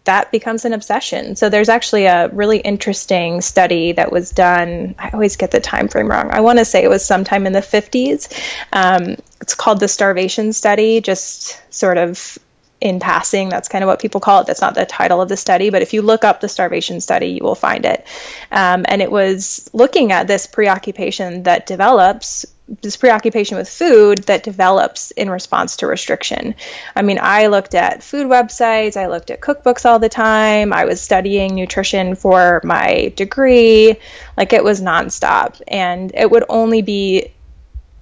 that 0.05 0.33
becomes 0.33 0.65
an 0.65 0.73
obsession. 0.73 1.37
So 1.37 1.49
there's 1.49 1.69
actually 1.69 2.07
a 2.07 2.29
really 2.29 2.59
interesting 2.59 3.41
study 3.43 3.93
that 3.93 4.11
was 4.11 4.31
done. 4.31 4.95
I 4.99 5.11
always 5.11 5.37
get 5.37 5.51
the 5.51 5.61
time 5.61 5.89
frame 5.89 6.11
wrong. 6.11 6.31
I 6.31 6.41
want 6.41 6.59
to 6.59 6.65
say 6.65 6.83
it 6.83 6.89
was 6.89 7.05
sometime 7.05 7.47
in 7.47 7.53
the 7.53 7.61
50s. 7.61 8.33
Um, 8.73 9.17
it's 9.41 9.55
called 9.55 9.81
the 9.81 9.89
starvation 9.89 10.53
study, 10.53 11.01
just 11.01 11.61
sort 11.73 11.99
of 11.99 12.39
in 12.81 13.01
passing. 13.01 13.49
That's 13.49 13.69
kind 13.69 13.85
of 13.85 13.89
what 13.89 14.01
people 14.01 14.21
call 14.21 14.41
it. 14.41 14.47
That's 14.47 14.61
not 14.61 14.75
the 14.75 14.87
title 14.87 15.21
of 15.21 15.29
the 15.29 15.37
study, 15.37 15.71
but 15.71 15.83
if 15.83 15.93
you 15.93 16.03
look 16.03 16.25
up 16.25 16.41
the 16.41 16.49
starvation 16.49 17.01
study, 17.01 17.27
you 17.29 17.43
will 17.43 17.55
find 17.55 17.85
it. 17.85 18.07
Um, 18.51 18.85
and 18.89 19.03
it 19.03 19.11
was 19.11 19.69
looking 19.73 20.13
at 20.13 20.27
this 20.27 20.47
preoccupation 20.47 21.45
that 21.45 21.67
develops 21.67 22.47
this 22.83 22.97
preoccupation 22.97 23.57
with 23.57 23.69
food 23.69 24.19
that 24.25 24.45
develops 24.45 25.11
in 25.11 25.29
response 25.29 25.77
to 25.79 25.87
restriction. 25.87 26.55
I 26.95 27.03
mean, 27.03 27.19
I 27.21 27.49
looked 27.49 27.75
at 27.75 28.03
food 28.03 28.29
websites, 28.29 28.97
I 28.97 29.09
looked 29.09 29.31
at 29.31 29.41
cookbooks 29.41 29.85
all 29.85 29.99
the 29.99 30.09
time, 30.09 30.73
I 30.73 30.85
was 30.85 31.01
studying 31.01 31.57
nutrition 31.57 32.15
for 32.15 32.61
my 32.63 33.13
degree, 33.17 33.97
like 34.37 34.53
it 34.53 34.63
was 34.63 34.81
nonstop. 34.81 35.61
And 35.67 36.13
it 36.15 36.31
would 36.31 36.45
only 36.49 36.83
be 36.83 37.33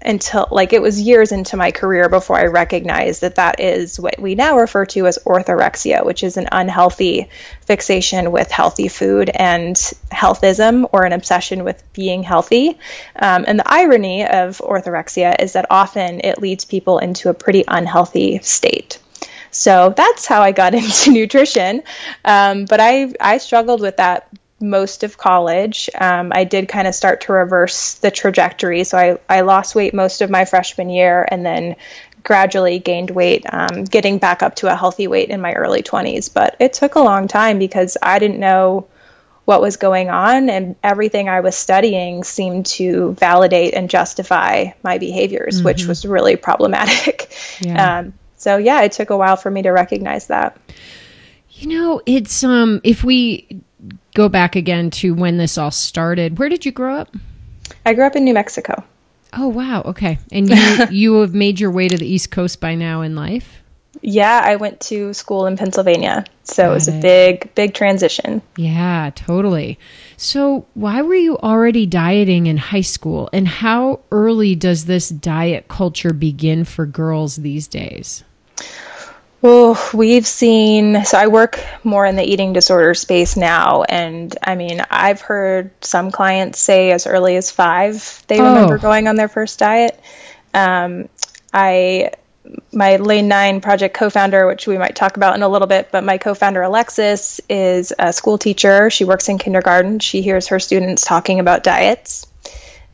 until 0.00 0.46
like 0.50 0.72
it 0.72 0.80
was 0.80 1.00
years 1.00 1.32
into 1.32 1.56
my 1.56 1.72
career 1.72 2.08
before 2.08 2.36
I 2.36 2.46
recognized 2.46 3.22
that 3.22 3.36
that 3.36 3.60
is 3.60 3.98
what 3.98 4.18
we 4.18 4.34
now 4.34 4.56
refer 4.58 4.86
to 4.86 5.06
as 5.06 5.18
orthorexia, 5.26 6.04
which 6.04 6.22
is 6.22 6.36
an 6.36 6.48
unhealthy 6.52 7.28
fixation 7.62 8.30
with 8.30 8.50
healthy 8.50 8.88
food 8.88 9.30
and 9.34 9.74
healthism 10.12 10.88
or 10.92 11.04
an 11.04 11.12
obsession 11.12 11.64
with 11.64 11.82
being 11.92 12.22
healthy. 12.22 12.78
Um, 13.16 13.44
and 13.46 13.58
the 13.58 13.70
irony 13.70 14.24
of 14.24 14.58
orthorexia 14.58 15.40
is 15.40 15.54
that 15.54 15.66
often 15.70 16.20
it 16.20 16.40
leads 16.40 16.64
people 16.64 16.98
into 16.98 17.28
a 17.28 17.34
pretty 17.34 17.64
unhealthy 17.66 18.38
state. 18.38 18.98
So 19.50 19.92
that's 19.96 20.26
how 20.26 20.42
I 20.42 20.52
got 20.52 20.74
into 20.74 21.10
nutrition. 21.10 21.82
Um, 22.24 22.66
but 22.66 22.80
I, 22.80 23.12
I 23.20 23.38
struggled 23.38 23.80
with 23.80 23.96
that 23.96 24.28
most 24.60 25.04
of 25.04 25.16
college. 25.16 25.88
Um, 25.98 26.32
I 26.34 26.44
did 26.44 26.68
kind 26.68 26.88
of 26.88 26.94
start 26.94 27.22
to 27.22 27.32
reverse 27.32 27.94
the 27.94 28.10
trajectory. 28.10 28.84
So 28.84 28.98
I, 28.98 29.18
I 29.28 29.40
lost 29.42 29.74
weight 29.74 29.94
most 29.94 30.20
of 30.20 30.30
my 30.30 30.44
freshman 30.44 30.90
year 30.90 31.26
and 31.30 31.46
then 31.46 31.76
gradually 32.24 32.78
gained 32.78 33.10
weight, 33.10 33.44
um, 33.50 33.84
getting 33.84 34.18
back 34.18 34.42
up 34.42 34.56
to 34.56 34.72
a 34.72 34.76
healthy 34.76 35.06
weight 35.06 35.30
in 35.30 35.40
my 35.40 35.54
early 35.54 35.82
20s. 35.82 36.32
But 36.32 36.56
it 36.58 36.72
took 36.72 36.96
a 36.96 37.00
long 37.00 37.28
time 37.28 37.58
because 37.58 37.96
I 38.02 38.18
didn't 38.18 38.40
know 38.40 38.88
what 39.44 39.62
was 39.62 39.78
going 39.78 40.10
on, 40.10 40.50
and 40.50 40.76
everything 40.82 41.30
I 41.30 41.40
was 41.40 41.56
studying 41.56 42.22
seemed 42.22 42.66
to 42.66 43.14
validate 43.14 43.72
and 43.72 43.88
justify 43.88 44.72
my 44.82 44.98
behaviors, 44.98 45.56
mm-hmm. 45.56 45.64
which 45.64 45.86
was 45.86 46.04
really 46.04 46.36
problematic. 46.36 47.32
Yeah. 47.60 47.98
Um, 48.00 48.14
so, 48.36 48.56
yeah, 48.56 48.82
it 48.82 48.92
took 48.92 49.10
a 49.10 49.16
while 49.16 49.36
for 49.36 49.50
me 49.50 49.62
to 49.62 49.70
recognize 49.70 50.28
that. 50.28 50.56
You 51.50 51.68
know, 51.68 52.02
it's 52.06 52.44
um 52.44 52.80
if 52.84 53.02
we 53.02 53.62
go 54.18 54.28
back 54.28 54.56
again 54.56 54.90
to 54.90 55.14
when 55.14 55.36
this 55.36 55.56
all 55.56 55.70
started. 55.70 56.40
Where 56.40 56.48
did 56.48 56.66
you 56.66 56.72
grow 56.72 56.96
up? 56.96 57.14
I 57.86 57.94
grew 57.94 58.04
up 58.04 58.16
in 58.16 58.24
New 58.24 58.34
Mexico. 58.34 58.82
Oh 59.32 59.46
wow, 59.46 59.82
okay. 59.82 60.18
And 60.32 60.50
you 60.50 60.86
you 60.90 61.20
have 61.20 61.34
made 61.34 61.60
your 61.60 61.70
way 61.70 61.86
to 61.86 61.96
the 61.96 62.06
East 62.06 62.32
Coast 62.32 62.60
by 62.60 62.74
now 62.74 63.02
in 63.02 63.14
life? 63.14 63.62
Yeah, 64.02 64.40
I 64.42 64.56
went 64.56 64.80
to 64.80 65.14
school 65.14 65.46
in 65.46 65.56
Pennsylvania. 65.56 66.24
So 66.42 66.64
Got 66.64 66.70
it 66.70 66.74
was 66.74 66.88
a 66.88 67.00
big 67.00 67.54
big 67.54 67.74
transition. 67.74 68.42
Yeah, 68.56 69.10
totally. 69.14 69.78
So, 70.16 70.66
why 70.74 71.02
were 71.02 71.14
you 71.14 71.38
already 71.38 71.86
dieting 71.86 72.48
in 72.48 72.56
high 72.56 72.80
school 72.80 73.30
and 73.32 73.46
how 73.46 74.00
early 74.10 74.56
does 74.56 74.86
this 74.86 75.08
diet 75.10 75.68
culture 75.68 76.12
begin 76.12 76.64
for 76.64 76.86
girls 76.86 77.36
these 77.36 77.68
days? 77.68 78.24
Well, 79.40 79.78
we've 79.94 80.26
seen, 80.26 81.04
so 81.04 81.16
I 81.16 81.28
work 81.28 81.64
more 81.84 82.04
in 82.04 82.16
the 82.16 82.24
eating 82.24 82.52
disorder 82.52 82.94
space 82.94 83.36
now. 83.36 83.84
And 83.84 84.36
I 84.42 84.56
mean, 84.56 84.82
I've 84.90 85.20
heard 85.20 85.70
some 85.84 86.10
clients 86.10 86.58
say 86.58 86.90
as 86.90 87.06
early 87.06 87.36
as 87.36 87.50
five 87.50 88.24
they 88.26 88.40
oh. 88.40 88.44
remember 88.44 88.78
going 88.78 89.06
on 89.06 89.14
their 89.14 89.28
first 89.28 89.60
diet. 89.60 89.98
Um, 90.54 91.08
I, 91.54 92.10
my 92.72 92.96
Lane 92.96 93.28
9 93.28 93.60
project 93.60 93.94
co 93.94 94.10
founder, 94.10 94.48
which 94.48 94.66
we 94.66 94.76
might 94.76 94.96
talk 94.96 95.16
about 95.16 95.36
in 95.36 95.42
a 95.42 95.48
little 95.48 95.68
bit, 95.68 95.90
but 95.92 96.02
my 96.02 96.18
co 96.18 96.34
founder 96.34 96.62
Alexis 96.62 97.40
is 97.48 97.92
a 97.96 98.12
school 98.12 98.38
teacher. 98.38 98.90
She 98.90 99.04
works 99.04 99.28
in 99.28 99.38
kindergarten. 99.38 100.00
She 100.00 100.20
hears 100.20 100.48
her 100.48 100.58
students 100.58 101.04
talking 101.04 101.38
about 101.38 101.62
diets. 101.62 102.26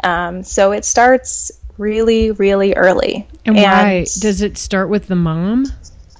Um, 0.02 0.42
so 0.42 0.72
it 0.72 0.84
starts 0.84 1.52
really, 1.78 2.32
really 2.32 2.74
early. 2.74 3.26
And, 3.46 3.56
and 3.56 3.64
why? 3.64 4.04
Does 4.18 4.42
it 4.42 4.58
start 4.58 4.90
with 4.90 5.06
the 5.06 5.16
mom? 5.16 5.64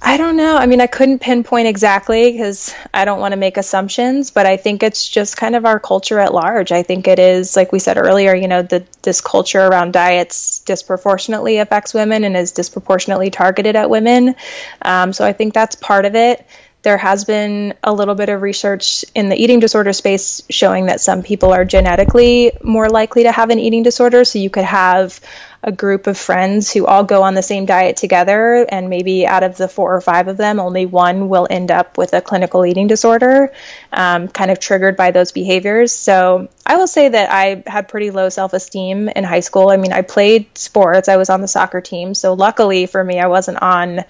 I 0.07 0.17
don't 0.17 0.37
know. 0.37 0.55
I 0.55 0.67
mean, 0.67 0.81
I 0.81 0.85
couldn't 0.85 1.17
pinpoint 1.17 1.67
exactly 1.67 2.31
because 2.31 2.75
I 2.93 3.05
don't 3.05 3.19
want 3.19 3.31
to 3.31 3.37
make 3.37 3.57
assumptions, 3.57 4.29
but 4.29 4.45
I 4.45 4.55
think 4.55 4.83
it's 4.83 5.09
just 5.09 5.35
kind 5.35 5.55
of 5.55 5.65
our 5.65 5.79
culture 5.79 6.19
at 6.19 6.31
large. 6.31 6.71
I 6.71 6.83
think 6.83 7.07
it 7.07 7.17
is, 7.17 7.55
like 7.55 7.71
we 7.71 7.79
said 7.79 7.97
earlier, 7.97 8.35
you 8.35 8.47
know, 8.47 8.61
the, 8.61 8.85
this 9.01 9.19
culture 9.19 9.65
around 9.65 9.93
diets 9.93 10.59
disproportionately 10.59 11.57
affects 11.57 11.95
women 11.95 12.23
and 12.23 12.37
is 12.37 12.51
disproportionately 12.51 13.31
targeted 13.31 13.75
at 13.75 13.89
women. 13.89 14.35
Um, 14.83 15.11
so 15.11 15.25
I 15.25 15.33
think 15.33 15.55
that's 15.55 15.75
part 15.75 16.05
of 16.05 16.13
it. 16.13 16.45
There 16.83 16.97
has 16.97 17.25
been 17.25 17.73
a 17.83 17.91
little 17.91 18.13
bit 18.13 18.29
of 18.29 18.43
research 18.43 19.05
in 19.15 19.29
the 19.29 19.35
eating 19.35 19.59
disorder 19.59 19.91
space 19.91 20.43
showing 20.51 20.85
that 20.85 21.01
some 21.01 21.23
people 21.23 21.51
are 21.51 21.65
genetically 21.65 22.51
more 22.61 22.89
likely 22.89 23.23
to 23.23 23.31
have 23.31 23.49
an 23.49 23.57
eating 23.57 23.81
disorder. 23.81 24.23
So 24.23 24.37
you 24.37 24.51
could 24.51 24.65
have 24.65 25.19
a 25.65 25.71
group 25.71 26.05
of 26.05 26.15
friends 26.15 26.71
who 26.71 26.85
all 26.85 27.03
go 27.03 27.23
on 27.23 27.33
the 27.33 27.41
same 27.41 27.65
diet 27.65 27.97
together, 27.97 28.65
and 28.69 28.87
maybe 28.87 29.25
out 29.25 29.41
of 29.41 29.57
the 29.57 29.67
four 29.67 29.95
or 29.95 29.99
five 29.99 30.27
of 30.27 30.37
them, 30.37 30.59
only 30.59 30.85
one 30.85 31.27
will 31.27 31.47
end 31.49 31.71
up 31.71 31.97
with 31.97 32.13
a 32.13 32.21
clinical 32.21 32.63
eating 32.67 32.85
disorder, 32.85 33.51
um, 33.91 34.27
kind 34.27 34.51
of 34.51 34.59
triggered 34.59 34.95
by 34.95 35.09
those 35.09 35.31
behaviors. 35.31 35.91
So 35.91 36.49
I 36.67 36.77
will 36.77 36.85
say 36.85 37.09
that 37.09 37.31
I 37.31 37.63
had 37.65 37.87
pretty 37.87 38.11
low 38.11 38.29
self 38.29 38.53
esteem 38.53 39.09
in 39.09 39.23
high 39.23 39.39
school. 39.39 39.69
I 39.69 39.77
mean, 39.77 39.91
I 39.91 40.03
played 40.03 40.55
sports, 40.55 41.09
I 41.09 41.17
was 41.17 41.31
on 41.31 41.41
the 41.41 41.47
soccer 41.47 41.81
team. 41.81 42.13
So 42.13 42.33
luckily 42.33 42.85
for 42.85 43.03
me, 43.03 43.19
I 43.19 43.25
wasn't 43.27 43.59
on 43.59 44.05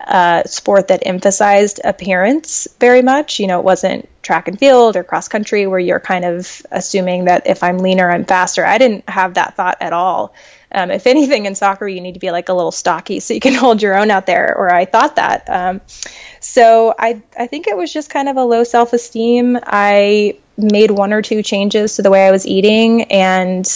a 0.00 0.42
sport 0.46 0.88
that 0.88 1.06
emphasized 1.06 1.80
appearance 1.84 2.66
very 2.80 3.02
much. 3.02 3.38
You 3.38 3.46
know, 3.46 3.60
it 3.60 3.64
wasn't 3.64 4.08
track 4.22 4.48
and 4.48 4.58
field 4.58 4.96
or 4.96 5.04
cross 5.04 5.28
country 5.28 5.68
where 5.68 5.78
you're 5.78 6.00
kind 6.00 6.24
of 6.24 6.62
assuming 6.72 7.26
that 7.26 7.46
if 7.46 7.62
I'm 7.62 7.78
leaner, 7.78 8.10
I'm 8.10 8.24
faster. 8.24 8.64
I 8.66 8.78
didn't 8.78 9.08
have 9.08 9.34
that 9.34 9.56
thought 9.56 9.78
at 9.80 9.92
all. 9.92 10.34
Um, 10.76 10.90
if 10.90 11.06
anything 11.06 11.46
in 11.46 11.54
soccer, 11.54 11.88
you 11.88 12.02
need 12.02 12.14
to 12.14 12.20
be 12.20 12.30
like 12.30 12.50
a 12.50 12.52
little 12.52 12.70
stocky 12.70 13.18
so 13.18 13.32
you 13.32 13.40
can 13.40 13.54
hold 13.64 13.82
your 13.82 13.98
own 13.98 14.10
out 14.10 14.26
there. 14.26 14.54
Or 14.56 14.72
I 14.72 14.84
thought 14.84 15.16
that. 15.16 15.48
Um, 15.48 15.80
so 16.40 16.94
I 16.96 17.22
I 17.36 17.46
think 17.46 17.66
it 17.66 17.76
was 17.76 17.92
just 17.92 18.10
kind 18.10 18.28
of 18.28 18.36
a 18.36 18.44
low 18.44 18.62
self 18.62 18.92
esteem. 18.92 19.58
I 19.62 20.38
made 20.58 20.90
one 20.90 21.12
or 21.12 21.22
two 21.22 21.42
changes 21.42 21.96
to 21.96 22.02
the 22.02 22.10
way 22.10 22.26
I 22.26 22.30
was 22.30 22.46
eating 22.46 23.04
and 23.04 23.66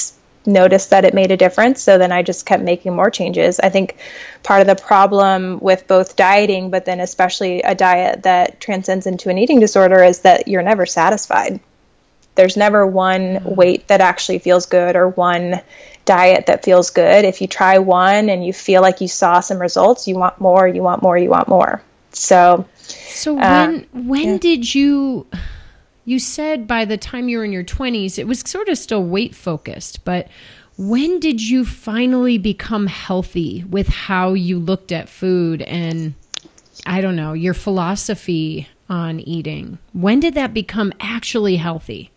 noticed 0.47 0.91
that 0.91 1.05
it 1.05 1.15
made 1.15 1.31
a 1.31 1.37
difference. 1.37 1.83
So 1.83 1.99
then 1.99 2.13
I 2.13 2.23
just 2.23 2.47
kept 2.47 2.63
making 2.63 2.95
more 2.95 3.11
changes. 3.11 3.61
I 3.61 3.69
think 3.69 3.97
part 4.43 4.61
of 4.61 4.67
the 4.67 4.75
problem 4.83 5.59
with 5.61 5.87
both 5.87 6.17
dieting, 6.17 6.71
but 6.71 6.85
then 6.85 7.01
especially 7.01 7.63
a 7.63 7.75
diet 7.75 8.23
that 8.23 8.61
transcends 8.61 9.07
into 9.07 9.29
an 9.29 9.39
eating 9.39 9.61
disorder, 9.61 10.03
is 10.03 10.21
that 10.21 10.49
you're 10.49 10.63
never 10.63 10.87
satisfied. 10.87 11.61
There's 12.35 12.57
never 12.57 12.87
one 12.87 13.43
weight 13.45 13.89
that 13.89 14.01
actually 14.01 14.39
feels 14.39 14.67
good 14.67 14.97
or 14.97 15.09
one 15.09 15.61
diet 16.11 16.47
that 16.47 16.65
feels 16.65 16.91
good. 16.91 17.25
If 17.25 17.41
you 17.41 17.47
try 17.47 17.79
one 17.79 18.29
and 18.29 18.45
you 18.45 18.53
feel 18.53 18.83
like 18.83 19.01
you 19.01 19.07
saw 19.07 19.39
some 19.39 19.61
results, 19.61 20.09
you 20.09 20.17
want 20.17 20.41
more, 20.41 20.67
you 20.67 20.83
want 20.83 21.03
more, 21.03 21.17
you 21.17 21.31
want 21.31 21.47
more. 21.47 21.81
So, 22.11 22.67
so 22.83 23.39
uh, 23.39 23.67
when 23.67 23.87
when 23.93 24.29
yeah. 24.29 24.39
did 24.39 24.75
you? 24.75 25.27
You 26.05 26.19
said 26.19 26.67
by 26.67 26.85
the 26.85 26.97
time 26.97 27.29
you 27.29 27.39
were 27.39 27.45
in 27.45 27.53
your 27.53 27.63
twenties, 27.63 28.19
it 28.19 28.27
was 28.27 28.41
sort 28.41 28.69
of 28.69 28.77
still 28.79 29.05
weight 29.05 29.35
focused, 29.37 30.05
but 30.05 30.27
when 30.77 31.21
did 31.21 31.41
you 31.41 31.65
finally 31.65 32.39
become 32.39 32.87
healthy 32.89 33.65
with 33.71 33.87
how 33.87 34.33
you 34.33 34.59
looked 34.59 34.91
at 34.91 35.09
food 35.09 35.63
and 35.63 36.15
I 36.87 37.03
don't 37.03 37.17
know 37.17 37.35
your 37.35 37.55
philosophy 37.55 38.67
on 38.89 39.21
eating? 39.21 39.79
When 39.93 40.19
did 40.19 40.35
that 40.35 40.55
become 40.55 40.93
actually 40.99 41.57
healthy? 41.57 42.11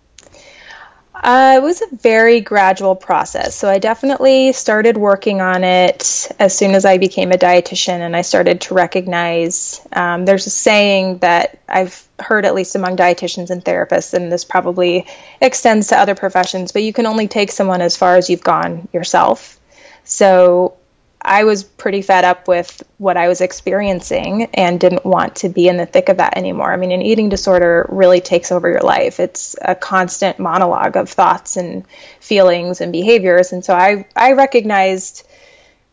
Uh, 1.23 1.53
it 1.55 1.63
was 1.63 1.81
a 1.81 1.95
very 1.95 2.41
gradual 2.41 2.95
process. 2.95 3.55
So 3.55 3.69
I 3.69 3.79
definitely 3.79 4.51
started 4.51 4.97
working 4.97 5.39
on 5.39 5.63
it 5.63 6.29
as 6.37 6.55
soon 6.55 6.75
as 6.75 6.83
I 6.83 6.97
became 6.97 7.31
a 7.31 7.37
dietitian 7.37 7.99
and 7.99 8.13
I 8.13 8.23
started 8.23 8.59
to 8.61 8.73
recognize 8.73 9.79
um, 9.93 10.25
there's 10.25 10.47
a 10.47 10.49
saying 10.49 11.19
that 11.19 11.59
I've 11.69 12.05
heard, 12.19 12.45
at 12.45 12.53
least 12.53 12.75
among 12.75 12.97
dietitians 12.97 13.51
and 13.51 13.63
therapists, 13.63 14.13
and 14.13 14.29
this 14.29 14.43
probably 14.43 15.07
extends 15.39 15.87
to 15.87 15.97
other 15.97 16.13
professions, 16.13 16.73
but 16.73 16.83
you 16.83 16.91
can 16.91 17.05
only 17.05 17.29
take 17.29 17.51
someone 17.51 17.79
as 17.79 17.95
far 17.95 18.17
as 18.17 18.29
you've 18.29 18.43
gone 18.43 18.89
yourself. 18.91 19.57
So 20.03 20.75
I 21.25 21.45
was 21.45 21.63
pretty 21.63 22.01
fed 22.01 22.25
up 22.25 22.47
with 22.47 22.83
what 22.97 23.15
I 23.15 23.29
was 23.29 23.39
experiencing 23.39 24.49
and 24.53 24.79
didn't 24.79 25.05
want 25.05 25.37
to 25.37 25.49
be 25.49 25.67
in 25.69 25.77
the 25.77 25.85
thick 25.85 26.09
of 26.09 26.17
that 26.17 26.37
anymore. 26.37 26.73
I 26.73 26.77
mean, 26.77 26.91
an 26.91 27.01
eating 27.01 27.29
disorder 27.29 27.85
really 27.89 28.19
takes 28.19 28.51
over 28.51 28.69
your 28.69 28.81
life. 28.81 29.19
It's 29.21 29.55
a 29.61 29.73
constant 29.73 30.37
monologue 30.37 30.97
of 30.97 31.09
thoughts 31.09 31.55
and 31.55 31.85
feelings 32.19 32.81
and 32.81 32.91
behaviors. 32.91 33.53
And 33.53 33.63
so 33.63 33.73
I, 33.73 34.05
I 34.15 34.33
recognized, 34.33 35.25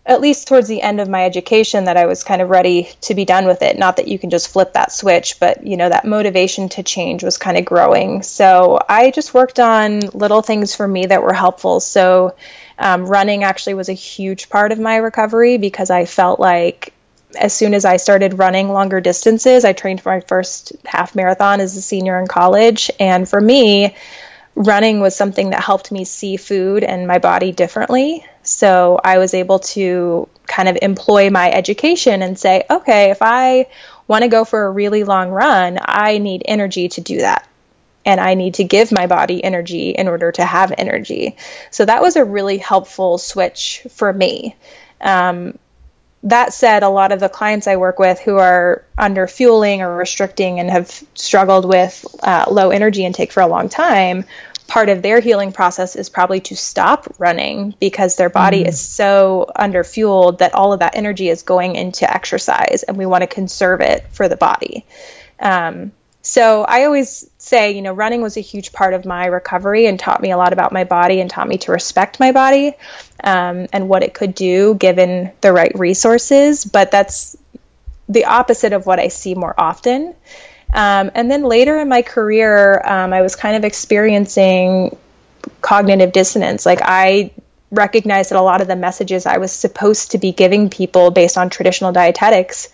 at 0.05 0.20
least 0.20 0.49
towards 0.49 0.66
the 0.66 0.83
end 0.83 1.01
of 1.01 1.09
my 1.09 1.24
education, 1.24 1.85
that 1.85 1.97
I 1.97 2.07
was 2.07 2.24
kind 2.24 2.43
of 2.43 2.51
ready 2.51 2.91
to 3.03 3.14
be 3.14 3.24
done 3.24 3.47
with 3.47 3.62
it. 3.62 3.78
Not 3.78 3.99
that 3.99 4.09
you 4.09 4.18
can 4.18 4.31
just 4.31 4.49
flip 4.49 4.72
that 4.72 4.91
switch, 4.91 5.39
but, 5.39 5.64
you 5.64 5.76
know, 5.76 5.89
that 5.89 6.05
motivation 6.05 6.70
to 6.70 6.83
change 6.83 7.22
was 7.22 7.39
kind 7.39 7.57
of 7.57 7.64
growing. 7.64 8.22
So 8.24 8.81
I 8.89 9.12
just 9.12 9.33
worked 9.33 9.61
on 9.61 10.01
little 10.01 10.43
things 10.43 10.74
for 10.74 10.89
me 10.89 11.07
that 11.07 11.22
were 11.22 11.35
helpful. 11.35 11.78
So, 11.78 12.35
um, 12.81 13.07
running 13.07 13.45
actually 13.45 13.74
was 13.74 13.91
a 13.91 13.95
huge 13.95 14.49
part 14.49 14.72
of 14.72 14.81
my 14.81 14.97
recovery 14.97 15.59
because 15.59 15.91
I 15.91 16.07
felt 16.07 16.41
like 16.41 16.95
as 17.39 17.53
soon 17.53 17.74
as 17.74 17.85
I 17.85 17.99
started 17.99 18.39
running 18.39 18.70
longer 18.70 19.01
distances, 19.01 19.64
I 19.64 19.74
trained 19.74 20.01
for 20.01 20.11
my 20.11 20.20
first 20.20 20.72
half 20.85 21.14
marathon 21.14 21.61
as 21.61 21.76
a 21.76 21.83
senior 21.83 22.18
in 22.18 22.26
college. 22.26 22.91
And 22.99 23.28
for 23.28 23.41
me, 23.41 23.95
running 24.57 25.01
was 25.01 25.14
something 25.14 25.51
that 25.51 25.62
helped 25.62 25.93
me 25.93 26.05
see 26.05 26.37
food 26.39 26.83
and 26.83 27.07
my 27.07 27.18
body 27.18 27.53
differently. 27.53 28.24
So 28.43 28.99
I 29.05 29.18
was 29.18 29.35
able 29.35 29.61
to 29.61 30.28
kind 30.47 30.68
of 30.68 30.78
employ 30.83 31.31
my 31.31 31.53
education 31.53 32.22
and 32.22 32.37
say, 32.37 32.64
okay, 32.68 33.11
if 33.11 33.18
I 33.20 33.66
want 34.09 34.22
to 34.22 34.28
go 34.28 34.45
for 34.45 34.64
a 34.64 34.70
really 34.70 35.05
long 35.05 35.28
run, 35.28 35.78
I 35.81 36.18
need 36.18 36.43
energy 36.47 36.89
to 36.89 37.01
do 37.01 37.18
that 37.18 37.47
and 38.11 38.20
I 38.20 38.34
need 38.34 38.54
to 38.54 38.64
give 38.64 38.90
my 38.90 39.06
body 39.06 39.42
energy 39.42 39.90
in 39.90 40.08
order 40.08 40.32
to 40.32 40.44
have 40.44 40.74
energy. 40.76 41.36
So 41.70 41.84
that 41.84 42.02
was 42.02 42.16
a 42.16 42.24
really 42.24 42.58
helpful 42.58 43.18
switch 43.18 43.86
for 43.88 44.12
me. 44.12 44.56
Um, 45.00 45.56
that 46.24 46.52
said, 46.52 46.82
a 46.82 46.88
lot 46.88 47.12
of 47.12 47.20
the 47.20 47.28
clients 47.28 47.68
I 47.68 47.76
work 47.76 48.00
with 48.00 48.18
who 48.18 48.36
are 48.36 48.84
under 48.98 49.28
fueling 49.28 49.80
or 49.80 49.96
restricting 49.96 50.58
and 50.58 50.68
have 50.68 50.90
struggled 51.14 51.64
with 51.64 52.04
uh, 52.20 52.46
low 52.50 52.70
energy 52.70 53.04
intake 53.04 53.30
for 53.30 53.42
a 53.42 53.46
long 53.46 53.68
time, 53.68 54.24
part 54.66 54.88
of 54.88 55.02
their 55.02 55.20
healing 55.20 55.52
process 55.52 55.94
is 55.94 56.08
probably 56.08 56.40
to 56.40 56.56
stop 56.56 57.14
running 57.18 57.74
because 57.78 58.16
their 58.16 58.28
body 58.28 58.64
mm. 58.64 58.68
is 58.68 58.80
so 58.80 59.50
under 59.54 59.84
fueled 59.84 60.40
that 60.40 60.52
all 60.52 60.72
of 60.72 60.80
that 60.80 60.96
energy 60.96 61.28
is 61.28 61.42
going 61.42 61.76
into 61.76 62.12
exercise 62.12 62.82
and 62.82 62.96
we 62.96 63.06
want 63.06 63.22
to 63.22 63.28
conserve 63.28 63.80
it 63.80 64.04
for 64.11 64.28
the 64.28 64.36
body. 64.36 64.84
Um, 65.38 65.92
so 66.31 66.62
I 66.62 66.85
always 66.85 67.28
say, 67.39 67.72
you 67.72 67.83
know, 67.83 67.93
running 67.93 68.22
was 68.22 68.37
a 68.37 68.41
huge 68.41 68.72
part 68.72 68.95
of 68.95 69.05
my 69.05 69.26
recovery 69.26 69.87
and 69.87 69.99
taught 69.99 70.22
me 70.22 70.31
a 70.31 70.37
lot 70.37 70.53
about 70.53 70.70
my 70.70 70.85
body 70.85 71.20
and 71.20 71.28
taught 71.28 71.49
me 71.49 71.59
to 71.59 71.72
respect 71.72 72.20
my 72.20 72.31
body 72.31 72.74
um, 73.24 73.66
and 73.72 73.89
what 73.89 74.05
it 74.05 74.14
could 74.14 74.33
do 74.33 74.76
given 74.76 75.33
the 75.41 75.53
right 75.53 75.76
resources. 75.76 76.64
But 76.64 76.93
that's 76.93 77.37
the 78.09 78.26
opposite 78.26 78.72
of 78.72 78.87
what 78.87 79.01
I 79.01 79.09
see 79.09 79.35
more 79.35 79.53
often. 79.59 80.14
Um, 80.72 81.11
and 81.16 81.28
then 81.28 81.43
later 81.43 81.76
in 81.81 81.89
my 81.89 82.03
career, 82.03 82.81
um, 82.87 83.12
I 83.12 83.22
was 83.22 83.35
kind 83.35 83.57
of 83.57 83.64
experiencing 83.64 84.97
cognitive 85.61 86.12
dissonance. 86.12 86.64
Like 86.64 86.78
I 86.81 87.33
recognized 87.72 88.31
that 88.31 88.39
a 88.39 88.41
lot 88.43 88.61
of 88.61 88.68
the 88.68 88.76
messages 88.76 89.26
I 89.26 89.39
was 89.39 89.51
supposed 89.51 90.12
to 90.12 90.18
be 90.18 90.31
giving 90.31 90.70
people 90.70 91.11
based 91.11 91.37
on 91.37 91.51
traditional 91.51 91.91
dietetics 91.91 92.68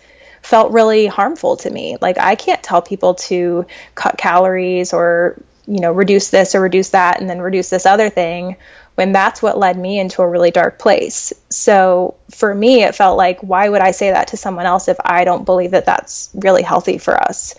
felt 0.47 0.71
really 0.71 1.07
harmful 1.07 1.57
to 1.57 1.69
me. 1.69 1.97
Like 1.99 2.17
I 2.17 2.35
can't 2.35 2.63
tell 2.63 2.81
people 2.81 3.15
to 3.15 3.65
cut 3.95 4.17
calories 4.17 4.93
or, 4.93 5.41
you 5.67 5.81
know, 5.81 5.91
reduce 5.91 6.29
this 6.29 6.55
or 6.55 6.61
reduce 6.61 6.91
that 6.91 7.19
and 7.19 7.29
then 7.29 7.41
reduce 7.41 7.69
this 7.69 7.85
other 7.85 8.09
thing 8.09 8.55
when 8.95 9.11
that's 9.11 9.41
what 9.41 9.57
led 9.57 9.77
me 9.77 9.99
into 9.99 10.21
a 10.21 10.27
really 10.27 10.49
dark 10.51 10.79
place. 10.79 11.33
So 11.49 12.15
for 12.31 12.55
me, 12.55 12.81
it 12.83 12.95
felt 12.95 13.17
like, 13.17 13.41
why 13.41 13.67
would 13.67 13.81
I 13.81 13.91
say 13.91 14.11
that 14.11 14.29
to 14.29 14.37
someone 14.37 14.65
else 14.65 14.87
if 14.87 14.97
I 15.03 15.25
don't 15.25 15.43
believe 15.43 15.71
that 15.71 15.85
that's 15.85 16.29
really 16.33 16.63
healthy 16.63 16.97
for 16.97 17.21
us? 17.21 17.53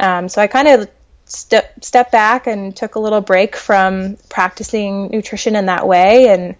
Um, 0.00 0.28
so 0.28 0.42
I 0.42 0.48
kind 0.48 0.66
of 0.66 0.90
st- 1.26 1.64
stepped 1.80 2.10
back 2.10 2.48
and 2.48 2.74
took 2.74 2.96
a 2.96 3.00
little 3.00 3.20
break 3.20 3.54
from 3.54 4.16
practicing 4.28 5.10
nutrition 5.10 5.54
in 5.54 5.66
that 5.66 5.86
way 5.86 6.28
and 6.28 6.56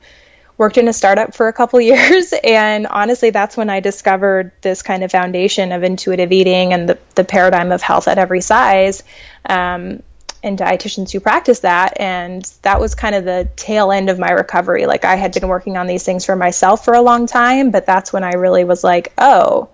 worked 0.63 0.79
in 0.79 0.87
a 0.87 0.93
startup 0.93 1.35
for 1.35 1.49
a 1.49 1.53
couple 1.53 1.81
years 1.93 2.33
and 2.45 2.87
honestly 2.87 3.31
that's 3.31 3.57
when 3.57 3.69
i 3.69 3.81
discovered 3.81 4.53
this 4.61 4.81
kind 4.81 5.03
of 5.03 5.11
foundation 5.11 5.73
of 5.73 5.83
intuitive 5.83 6.31
eating 6.31 6.73
and 6.73 6.89
the, 6.89 6.97
the 7.17 7.25
paradigm 7.25 7.73
of 7.73 7.83
health 7.83 8.07
at 8.07 8.17
every 8.17 8.41
size 8.41 9.03
um, 9.47 10.01
and 10.45 10.57
dietitians 10.57 11.11
who 11.11 11.19
practice 11.19 11.61
that 11.61 11.99
and 11.99 12.45
that 12.63 12.79
was 12.79 12.95
kind 12.95 13.17
of 13.17 13.25
the 13.25 13.49
tail 13.57 13.93
end 13.93 14.09
of 14.09 14.21
my 14.21 14.31
recovery. 14.31 14.87
Like 14.87 15.05
i 15.05 15.17
had 15.17 15.33
been 15.33 15.49
working 15.49 15.77
on 15.77 15.89
these 15.89 16.05
things 16.05 16.25
for 16.25 16.37
myself 16.37 16.85
for 16.85 16.95
a 16.95 17.03
long 17.03 17.27
time 17.27 17.73
but 17.73 17.85
that's 17.85 18.13
when 18.13 18.23
i 18.23 18.35
really 18.35 18.63
was 18.63 18.85
like 18.85 19.13
oh 19.19 19.69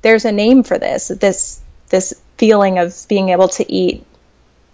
there's 0.00 0.24
a 0.24 0.32
name 0.32 0.62
for 0.62 0.78
this 0.78 1.08
this 1.08 1.60
this 1.90 2.18
feeling 2.38 2.78
of 2.78 2.96
being 3.06 3.28
able 3.28 3.48
to 3.48 3.70
eat 3.70 4.06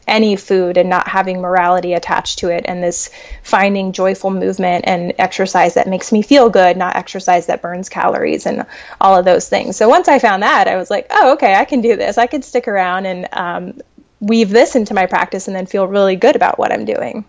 any 0.09 0.37
food 0.37 0.77
and 0.77 0.89
not 0.89 1.09
having 1.09 1.41
morality 1.41 1.93
attached 1.93 2.39
to 2.41 2.49
it 2.49 2.65
and 2.67 2.83
this 2.83 3.11
finding 3.43 3.93
joyful 3.93 4.31
movement 4.31 4.85
and 4.87 5.13
exercise 5.19 5.75
that 5.75 5.87
makes 5.89 6.13
me 6.13 6.23
feel 6.23 6.49
good 6.51 6.77
not 6.77 6.97
exercise 6.97 7.47
that 7.47 7.63
burns 7.63 7.89
calories 7.89 8.47
and 8.47 8.65
all 9.01 9.17
of 9.17 9.25
those 9.25 9.49
things. 9.49 9.77
So 9.77 9.89
once 9.89 10.09
i 10.09 10.19
found 10.19 10.43
that 10.43 10.69
i 10.69 10.77
was 10.77 10.91
like 10.91 11.07
oh 11.11 11.33
okay 11.35 11.55
i 11.55 11.65
can 11.65 11.81
do 11.81 11.97
this. 11.97 12.19
I 12.19 12.27
can 12.27 12.43
stick 12.43 12.69
around 12.69 13.07
and 13.07 13.29
um, 13.33 13.81
weave 14.21 14.51
this 14.51 14.75
into 14.75 14.95
my 14.95 15.07
practice 15.07 15.47
and 15.47 15.57
then 15.57 15.67
feel 15.67 15.87
really 15.87 16.17
good 16.17 16.37
about 16.37 16.59
what 16.59 16.73
i'm 16.73 16.85
doing. 16.85 17.25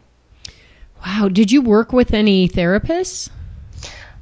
Wow. 1.05 1.29
Did 1.29 1.49
you 1.49 1.61
work 1.61 1.93
with 1.93 2.13
any 2.13 2.49
therapists 2.49 3.29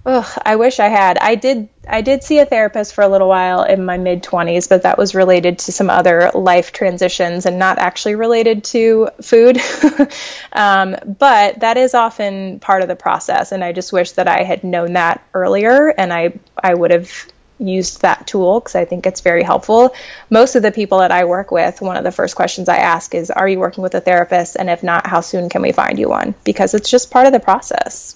Ugh, 0.08 0.42
I 0.46 0.56
wish 0.56 0.80
I 0.80 0.88
had. 0.88 1.18
I 1.20 1.36
did. 1.36 1.68
I 1.86 2.02
did 2.02 2.24
see 2.24 2.40
a 2.40 2.46
therapist 2.46 2.94
for 2.94 3.04
a 3.04 3.10
little 3.10 3.28
while 3.28 3.64
in 3.64 3.84
my 3.84 3.98
mid 3.98 4.24
twenties, 4.24 4.68
but 4.68 4.84
that 4.84 4.98
was 4.98 5.14
related 5.14 5.60
to 5.60 5.74
some 5.74 5.90
other 5.90 6.32
life 6.34 6.72
transitions 6.72 7.46
and 7.46 7.60
not 7.60 7.78
actually 7.78 8.16
related 8.16 8.64
to 8.66 9.10
food. 9.22 9.60
um, 10.54 10.96
but 11.20 11.60
that 11.60 11.76
is 11.76 11.94
often 11.94 12.62
part 12.62 12.84
of 12.84 12.88
the 12.88 12.96
process, 12.96 13.52
and 13.52 13.66
I 13.66 13.74
just 13.74 13.92
wish 13.92 14.14
that 14.14 14.30
I 14.30 14.44
had 14.44 14.64
known 14.64 14.94
that 14.94 15.22
earlier, 15.34 15.90
and 15.90 16.14
I 16.14 16.40
I 16.58 16.74
would 16.74 16.92
have 16.92 17.12
used 17.60 18.02
that 18.04 18.28
tool 18.28 18.62
because 18.62 18.76
I 18.76 18.86
think 18.86 19.06
it's 19.06 19.20
very 19.20 19.44
helpful. 19.44 19.94
Most 20.30 20.56
of 20.56 20.64
the 20.64 20.72
people 20.72 21.00
that 21.00 21.12
I 21.12 21.26
work 21.26 21.52
with, 21.52 21.82
one 21.82 21.98
of 21.98 22.06
the 22.06 22.14
first 22.14 22.38
questions 22.38 22.70
I 22.70 22.78
ask 22.78 23.14
is, 23.14 23.30
"Are 23.30 23.48
you 23.48 23.60
working 23.60 23.82
with 23.82 23.94
a 23.94 24.00
therapist? 24.00 24.56
And 24.58 24.70
if 24.70 24.84
not, 24.84 25.06
how 25.06 25.20
soon 25.20 25.50
can 25.50 25.62
we 25.62 25.74
find 25.74 26.00
you 26.00 26.08
one?" 26.08 26.34
Because 26.46 26.74
it's 26.74 26.90
just 26.90 27.12
part 27.12 27.28
of 27.28 27.34
the 27.34 27.42
process. 27.42 28.16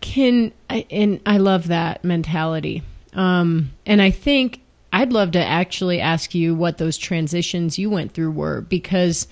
Can 0.00 0.52
and 0.68 1.20
I 1.26 1.38
love 1.38 1.68
that 1.68 2.04
mentality. 2.04 2.82
Um, 3.14 3.72
and 3.84 4.00
I 4.00 4.10
think 4.10 4.60
I'd 4.92 5.12
love 5.12 5.32
to 5.32 5.44
actually 5.44 6.00
ask 6.00 6.34
you 6.34 6.54
what 6.54 6.78
those 6.78 6.96
transitions 6.96 7.78
you 7.78 7.90
went 7.90 8.12
through 8.12 8.30
were 8.30 8.60
because 8.62 9.26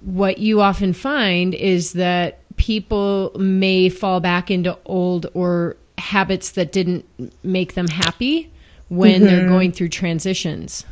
what 0.00 0.38
you 0.38 0.60
often 0.60 0.92
find 0.92 1.54
is 1.54 1.94
that 1.94 2.40
people 2.56 3.32
may 3.38 3.88
fall 3.88 4.20
back 4.20 4.50
into 4.50 4.76
old 4.84 5.26
or 5.34 5.76
habits 5.98 6.52
that 6.52 6.72
didn't 6.72 7.04
make 7.42 7.74
them 7.74 7.88
happy 7.88 8.50
when 8.88 9.14
mm-hmm. 9.14 9.24
they're 9.24 9.48
going 9.48 9.72
through 9.72 9.88
transitions. 9.88 10.84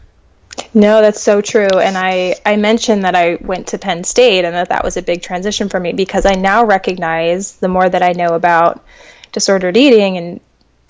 No, 0.74 1.00
that's 1.00 1.22
so 1.22 1.40
true. 1.40 1.78
And 1.78 1.96
I, 1.96 2.34
I 2.44 2.56
mentioned 2.56 3.04
that 3.04 3.14
I 3.14 3.36
went 3.36 3.68
to 3.68 3.78
Penn 3.78 4.02
State 4.02 4.44
and 4.44 4.54
that 4.56 4.70
that 4.70 4.82
was 4.82 4.96
a 4.96 5.02
big 5.02 5.22
transition 5.22 5.68
for 5.68 5.78
me 5.78 5.92
because 5.92 6.26
I 6.26 6.34
now 6.34 6.64
recognize 6.64 7.56
the 7.56 7.68
more 7.68 7.88
that 7.88 8.02
I 8.02 8.12
know 8.12 8.34
about 8.34 8.84
disordered 9.32 9.76
eating 9.76 10.16
and 10.16 10.40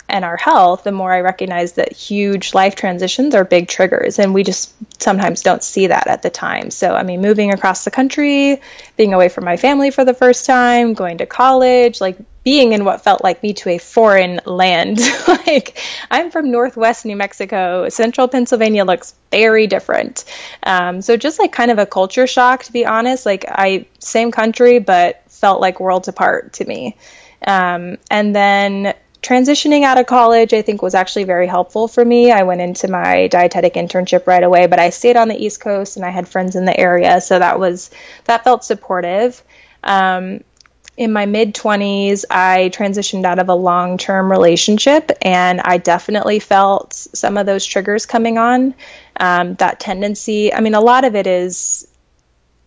and 0.07 0.23
our 0.25 0.37
health, 0.37 0.85
the 0.85 0.93
more 0.93 1.11
I 1.11 1.23
recognize 1.23 1.73
that 1.73 1.93
huge 1.93 2.53
life 2.53 2.77
transitions 2.77 3.35
are 3.35 3.43
big 3.43 3.69
triggers, 3.69 4.19
and 4.19 4.35
we 4.35 4.45
just 4.45 4.75
sometimes 5.01 5.43
don't 5.43 5.63
see 5.63 5.87
that 5.87 6.07
at 6.09 6.23
the 6.23 6.29
time. 6.29 6.71
So, 6.71 6.95
I 6.95 7.03
mean, 7.03 7.23
moving 7.23 7.53
across 7.53 7.85
the 7.85 7.91
country, 7.91 8.61
being 8.99 9.15
away 9.15 9.31
from 9.31 9.47
my 9.47 9.57
family 9.57 9.91
for 9.91 10.05
the 10.05 10.13
first 10.13 10.45
time, 10.45 10.93
going 10.93 11.19
to 11.19 11.27
college, 11.27 12.03
like 12.03 12.19
being 12.45 12.73
in 12.73 12.85
what 12.85 13.03
felt 13.03 13.25
like 13.25 13.43
me 13.43 13.55
to 13.55 13.71
a 13.71 13.79
foreign 13.79 14.41
land. 14.45 15.01
like 15.29 15.79
I'm 16.11 16.31
from 16.31 16.51
Northwest 16.51 17.07
New 17.07 17.17
Mexico. 17.17 17.89
Central 17.89 18.29
Pennsylvania 18.29 18.85
looks 18.85 19.15
very 19.31 19.67
different. 19.67 20.25
Um, 20.63 21.01
so 21.01 21.17
just 21.17 21.39
like 21.39 21.53
kind 21.53 21.71
of 21.71 21.79
a 21.79 21.87
culture 21.87 22.27
shock, 22.27 22.63
to 22.65 22.73
be 22.73 22.85
honest. 22.85 23.27
Like 23.27 23.47
I 23.49 23.87
same 23.99 24.31
country, 24.31 24.79
but 24.79 25.23
felt 25.31 25.61
like 25.61 25.81
worlds 25.81 26.09
apart 26.09 26.53
to 26.55 26.65
me. 26.65 26.97
Um, 27.47 27.99
and 28.11 28.35
then 28.37 28.95
transitioning 29.23 29.83
out 29.83 29.99
of 29.99 30.07
college, 30.07 30.53
I 30.53 30.61
think, 30.61 30.83
was 30.83 30.95
actually 30.95 31.25
very 31.25 31.47
helpful 31.47 31.89
for 31.89 32.05
me. 32.05 32.31
I 32.31 32.43
went 32.43 32.61
into 32.61 32.89
my 32.89 33.27
dietetic 33.29 33.75
internship 33.75 34.27
right 34.27 34.43
away, 34.43 34.67
but 34.67 34.79
I 34.79 34.91
stayed 34.91 35.17
on 35.17 35.29
the 35.29 35.43
East 35.43 35.61
Coast 35.61 35.97
and 35.97 36.05
I 36.05 36.11
had 36.11 36.29
friends 36.29 36.57
in 36.57 36.67
the 36.67 36.79
area, 36.79 37.21
so 37.23 37.39
that 37.39 37.59
was 37.59 37.91
that 38.25 38.45
felt 38.45 38.65
supportive. 38.65 39.43
Um, 39.83 40.41
in 40.97 41.13
my 41.13 41.27
mid 41.27 41.55
20s, 41.55 42.25
I 42.31 42.71
transitioned 42.73 43.25
out 43.25 43.39
of 43.39 43.49
a 43.49 43.55
long 43.55 43.99
term 43.99 44.31
relationship, 44.31 45.11
and 45.23 45.61
I 45.61 45.79
definitely 45.79 46.39
felt 46.39 46.93
some 46.93 47.37
of 47.37 47.47
those 47.47 47.67
triggers 47.67 48.07
coming 48.07 48.39
on. 48.39 48.75
Um, 49.17 49.55
that 49.57 49.81
tendency, 49.81 50.53
I 50.53 50.61
mean, 50.61 50.75
a 50.75 50.81
lot 50.81 51.05
of 51.05 51.15
it 51.15 51.27
is 51.27 51.89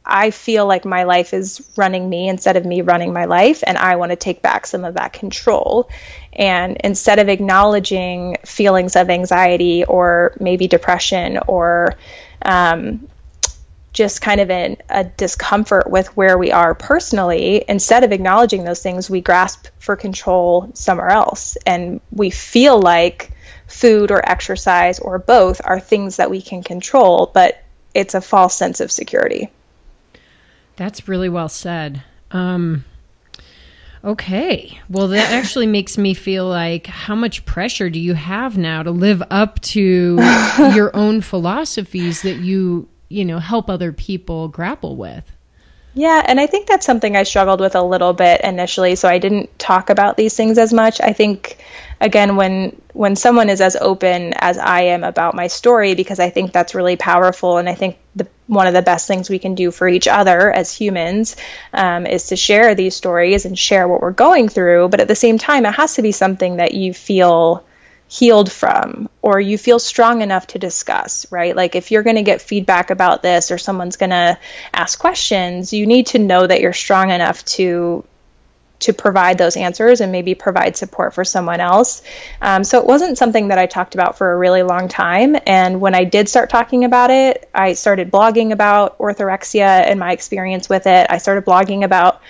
I 0.07 0.31
feel 0.31 0.65
like 0.65 0.85
my 0.85 1.03
life 1.03 1.33
is 1.33 1.69
running 1.75 2.09
me 2.09 2.29
instead 2.29 2.55
of 2.55 2.65
me 2.65 2.81
running 2.81 3.11
my 3.11 3.25
life, 3.25 3.63
and 3.67 3.77
I 3.77 3.97
want 3.97 4.11
to 4.11 4.15
take 4.15 4.41
back 4.41 4.65
some 4.65 4.85
of 4.85 4.93
that 4.95 5.13
control. 5.13 5.89
And 6.31 6.77
instead 6.83 7.19
of 7.19 7.27
acknowledging 7.29 8.37
feelings 8.45 8.95
of 8.95 9.09
anxiety 9.09 9.83
or 9.83 10.35
maybe 10.39 10.67
depression 10.67 11.39
or 11.47 11.95
um, 12.41 13.07
just 13.97 14.21
kind 14.21 14.39
of 14.39 14.51
in 14.51 14.77
a 14.89 15.03
discomfort 15.03 15.89
with 15.89 16.15
where 16.15 16.37
we 16.37 16.51
are 16.51 16.75
personally, 16.75 17.65
instead 17.67 18.03
of 18.03 18.11
acknowledging 18.11 18.63
those 18.63 18.79
things, 18.79 19.09
we 19.09 19.21
grasp 19.21 19.65
for 19.79 19.95
control 19.95 20.69
somewhere 20.75 21.09
else. 21.09 21.57
And 21.65 21.99
we 22.11 22.29
feel 22.29 22.79
like 22.79 23.31
food 23.65 24.11
or 24.11 24.23
exercise 24.23 24.99
or 24.99 25.17
both 25.17 25.61
are 25.63 25.79
things 25.79 26.17
that 26.17 26.29
we 26.29 26.43
can 26.43 26.61
control, 26.61 27.31
but 27.33 27.63
it's 27.95 28.13
a 28.13 28.21
false 28.21 28.53
sense 28.53 28.81
of 28.81 28.91
security. 28.91 29.49
That's 30.75 31.07
really 31.07 31.29
well 31.29 31.49
said. 31.49 32.03
Um, 32.29 32.85
okay. 34.03 34.79
Well, 34.89 35.07
that 35.07 35.31
actually 35.31 35.65
makes 35.65 35.97
me 35.97 36.13
feel 36.13 36.47
like 36.47 36.85
how 36.85 37.15
much 37.15 37.45
pressure 37.45 37.89
do 37.89 37.99
you 37.99 38.13
have 38.13 38.59
now 38.59 38.83
to 38.83 38.91
live 38.91 39.23
up 39.31 39.59
to 39.61 40.19
your 40.75 40.95
own 40.95 41.21
philosophies 41.21 42.21
that 42.21 42.35
you, 42.35 42.89
you 43.09 43.25
know, 43.25 43.39
help 43.39 43.69
other 43.69 43.91
people 43.91 44.47
grapple 44.47 44.95
with? 44.95 45.23
Yeah, 45.93 46.21
and 46.23 46.39
I 46.39 46.45
think 46.45 46.67
that's 46.67 46.85
something 46.85 47.15
I 47.15 47.23
struggled 47.23 47.59
with 47.59 47.75
a 47.75 47.81
little 47.81 48.13
bit 48.13 48.41
initially, 48.41 48.95
so 48.95 49.09
I 49.09 49.17
didn't 49.17 49.57
talk 49.57 49.89
about 49.89 50.15
these 50.15 50.35
things 50.35 50.59
as 50.59 50.71
much. 50.71 51.01
I 51.01 51.13
think 51.13 51.57
again 51.99 52.35
when 52.35 52.79
when 52.93 53.15
someone 53.15 53.49
is 53.49 53.61
as 53.61 53.75
open 53.75 54.33
as 54.35 54.57
I 54.57 54.81
am 54.81 55.03
about 55.03 55.35
my 55.35 55.47
story 55.47 55.95
because 55.95 56.19
I 56.19 56.29
think 56.29 56.51
that's 56.51 56.75
really 56.75 56.95
powerful 56.95 57.57
and 57.57 57.67
I 57.67 57.73
think 57.73 57.97
the 58.15 58.27
one 58.47 58.67
of 58.67 58.73
the 58.73 58.81
best 58.81 59.07
things 59.07 59.29
we 59.29 59.39
can 59.39 59.55
do 59.55 59.71
for 59.71 59.87
each 59.87 60.07
other 60.07 60.51
as 60.51 60.73
humans 60.73 61.35
um, 61.73 62.05
is 62.05 62.27
to 62.27 62.35
share 62.35 62.75
these 62.75 62.95
stories 62.95 63.45
and 63.45 63.57
share 63.57 63.87
what 63.87 64.01
we're 64.01 64.11
going 64.11 64.49
through 64.49 64.89
but 64.89 64.99
at 64.99 65.07
the 65.07 65.15
same 65.15 65.37
time 65.37 65.65
it 65.65 65.73
has 65.73 65.95
to 65.95 66.01
be 66.01 66.11
something 66.11 66.57
that 66.57 66.73
you 66.73 66.93
feel 66.93 67.63
healed 68.07 68.51
from 68.51 69.09
or 69.21 69.39
you 69.39 69.57
feel 69.57 69.79
strong 69.79 70.21
enough 70.21 70.47
to 70.47 70.59
discuss, 70.59 71.29
right? 71.31 71.55
Like 71.55 71.75
if 71.75 71.91
you're 71.91 72.03
going 72.03 72.15
to 72.15 72.23
get 72.23 72.41
feedback 72.41 72.89
about 72.89 73.21
this 73.21 73.51
or 73.51 73.57
someone's 73.57 73.97
going 73.97 74.11
to 74.11 74.39
ask 74.73 74.97
questions, 74.97 75.73
you 75.73 75.85
need 75.85 76.07
to 76.07 76.19
know 76.19 76.47
that 76.47 76.61
you're 76.61 76.73
strong 76.73 77.11
enough 77.11 77.43
to 77.45 78.05
to 78.79 78.93
provide 78.93 79.39
those 79.39 79.57
answers 79.57 80.01
and 80.01 80.11
maybe 80.11 80.35
provide 80.35 80.77
support 80.77 81.13
for 81.13 81.25
someone 81.25 81.59
else. 81.59 82.03
Um, 82.41 82.63
so 82.63 82.79
it 82.79 82.85
wasn't 82.85 83.17
something 83.17 83.47
that 83.47 83.57
I 83.57 83.65
talked 83.65 83.95
about 83.95 84.19
for 84.19 84.31
a 84.31 84.37
really 84.37 84.61
long 84.61 84.87
time. 84.87 85.35
And 85.47 85.81
when 85.81 85.95
I 85.95 86.03
did 86.03 86.29
start 86.29 86.51
talking 86.51 86.83
about 86.83 87.09
it, 87.09 87.49
I 87.55 87.73
started 87.73 88.11
blogging 88.11 88.51
about 88.51 88.99
orthorexia 88.99 89.61
and 89.61 89.99
my 89.99 90.11
experience 90.11 90.69
with 90.69 90.85
it. 90.85 91.07
I 91.09 91.17
started 91.17 91.43
blogging 91.43 91.83
about 91.83 92.21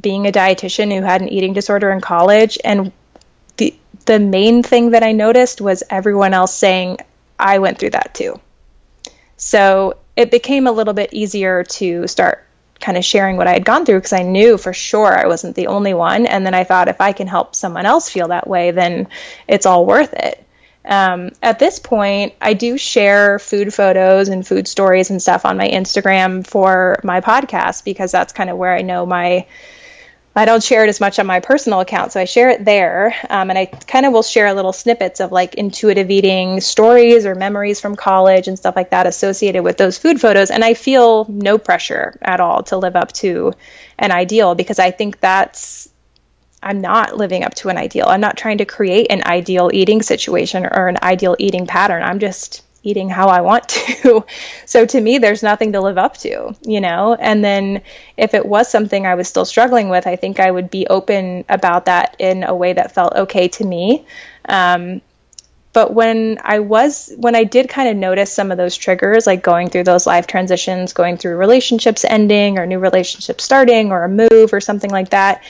being 0.00 0.26
a 0.28 0.32
dietitian 0.32 0.94
who 0.96 1.02
had 1.02 1.20
an 1.20 1.28
eating 1.28 1.52
disorder 1.52 1.90
in 1.90 2.00
college. 2.00 2.58
And 2.64 2.92
the 4.04 4.18
main 4.18 4.62
thing 4.62 4.90
that 4.90 5.02
I 5.02 5.12
noticed 5.12 5.60
was 5.60 5.82
everyone 5.90 6.34
else 6.34 6.54
saying, 6.54 6.98
I 7.38 7.58
went 7.58 7.78
through 7.78 7.90
that 7.90 8.14
too. 8.14 8.40
So 9.36 9.96
it 10.16 10.30
became 10.30 10.66
a 10.66 10.72
little 10.72 10.94
bit 10.94 11.12
easier 11.12 11.64
to 11.64 12.06
start 12.06 12.46
kind 12.80 12.98
of 12.98 13.04
sharing 13.04 13.36
what 13.36 13.46
I 13.46 13.52
had 13.52 13.64
gone 13.64 13.86
through 13.86 13.98
because 13.98 14.12
I 14.12 14.22
knew 14.22 14.58
for 14.58 14.72
sure 14.72 15.16
I 15.16 15.26
wasn't 15.26 15.56
the 15.56 15.68
only 15.68 15.94
one. 15.94 16.26
And 16.26 16.44
then 16.44 16.54
I 16.54 16.64
thought 16.64 16.88
if 16.88 17.00
I 17.00 17.12
can 17.12 17.26
help 17.26 17.54
someone 17.54 17.86
else 17.86 18.08
feel 18.08 18.28
that 18.28 18.46
way, 18.46 18.72
then 18.72 19.08
it's 19.48 19.66
all 19.66 19.86
worth 19.86 20.12
it. 20.12 20.44
Um, 20.84 21.30
at 21.40 21.60
this 21.60 21.78
point, 21.78 22.34
I 22.40 22.54
do 22.54 22.76
share 22.76 23.38
food 23.38 23.72
photos 23.72 24.28
and 24.28 24.46
food 24.46 24.66
stories 24.66 25.10
and 25.10 25.22
stuff 25.22 25.46
on 25.46 25.56
my 25.56 25.68
Instagram 25.68 26.44
for 26.44 26.98
my 27.04 27.20
podcast 27.20 27.84
because 27.84 28.10
that's 28.10 28.32
kind 28.32 28.50
of 28.50 28.56
where 28.56 28.74
I 28.74 28.82
know 28.82 29.06
my 29.06 29.46
I 30.34 30.46
don't 30.46 30.62
share 30.62 30.82
it 30.82 30.88
as 30.88 30.98
much 30.98 31.18
on 31.18 31.26
my 31.26 31.40
personal 31.40 31.80
account, 31.80 32.12
so 32.12 32.20
I 32.20 32.24
share 32.24 32.48
it 32.48 32.64
there. 32.64 33.14
Um, 33.28 33.50
and 33.50 33.58
I 33.58 33.66
kind 33.66 34.06
of 34.06 34.14
will 34.14 34.22
share 34.22 34.54
little 34.54 34.72
snippets 34.72 35.20
of 35.20 35.30
like 35.30 35.56
intuitive 35.56 36.10
eating 36.10 36.62
stories 36.62 37.26
or 37.26 37.34
memories 37.34 37.80
from 37.80 37.96
college 37.96 38.48
and 38.48 38.58
stuff 38.58 38.74
like 38.74 38.90
that 38.90 39.06
associated 39.06 39.62
with 39.62 39.76
those 39.76 39.98
food 39.98 40.20
photos. 40.20 40.50
And 40.50 40.64
I 40.64 40.72
feel 40.72 41.26
no 41.28 41.58
pressure 41.58 42.18
at 42.22 42.40
all 42.40 42.62
to 42.64 42.78
live 42.78 42.96
up 42.96 43.12
to 43.12 43.52
an 43.98 44.10
ideal 44.10 44.54
because 44.54 44.78
I 44.78 44.90
think 44.90 45.20
that's, 45.20 45.90
I'm 46.62 46.80
not 46.80 47.18
living 47.18 47.44
up 47.44 47.54
to 47.56 47.68
an 47.68 47.76
ideal. 47.76 48.06
I'm 48.08 48.22
not 48.22 48.38
trying 48.38 48.58
to 48.58 48.64
create 48.64 49.08
an 49.10 49.22
ideal 49.26 49.70
eating 49.74 50.00
situation 50.00 50.64
or 50.64 50.88
an 50.88 50.96
ideal 51.02 51.36
eating 51.38 51.66
pattern. 51.66 52.02
I'm 52.02 52.20
just 52.20 52.62
eating 52.82 53.08
how 53.08 53.28
I 53.28 53.40
want 53.40 53.68
to. 53.68 54.24
so 54.66 54.84
to 54.86 55.00
me, 55.00 55.18
there's 55.18 55.42
nothing 55.42 55.72
to 55.72 55.80
live 55.80 55.98
up 55.98 56.16
to, 56.18 56.54
you 56.62 56.80
know? 56.80 57.14
And 57.14 57.44
then 57.44 57.82
if 58.16 58.34
it 58.34 58.44
was 58.44 58.70
something 58.70 59.06
I 59.06 59.14
was 59.14 59.28
still 59.28 59.44
struggling 59.44 59.88
with, 59.88 60.06
I 60.06 60.16
think 60.16 60.40
I 60.40 60.50
would 60.50 60.70
be 60.70 60.86
open 60.86 61.44
about 61.48 61.86
that 61.86 62.16
in 62.18 62.42
a 62.42 62.54
way 62.54 62.72
that 62.72 62.94
felt 62.94 63.14
okay 63.14 63.48
to 63.48 63.64
me. 63.64 64.06
Um, 64.48 65.00
but 65.72 65.94
when 65.94 66.38
I 66.42 66.58
was, 66.58 67.12
when 67.16 67.34
I 67.34 67.44
did 67.44 67.68
kind 67.68 67.88
of 67.88 67.96
notice 67.96 68.30
some 68.30 68.50
of 68.50 68.58
those 68.58 68.76
triggers, 68.76 69.26
like 69.26 69.42
going 69.42 69.70
through 69.70 69.84
those 69.84 70.06
life 70.06 70.26
transitions, 70.26 70.92
going 70.92 71.16
through 71.16 71.36
relationships 71.36 72.04
ending 72.04 72.58
or 72.58 72.66
new 72.66 72.78
relationships 72.78 73.44
starting 73.44 73.90
or 73.90 74.04
a 74.04 74.08
move 74.08 74.52
or 74.52 74.60
something 74.60 74.90
like 74.90 75.10
that, 75.10 75.42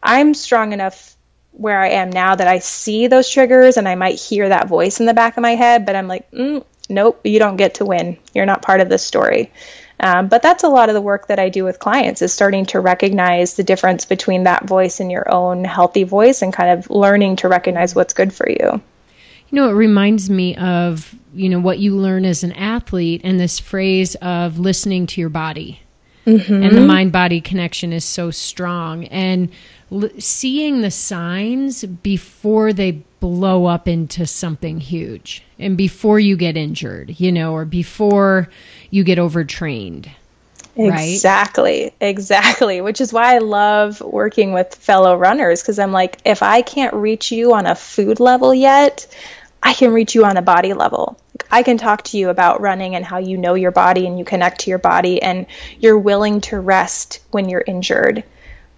I'm 0.00 0.34
strong 0.34 0.72
enough 0.72 1.16
where 1.52 1.80
I 1.80 1.90
am 1.90 2.10
now 2.10 2.34
that 2.34 2.48
I 2.48 2.58
see 2.58 3.06
those 3.06 3.28
triggers 3.28 3.76
and 3.76 3.88
I 3.88 3.94
might 3.94 4.20
hear 4.20 4.48
that 4.48 4.68
voice 4.68 5.00
in 5.00 5.06
the 5.06 5.14
back 5.14 5.36
of 5.36 5.42
my 5.42 5.54
head, 5.54 5.86
but 5.86 5.96
I'm 5.96 6.08
like, 6.08 6.30
mm, 6.30 6.64
nope, 6.88 7.20
you 7.24 7.38
don't 7.38 7.56
get 7.56 7.74
to 7.74 7.84
win. 7.84 8.18
You're 8.34 8.46
not 8.46 8.62
part 8.62 8.80
of 8.80 8.88
this 8.88 9.04
story. 9.04 9.52
Um, 10.00 10.28
but 10.28 10.42
that's 10.42 10.64
a 10.64 10.68
lot 10.68 10.88
of 10.88 10.94
the 10.94 11.00
work 11.00 11.28
that 11.28 11.38
I 11.38 11.48
do 11.48 11.64
with 11.64 11.78
clients 11.78 12.20
is 12.20 12.32
starting 12.32 12.66
to 12.66 12.80
recognize 12.80 13.54
the 13.54 13.62
difference 13.62 14.04
between 14.04 14.42
that 14.42 14.66
voice 14.66 15.00
and 15.00 15.10
your 15.10 15.30
own 15.32 15.64
healthy 15.64 16.02
voice 16.02 16.42
and 16.42 16.52
kind 16.52 16.76
of 16.78 16.90
learning 16.90 17.36
to 17.36 17.48
recognize 17.48 17.94
what's 17.94 18.12
good 18.12 18.32
for 18.32 18.48
you. 18.48 18.82
You 19.50 19.60
know, 19.60 19.68
it 19.68 19.74
reminds 19.74 20.28
me 20.28 20.56
of, 20.56 21.14
you 21.32 21.48
know, 21.48 21.60
what 21.60 21.78
you 21.78 21.96
learn 21.96 22.24
as 22.24 22.42
an 22.42 22.52
athlete 22.52 23.20
and 23.24 23.38
this 23.38 23.60
phrase 23.60 24.16
of 24.16 24.58
listening 24.58 25.06
to 25.08 25.20
your 25.20 25.30
body. 25.30 25.80
Mm-hmm. 26.26 26.62
And 26.62 26.76
the 26.76 26.80
mind 26.80 27.12
body 27.12 27.40
connection 27.40 27.92
is 27.92 28.04
so 28.04 28.30
strong. 28.30 29.04
And 29.04 29.50
l- 29.94 30.10
seeing 30.18 30.80
the 30.80 30.90
signs 30.90 31.84
before 31.84 32.72
they 32.72 33.02
blow 33.20 33.66
up 33.66 33.88
into 33.88 34.26
something 34.26 34.80
huge 34.80 35.42
and 35.58 35.76
before 35.76 36.18
you 36.18 36.36
get 36.36 36.56
injured, 36.56 37.18
you 37.18 37.32
know, 37.32 37.54
or 37.54 37.64
before 37.64 38.50
you 38.90 39.04
get 39.04 39.18
overtrained. 39.18 40.10
Exactly, 40.76 41.94
exactly. 42.00 42.80
Which 42.80 43.00
is 43.00 43.12
why 43.12 43.36
I 43.36 43.38
love 43.38 44.00
working 44.00 44.52
with 44.52 44.74
fellow 44.74 45.16
runners 45.16 45.62
because 45.62 45.78
I'm 45.78 45.92
like, 45.92 46.18
if 46.24 46.42
I 46.42 46.62
can't 46.62 46.94
reach 46.94 47.30
you 47.30 47.54
on 47.54 47.66
a 47.66 47.74
food 47.74 48.20
level 48.20 48.52
yet, 48.52 49.06
I 49.62 49.72
can 49.72 49.92
reach 49.92 50.14
you 50.14 50.24
on 50.26 50.36
a 50.36 50.42
body 50.42 50.74
level. 50.74 51.18
I 51.50 51.62
can 51.62 51.78
talk 51.78 52.02
to 52.04 52.18
you 52.18 52.28
about 52.28 52.60
running 52.60 52.96
and 52.96 53.04
how 53.04 53.18
you 53.18 53.38
know 53.38 53.54
your 53.54 53.70
body 53.70 54.06
and 54.06 54.18
you 54.18 54.24
connect 54.24 54.60
to 54.62 54.70
your 54.70 54.78
body 54.78 55.22
and 55.22 55.46
you're 55.78 55.98
willing 55.98 56.40
to 56.42 56.58
rest 56.60 57.20
when 57.30 57.48
you're 57.48 57.64
injured. 57.66 58.24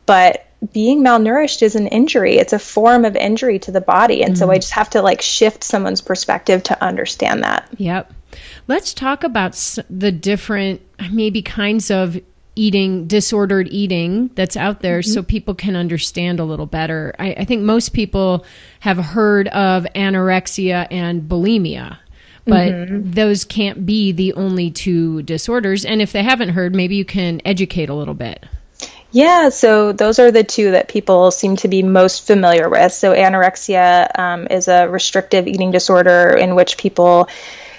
But 0.04 0.45
being 0.72 1.02
malnourished 1.02 1.62
is 1.62 1.76
an 1.76 1.86
injury. 1.88 2.36
It's 2.36 2.52
a 2.52 2.59
form 2.59 3.04
of 3.04 3.14
injury 3.16 3.59
to 3.61 3.70
the 3.70 3.80
body. 3.80 4.22
And 4.22 4.34
mm. 4.34 4.38
so 4.38 4.50
I 4.50 4.57
just 4.57 4.72
have 4.72 4.90
to 4.90 5.02
like 5.02 5.20
shift 5.20 5.62
someone's 5.62 6.00
perspective 6.00 6.62
to 6.64 6.84
understand 6.84 7.42
that. 7.42 7.68
Yep. 7.76 8.12
Let's 8.66 8.94
talk 8.94 9.24
about 9.24 9.52
the 9.88 10.12
different, 10.12 10.80
maybe 11.11 11.42
kinds 11.42 11.90
of 11.90 12.18
eating, 12.54 13.07
disordered 13.07 13.68
eating 13.70 14.30
that's 14.34 14.57
out 14.57 14.80
there 14.80 15.00
mm-hmm. 15.00 15.11
so 15.11 15.22
people 15.22 15.54
can 15.54 15.76
understand 15.76 16.40
a 16.40 16.44
little 16.44 16.66
better. 16.66 17.14
I, 17.18 17.32
I 17.34 17.44
think 17.44 17.62
most 17.62 17.92
people 17.92 18.44
have 18.80 18.96
heard 18.96 19.48
of 19.48 19.86
anorexia 19.94 20.86
and 20.90 21.22
bulimia 21.22 21.98
but 22.46 22.72
mm-hmm. 22.72 23.11
those 23.11 23.44
can't 23.44 23.84
be 23.84 24.12
the 24.12 24.32
only 24.34 24.70
two 24.70 25.22
disorders. 25.22 25.84
And 25.84 26.00
if 26.00 26.12
they 26.12 26.22
haven't 26.22 26.50
heard, 26.50 26.74
maybe 26.74 26.94
you 26.94 27.04
can 27.04 27.42
educate 27.44 27.88
a 27.88 27.94
little 27.94 28.14
bit. 28.14 28.46
Yeah, 29.11 29.48
so 29.50 29.92
those 29.92 30.18
are 30.18 30.30
the 30.30 30.44
two 30.44 30.72
that 30.72 30.88
people 30.88 31.30
seem 31.30 31.57
to 31.57 31.68
be 31.68 31.82
most 31.82 32.26
familiar 32.26 32.68
with. 32.68 32.92
So, 32.92 33.14
anorexia 33.14 34.18
um, 34.18 34.46
is 34.50 34.68
a 34.68 34.88
restrictive 34.88 35.46
eating 35.46 35.70
disorder 35.70 36.36
in 36.38 36.54
which 36.54 36.76
people 36.76 37.28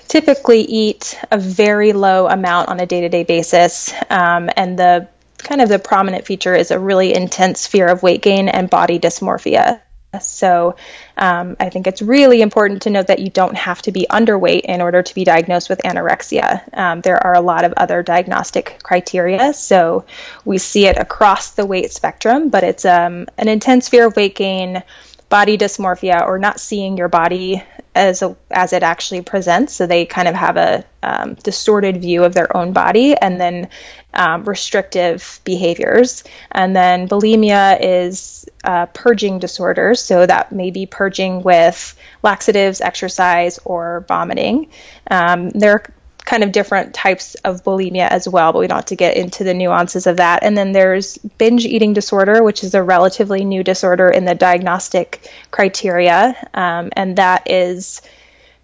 typically 0.07 0.61
eat 0.61 1.19
a 1.29 1.37
very 1.37 1.93
low 1.93 2.27
amount 2.27 2.69
on 2.69 2.79
a 2.79 2.85
day 2.85 3.01
to 3.01 3.09
day 3.09 3.23
basis. 3.23 3.93
Um, 4.09 4.49
and 4.55 4.79
the 4.79 5.07
kind 5.37 5.61
of 5.61 5.69
the 5.69 5.79
prominent 5.79 6.25
feature 6.25 6.55
is 6.55 6.71
a 6.71 6.79
really 6.79 7.13
intense 7.13 7.67
fear 7.67 7.87
of 7.87 8.03
weight 8.03 8.21
gain 8.21 8.49
and 8.49 8.69
body 8.69 8.99
dysmorphia. 8.99 9.81
So 10.21 10.75
um, 11.17 11.55
I 11.59 11.69
think 11.69 11.87
it's 11.87 12.01
really 12.01 12.41
important 12.41 12.83
to 12.83 12.89
note 12.89 13.07
that 13.07 13.19
you 13.19 13.29
don't 13.29 13.55
have 13.55 13.81
to 13.83 13.91
be 13.91 14.07
underweight 14.09 14.61
in 14.61 14.81
order 14.81 15.01
to 15.01 15.15
be 15.15 15.23
diagnosed 15.23 15.69
with 15.69 15.79
anorexia. 15.79 16.61
Um, 16.77 17.01
there 17.01 17.23
are 17.25 17.33
a 17.33 17.41
lot 17.41 17.63
of 17.63 17.73
other 17.77 18.03
diagnostic 18.03 18.79
criteria. 18.83 19.53
So 19.53 20.05
we 20.45 20.57
see 20.57 20.85
it 20.85 20.97
across 20.97 21.51
the 21.51 21.65
weight 21.65 21.91
spectrum, 21.91 22.49
but 22.49 22.63
it's 22.63 22.85
um, 22.85 23.27
an 23.37 23.47
intense 23.47 23.89
fear 23.89 24.07
of 24.07 24.15
weight 24.15 24.35
gain, 24.35 24.83
body 25.29 25.57
dysmorphia, 25.57 26.25
or 26.25 26.39
not 26.39 26.59
seeing 26.59 26.97
your 26.97 27.09
body 27.09 27.63
as 27.95 28.21
a, 28.21 28.37
as 28.51 28.73
it 28.73 28.83
actually 28.83 29.21
presents. 29.21 29.73
So 29.73 29.87
they 29.87 30.05
kind 30.05 30.27
of 30.27 30.35
have 30.35 30.55
a 30.55 30.85
um, 31.01 31.33
distorted 31.33 31.99
view 31.99 32.23
of 32.23 32.33
their 32.33 32.55
own 32.55 32.71
body, 32.71 33.15
and 33.15 33.41
then 33.41 33.69
um, 34.13 34.43
restrictive 34.43 35.39
behaviors. 35.43 36.23
And 36.51 36.75
then 36.75 37.07
bulimia 37.07 37.77
is 37.81 38.36
uh, 38.63 38.87
purging 38.87 39.39
disorders. 39.39 40.01
So 40.01 40.25
that 40.25 40.51
may 40.51 40.71
be 40.71 40.85
purging 40.85 41.43
with 41.43 41.97
laxatives, 42.23 42.81
exercise, 42.81 43.59
or 43.63 44.05
vomiting. 44.07 44.69
Um, 45.09 45.49
there 45.51 45.73
are 45.73 45.83
kind 46.25 46.43
of 46.43 46.51
different 46.51 46.93
types 46.93 47.35
of 47.35 47.63
bulimia 47.63 48.07
as 48.09 48.27
well, 48.27 48.51
but 48.51 48.59
we 48.59 48.67
don't 48.67 48.79
have 48.79 48.85
to 48.85 48.97
get 48.97 49.15
into 49.15 49.45
the 49.45 49.53
nuances 49.53 50.07
of 50.07 50.17
that. 50.17 50.43
And 50.43 50.57
then 50.57 50.73
there's 50.73 51.17
binge 51.17 51.65
eating 51.65 51.93
disorder, 51.93 52.43
which 52.43 52.65
is 52.65 52.75
a 52.75 52.83
relatively 52.83 53.45
new 53.45 53.63
disorder 53.63 54.09
in 54.09 54.25
the 54.25 54.35
diagnostic 54.35 55.31
criteria. 55.51 56.35
Um, 56.53 56.89
and 56.93 57.17
that 57.17 57.49
is 57.49 58.01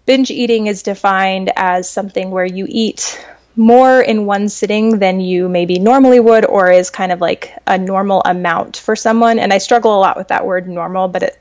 binge 0.04 0.30
eating 0.30 0.66
is 0.66 0.82
defined 0.82 1.50
as 1.56 1.88
something 1.88 2.30
where 2.30 2.44
you 2.44 2.66
eat 2.68 3.24
more 3.56 4.00
in 4.00 4.26
one 4.26 4.48
sitting 4.48 4.98
than 4.98 5.20
you 5.20 5.48
maybe 5.48 5.78
normally 5.78 6.20
would, 6.20 6.44
or 6.44 6.70
is 6.70 6.90
kind 6.90 7.12
of 7.12 7.20
like 7.20 7.56
a 7.66 7.78
normal 7.78 8.22
amount 8.24 8.76
for 8.76 8.96
someone. 8.96 9.38
And 9.38 9.52
I 9.52 9.58
struggle 9.58 9.96
a 9.96 10.00
lot 10.00 10.16
with 10.16 10.28
that 10.28 10.44
word 10.44 10.68
normal, 10.68 11.08
but 11.08 11.22
it 11.22 11.40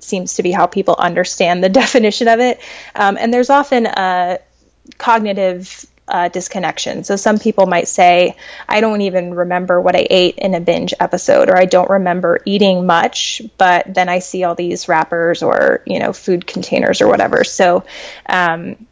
seems 0.00 0.34
to 0.34 0.42
be 0.42 0.52
how 0.52 0.66
people 0.66 0.96
understand 0.98 1.62
the 1.62 1.68
definition 1.82 2.28
of 2.28 2.40
it. 2.40 2.60
Um, 2.94 3.16
and 3.18 3.32
there's 3.32 3.50
often 3.50 3.86
a 3.86 4.38
cognitive 4.98 5.86
uh, 6.06 6.28
disconnection. 6.28 7.02
So 7.04 7.16
some 7.16 7.38
people 7.38 7.66
might 7.66 7.88
say, 7.88 8.36
I 8.68 8.80
don't 8.80 9.00
even 9.00 9.34
remember 9.34 9.80
what 9.80 9.96
I 9.96 10.06
ate 10.10 10.36
in 10.36 10.54
a 10.54 10.60
binge 10.60 10.92
episode, 11.00 11.48
or 11.48 11.56
I 11.56 11.64
don't 11.64 11.88
remember 11.88 12.40
eating 12.44 12.86
much, 12.86 13.40
but 13.56 13.92
then 13.92 14.08
I 14.08 14.18
see 14.18 14.44
all 14.44 14.54
these 14.54 14.86
wrappers 14.86 15.42
or, 15.42 15.82
you 15.86 15.98
know, 15.98 16.12
food 16.12 16.46
containers 16.46 17.00
or 17.00 17.08
whatever. 17.08 17.42
So, 17.42 17.84
um, 18.28 18.86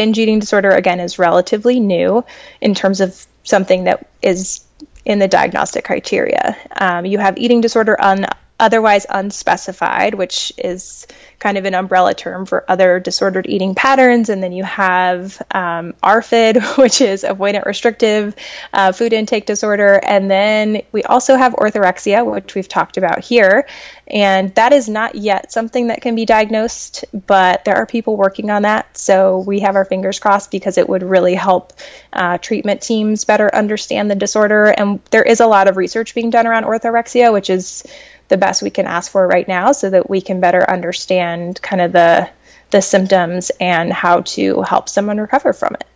binge 0.00 0.18
eating 0.18 0.38
disorder, 0.38 0.70
again, 0.70 0.98
is 0.98 1.18
relatively 1.18 1.78
new 1.78 2.24
in 2.62 2.74
terms 2.74 3.02
of 3.02 3.26
something 3.44 3.84
that 3.84 4.08
is 4.22 4.64
in 5.04 5.18
the 5.18 5.28
diagnostic 5.28 5.84
criteria. 5.84 6.56
Um, 6.74 7.04
you 7.04 7.18
have 7.18 7.36
eating 7.36 7.60
disorder 7.60 8.00
un- 8.00 8.24
otherwise 8.60 9.06
unspecified, 9.08 10.14
which 10.14 10.52
is 10.58 11.06
kind 11.40 11.56
of 11.56 11.64
an 11.64 11.74
umbrella 11.74 12.14
term 12.14 12.44
for 12.44 12.64
other 12.68 13.00
disordered 13.00 13.46
eating 13.48 13.74
patterns. 13.74 14.28
And 14.28 14.42
then 14.42 14.52
you 14.52 14.62
have 14.62 15.40
um, 15.50 15.94
ARFID, 16.02 16.76
which 16.78 17.00
is 17.00 17.24
avoidant 17.24 17.64
restrictive 17.64 18.36
uh, 18.72 18.92
food 18.92 19.14
intake 19.14 19.46
disorder. 19.46 19.98
And 20.04 20.30
then 20.30 20.82
we 20.92 21.02
also 21.02 21.36
have 21.36 21.54
orthorexia, 21.54 22.30
which 22.30 22.54
we've 22.54 22.68
talked 22.68 22.98
about 22.98 23.24
here. 23.24 23.66
And 24.06 24.54
that 24.56 24.72
is 24.72 24.88
not 24.88 25.14
yet 25.14 25.50
something 25.50 25.86
that 25.86 26.02
can 26.02 26.14
be 26.14 26.26
diagnosed, 26.26 27.06
but 27.26 27.64
there 27.64 27.76
are 27.76 27.86
people 27.86 28.16
working 28.16 28.50
on 28.50 28.62
that. 28.62 28.98
So 28.98 29.38
we 29.38 29.60
have 29.60 29.76
our 29.76 29.84
fingers 29.86 30.18
crossed 30.18 30.50
because 30.50 30.76
it 30.76 30.88
would 30.88 31.02
really 31.02 31.34
help 31.34 31.72
uh, 32.12 32.36
treatment 32.36 32.82
teams 32.82 33.24
better 33.24 33.52
understand 33.54 34.10
the 34.10 34.14
disorder. 34.14 34.66
And 34.66 35.00
there 35.10 35.22
is 35.22 35.40
a 35.40 35.46
lot 35.46 35.68
of 35.68 35.78
research 35.78 36.14
being 36.14 36.28
done 36.28 36.46
around 36.46 36.64
orthorexia, 36.64 37.32
which 37.32 37.48
is 37.48 37.84
the 38.30 38.38
best 38.38 38.62
we 38.62 38.70
can 38.70 38.86
ask 38.86 39.12
for 39.12 39.26
right 39.26 39.46
now 39.46 39.72
so 39.72 39.90
that 39.90 40.08
we 40.08 40.22
can 40.22 40.40
better 40.40 40.68
understand 40.68 41.60
kind 41.60 41.82
of 41.82 41.92
the 41.92 42.30
the 42.70 42.80
symptoms 42.80 43.50
and 43.60 43.92
how 43.92 44.20
to 44.20 44.62
help 44.62 44.88
someone 44.88 45.18
recover 45.18 45.52
from 45.52 45.74
it. 45.74 45.86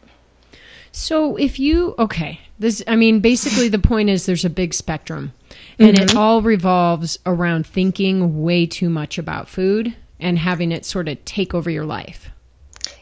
So 0.92 1.36
if 1.36 1.58
you 1.58 1.94
okay, 1.98 2.40
this 2.58 2.82
I 2.86 2.96
mean 2.96 3.20
basically 3.20 3.68
the 3.68 3.78
point 3.78 4.10
is 4.10 4.26
there's 4.26 4.44
a 4.44 4.50
big 4.50 4.74
spectrum 4.74 5.32
and 5.78 5.96
mm-hmm. 5.96 6.04
it 6.04 6.14
all 6.14 6.42
revolves 6.42 7.18
around 7.24 7.66
thinking 7.66 8.42
way 8.42 8.66
too 8.66 8.90
much 8.90 9.18
about 9.18 9.48
food 9.48 9.94
and 10.20 10.38
having 10.38 10.70
it 10.70 10.84
sort 10.84 11.08
of 11.08 11.24
take 11.24 11.54
over 11.54 11.70
your 11.70 11.84
life. 11.84 12.30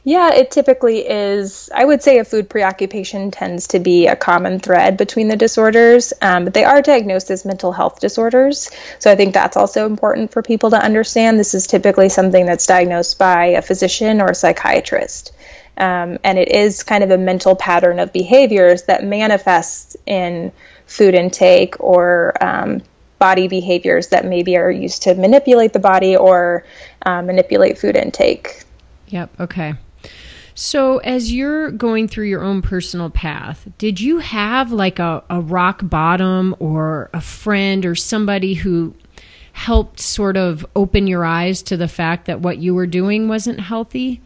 Yeah, 0.04 0.34
it 0.34 0.50
typically 0.50 1.08
is. 1.08 1.70
I 1.72 1.84
would 1.84 2.02
say 2.02 2.18
a 2.18 2.24
food 2.24 2.50
preoccupation 2.50 3.30
tends 3.30 3.68
to 3.68 3.78
be 3.78 4.08
a 4.08 4.16
common 4.16 4.58
thread 4.58 4.96
between 4.96 5.28
the 5.28 5.36
disorders, 5.36 6.12
um, 6.20 6.44
but 6.44 6.54
they 6.54 6.64
are 6.64 6.82
diagnosed 6.82 7.30
as 7.30 7.44
mental 7.44 7.70
health 7.70 8.00
disorders. 8.00 8.68
So 8.98 9.12
I 9.12 9.14
think 9.14 9.32
that's 9.32 9.56
also 9.56 9.86
important 9.86 10.32
for 10.32 10.42
people 10.42 10.70
to 10.70 10.76
understand. 10.76 11.38
This 11.38 11.54
is 11.54 11.68
typically 11.68 12.08
something 12.08 12.46
that's 12.46 12.66
diagnosed 12.66 13.16
by 13.16 13.46
a 13.46 13.62
physician 13.62 14.20
or 14.20 14.30
a 14.30 14.34
psychiatrist. 14.34 15.32
Um, 15.78 16.18
and 16.24 16.36
it 16.36 16.48
is 16.48 16.82
kind 16.82 17.04
of 17.04 17.12
a 17.12 17.18
mental 17.18 17.54
pattern 17.54 18.00
of 18.00 18.12
behaviors 18.12 18.82
that 18.84 19.04
manifests 19.04 19.96
in 20.04 20.50
food 20.84 21.14
intake 21.14 21.78
or 21.78 22.34
um, 22.40 22.82
body 23.20 23.46
behaviors 23.46 24.08
that 24.08 24.26
maybe 24.26 24.56
are 24.56 24.70
used 24.70 25.04
to 25.04 25.14
manipulate 25.14 25.72
the 25.72 25.78
body 25.78 26.16
or 26.16 26.64
uh, 27.06 27.22
manipulate 27.22 27.78
food 27.78 27.96
intake. 27.96 28.64
Yep. 29.06 29.40
Okay. 29.40 29.74
So, 30.54 30.98
as 30.98 31.32
you're 31.32 31.70
going 31.70 32.08
through 32.08 32.26
your 32.26 32.42
own 32.42 32.62
personal 32.62 33.10
path, 33.10 33.68
did 33.78 34.00
you 34.00 34.18
have 34.18 34.72
like 34.72 34.98
a, 34.98 35.24
a 35.30 35.40
rock 35.40 35.80
bottom 35.82 36.54
or 36.58 37.10
a 37.14 37.20
friend 37.20 37.86
or 37.86 37.94
somebody 37.94 38.54
who 38.54 38.94
helped 39.52 40.00
sort 40.00 40.36
of 40.36 40.64
open 40.76 41.06
your 41.06 41.24
eyes 41.24 41.62
to 41.62 41.76
the 41.76 41.88
fact 41.88 42.26
that 42.26 42.40
what 42.40 42.58
you 42.58 42.74
were 42.74 42.86
doing 42.86 43.28
wasn't 43.28 43.60
healthy? 43.60 44.20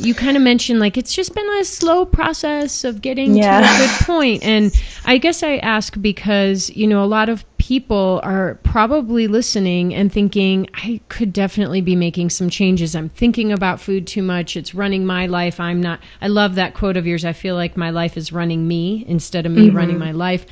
you 0.00 0.14
kind 0.14 0.36
of 0.36 0.42
mentioned 0.42 0.78
like 0.78 0.96
it's 0.96 1.14
just 1.14 1.34
been 1.34 1.48
a 1.58 1.64
slow 1.64 2.04
process 2.04 2.84
of 2.84 3.00
getting 3.00 3.36
yeah. 3.36 3.60
to 3.60 3.66
a 3.66 3.86
good 3.86 4.06
point 4.06 4.42
and 4.42 4.72
i 5.04 5.16
guess 5.18 5.42
i 5.42 5.56
ask 5.56 6.00
because 6.00 6.70
you 6.70 6.86
know 6.86 7.02
a 7.02 7.06
lot 7.06 7.28
of 7.28 7.44
people 7.66 8.20
are 8.22 8.60
probably 8.62 9.26
listening 9.26 9.92
and 9.92 10.12
thinking 10.12 10.68
i 10.74 11.00
could 11.08 11.32
definitely 11.32 11.80
be 11.80 11.96
making 11.96 12.30
some 12.30 12.48
changes. 12.48 12.94
I'm 12.94 13.08
thinking 13.08 13.50
about 13.50 13.80
food 13.80 14.06
too 14.06 14.22
much. 14.22 14.56
It's 14.56 14.72
running 14.72 15.04
my 15.04 15.26
life. 15.26 15.58
I'm 15.58 15.80
not 15.80 15.98
i 16.20 16.28
love 16.28 16.54
that 16.54 16.74
quote 16.74 16.96
of 16.96 17.08
yours. 17.08 17.24
I 17.24 17.32
feel 17.32 17.56
like 17.56 17.76
my 17.76 17.90
life 17.90 18.16
is 18.16 18.30
running 18.30 18.68
me 18.68 19.04
instead 19.08 19.46
of 19.46 19.50
me 19.50 19.66
mm-hmm. 19.66 19.76
running 19.76 19.98
my 19.98 20.12
life. 20.12 20.46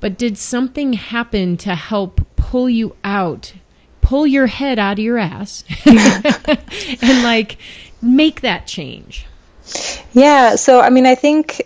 But 0.00 0.18
did 0.18 0.36
something 0.36 0.92
happen 0.92 1.56
to 1.58 1.74
help 1.74 2.20
pull 2.36 2.68
you 2.68 2.94
out 3.02 3.54
pull 4.02 4.26
your 4.26 4.46
head 4.46 4.78
out 4.78 4.98
of 4.98 5.04
your 5.04 5.16
ass 5.16 5.64
and 5.86 7.22
like 7.22 7.56
make 8.02 8.42
that 8.42 8.66
change? 8.66 9.24
Yeah, 10.12 10.56
so 10.56 10.80
I 10.80 10.90
mean, 10.90 11.06
I 11.06 11.14
think 11.14 11.62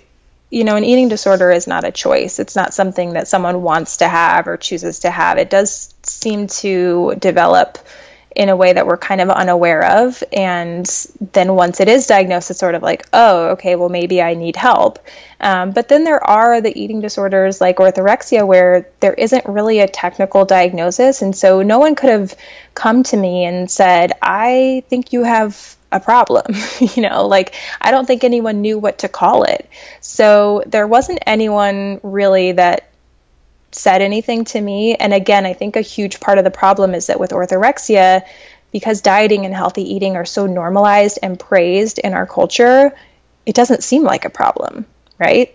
you 0.53 0.65
know, 0.65 0.77
an 0.77 0.85
eating 0.85 1.09
disorder 1.09 1.51
is 1.51 1.67
not 1.67 1.83
a 1.83 1.91
choice. 1.91 2.39
It's 2.39 2.55
not 2.55 2.75
something 2.75 3.15
that 3.15 3.27
someone 3.27 3.63
wants 3.63 3.97
to 3.97 4.09
have 4.09 4.47
or 4.47 4.59
chooses 4.59 4.99
to 5.01 5.11
have. 5.11 5.39
It 5.39 5.49
does 5.49 5.95
seem 6.03 6.47
to 6.49 7.15
develop 7.19 7.79
in 8.37 8.51
a 8.51 8.57
way 8.57 8.75
that 8.75 8.87
we're 8.87 8.99
kind 8.99 9.23
of 9.23 9.31
unaware 9.31 9.83
of. 9.83 10.23
And 10.31 10.87
then 11.33 11.55
once 11.55 11.81
it 11.81 11.89
is 11.89 12.07
diagnosed, 12.07 12.51
it's 12.51 12.61
sort 12.61 12.75
of 12.75 12.83
like, 12.83 13.07
oh, 13.15 13.53
okay, 13.53 13.77
well, 13.77 13.89
maybe 13.89 14.21
I 14.21 14.35
need 14.35 14.57
help. 14.57 14.99
Um, 15.41 15.71
but 15.71 15.89
then 15.89 16.05
there 16.05 16.23
are 16.23 16.61
the 16.61 16.79
eating 16.79 17.01
disorders 17.01 17.63
like 17.63 17.79
orthorexia 17.79 18.47
where 18.47 18.91
there 19.01 19.15
isn't 19.15 19.47
really 19.47 19.81
a 19.81 19.89
technical 19.89 20.45
diagnosis. 20.45 21.23
And 21.23 21.35
so 21.35 21.63
no 21.63 21.79
one 21.79 21.95
could 21.95 22.11
have 22.11 22.37
come 22.75 23.03
to 23.05 23.17
me 23.17 23.47
and 23.47 23.71
said, 23.71 24.13
I 24.21 24.85
think 24.91 25.15
you 25.15 25.23
have 25.25 25.77
a 25.93 26.01
problem. 26.01 26.45
you 26.81 27.03
know, 27.03 27.27
like 27.27 27.55
I 27.81 27.91
don't 27.91 28.07
think 28.07 28.25
anyone 28.25 28.61
knew 28.61 28.79
what 28.79 28.99
to 28.99 29.09
call 29.09 29.45
it. 29.45 29.69
So 30.01 30.63
there 30.67 30.87
wasn't 30.87 31.21
anyone 31.27 32.01
really 32.03 32.53
that 32.53 32.89
said 33.73 34.03
anything 34.03 34.45
to 34.45 34.61
me. 34.61 34.95
And 34.95 35.15
again, 35.15 35.47
I 35.47 35.55
think 35.55 35.77
a 35.77 35.81
huge 35.81 36.21
part 36.21 36.39
of 36.39 36.45
the 36.45 36.51
problem 36.51 36.95
is 36.95 37.07
that 37.07 37.19
with 37.19 37.31
orthorexia, 37.31 38.23
because 38.71 39.01
dieting 39.01 39.45
and 39.45 39.55
healthy 39.55 39.95
eating 39.95 40.17
are 40.17 40.25
so 40.25 40.47
normalized 40.47 41.19
and 41.23 41.39
praised 41.39 41.99
in 41.99 42.15
our 42.15 42.27
culture, 42.27 42.93
it 43.45 43.55
doesn't 43.55 43.83
seem 43.83 44.03
like 44.03 44.25
a 44.25 44.31
problem, 44.31 44.87
right? 45.19 45.55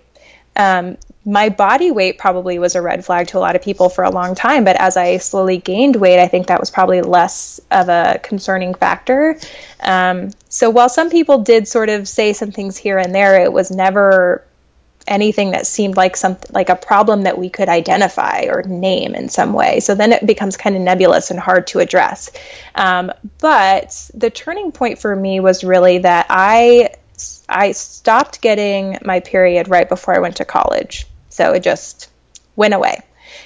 Um, 0.55 0.97
my 1.27 1.49
body 1.49 1.91
weight 1.91 2.17
probably 2.17 2.57
was 2.57 2.75
a 2.75 2.81
red 2.81 3.03
flag 3.03 3.27
to 3.27 3.37
a 3.37 3.39
lot 3.39 3.57
of 3.57 3.61
people 3.61 3.89
for 3.89 4.05
a 4.05 4.09
long 4.09 4.33
time, 4.33 4.63
but 4.63 4.77
as 4.79 4.95
I 4.95 5.17
slowly 5.17 5.57
gained 5.57 5.97
weight, 5.97 6.21
I 6.21 6.29
think 6.29 6.47
that 6.47 6.57
was 6.57 6.71
probably 6.71 7.01
less 7.01 7.59
of 7.69 7.89
a 7.89 8.21
concerning 8.23 8.73
factor. 8.73 9.37
Um, 9.81 10.31
so 10.47 10.69
while 10.69 10.87
some 10.87 11.09
people 11.09 11.39
did 11.39 11.67
sort 11.67 11.89
of 11.89 12.07
say 12.07 12.31
some 12.31 12.51
things 12.51 12.77
here 12.77 12.97
and 12.97 13.13
there, 13.13 13.43
it 13.43 13.51
was 13.51 13.69
never 13.69 14.45
anything 15.05 15.51
that 15.51 15.67
seemed 15.67 15.97
like 15.97 16.15
something 16.15 16.49
like 16.53 16.69
a 16.69 16.77
problem 16.77 17.23
that 17.23 17.37
we 17.37 17.49
could 17.49 17.67
identify 17.67 18.43
or 18.43 18.63
name 18.63 19.13
in 19.13 19.27
some 19.27 19.51
way. 19.51 19.81
So 19.81 19.95
then 19.95 20.13
it 20.13 20.25
becomes 20.25 20.55
kind 20.55 20.77
of 20.77 20.81
nebulous 20.81 21.29
and 21.29 21.39
hard 21.39 21.67
to 21.67 21.79
address. 21.79 22.31
Um, 22.73 23.11
but 23.39 24.09
the 24.13 24.29
turning 24.29 24.71
point 24.71 24.99
for 24.99 25.13
me 25.13 25.41
was 25.41 25.65
really 25.65 25.97
that 25.99 26.27
I 26.29 26.91
I 27.49 27.73
stopped 27.73 28.39
getting 28.39 28.97
my 29.03 29.19
period 29.19 29.67
right 29.67 29.89
before 29.89 30.15
I 30.15 30.19
went 30.19 30.37
to 30.37 30.45
college. 30.45 31.05
So 31.37 31.53
it 31.53 31.61
just 31.61 32.09
went 32.55 32.73
away. 32.73 32.99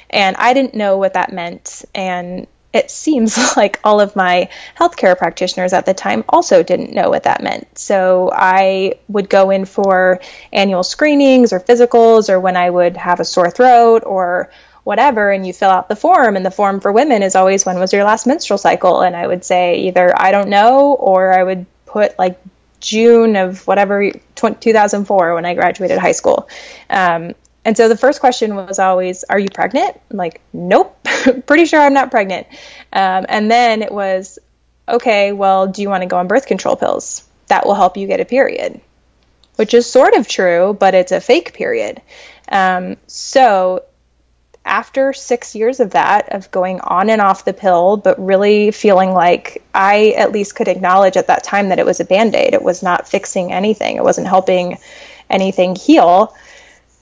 And 0.10 0.38
I 0.38 0.54
didn't 0.54 0.76
know 0.76 0.98
what 0.98 1.16
that 1.16 1.34
meant. 1.34 1.84
And 1.94 2.48
it 2.72 2.90
seems 3.04 3.58
like 3.58 3.82
all 3.84 4.00
of 4.00 4.16
my 4.16 4.50
healthcare 4.80 5.18
practitioners 5.18 5.74
at 5.74 5.86
the 5.86 5.94
time 5.94 6.24
also 6.30 6.64
didn't 6.64 6.94
know 6.94 7.10
what 7.10 7.24
that 7.24 7.44
meant. 7.44 7.78
So 7.78 8.32
I 8.34 8.94
would 9.10 9.30
go 9.30 9.50
in 9.50 9.66
for 9.66 10.22
annual 10.54 10.84
screenings 10.84 11.52
or 11.52 11.60
physicals, 11.60 12.30
or 12.30 12.40
when 12.40 12.56
I 12.56 12.70
would 12.70 12.96
have 12.96 13.20
a 13.20 13.26
sore 13.26 13.52
throat 13.52 14.04
or 14.06 14.50
whatever, 14.86 15.30
and 15.30 15.46
you 15.46 15.52
fill 15.52 15.70
out 15.70 15.90
the 15.90 15.98
form. 15.98 16.38
And 16.38 16.46
the 16.46 16.50
form 16.50 16.80
for 16.80 16.94
women 16.94 17.24
is 17.24 17.36
always 17.36 17.66
when 17.66 17.78
was 17.78 17.92
your 17.92 18.06
last 18.06 18.26
menstrual 18.26 18.58
cycle? 18.58 19.02
And 19.02 19.18
I 19.18 19.28
would 19.28 19.44
say 19.44 19.82
either 19.82 20.14
I 20.18 20.32
don't 20.32 20.48
know, 20.48 20.94
or 20.94 21.38
I 21.38 21.44
would 21.44 21.66
put 21.86 22.18
like 22.18 22.40
June 22.80 23.36
of 23.36 23.66
whatever 23.68 24.12
2004 24.36 25.36
when 25.36 25.46
I 25.46 25.54
graduated 25.54 26.00
high 26.00 26.12
school. 26.12 26.50
Um, 26.90 27.36
and 27.64 27.78
so 27.78 27.90
the 27.90 27.98
first 27.98 28.20
question 28.20 28.56
was 28.56 28.80
always, 28.80 29.24
Are 29.26 29.40
you 29.40 29.50
pregnant? 29.50 30.00
I'm 30.10 30.18
like, 30.18 30.42
Nope, 30.54 30.98
pretty 31.46 31.66
sure 31.66 31.80
I'm 31.80 31.94
not 31.94 32.12
pregnant. 32.12 32.48
Um, 32.92 33.26
and 33.30 33.52
then 33.52 33.82
it 33.82 33.92
was, 33.92 34.40
Okay, 34.90 35.32
well, 35.32 35.68
do 35.68 35.82
you 35.82 35.90
want 35.90 36.02
to 36.02 36.08
go 36.08 36.18
on 36.18 36.28
birth 36.28 36.48
control 36.48 36.76
pills? 36.76 37.28
That 37.48 37.66
will 37.66 37.76
help 37.76 37.98
you 37.98 38.08
get 38.08 38.20
a 38.20 38.26
period, 38.26 38.82
which 39.58 39.74
is 39.74 39.86
sort 39.86 40.16
of 40.16 40.28
true, 40.28 40.76
but 40.80 40.96
it's 40.96 41.12
a 41.12 41.22
fake 41.22 41.54
period. 41.54 42.02
Um, 42.50 42.98
so 43.08 43.84
after 44.66 45.12
six 45.14 45.56
years 45.56 45.80
of 45.80 45.92
that, 45.92 46.34
of 46.34 46.52
going 46.52 46.80
on 46.82 47.10
and 47.10 47.22
off 47.22 47.46
the 47.46 47.54
pill, 47.54 47.98
but 47.98 48.24
really 48.24 48.72
feeling 48.72 49.12
like 49.12 49.64
I 49.74 50.14
at 50.18 50.32
least 50.32 50.56
could 50.56 50.68
acknowledge 50.68 51.18
at 51.18 51.28
that 51.28 51.44
time 51.44 51.70
that 51.70 51.80
it 51.80 51.86
was 51.86 52.00
a 52.00 52.06
band 52.06 52.36
aid. 52.36 52.54
It 52.54 52.62
was 52.62 52.82
not 52.82 53.08
fixing 53.08 53.52
anything, 53.52 53.98
it 53.98 54.04
wasn't 54.04 54.28
helping 54.28 54.78
anything 55.30 55.76
heal 55.76 56.36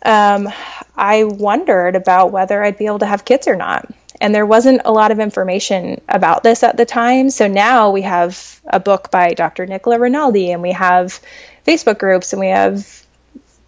um, 0.03 0.49
I 0.95 1.23
wondered 1.23 1.95
about 1.95 2.31
whether 2.31 2.63
I'd 2.63 2.77
be 2.77 2.85
able 2.85 2.99
to 2.99 3.05
have 3.05 3.25
kids 3.25 3.47
or 3.47 3.55
not. 3.55 3.89
And 4.21 4.35
there 4.35 4.45
wasn't 4.45 4.81
a 4.83 4.91
lot 4.91 5.11
of 5.11 5.19
information 5.19 6.01
about 6.09 6.43
this 6.43 6.63
at 6.63 6.75
the 6.75 6.85
time. 6.85 7.29
So 7.29 7.47
now 7.47 7.91
we 7.91 8.01
have 8.01 8.59
a 8.65 8.79
book 8.79 9.11
by 9.11 9.33
Dr. 9.33 9.65
Nicola 9.65 9.97
Rinaldi, 9.97 10.51
and 10.51 10.61
we 10.61 10.73
have 10.73 11.21
Facebook 11.65 11.99
groups, 11.99 12.33
and 12.33 12.39
we 12.39 12.47
have 12.47 13.05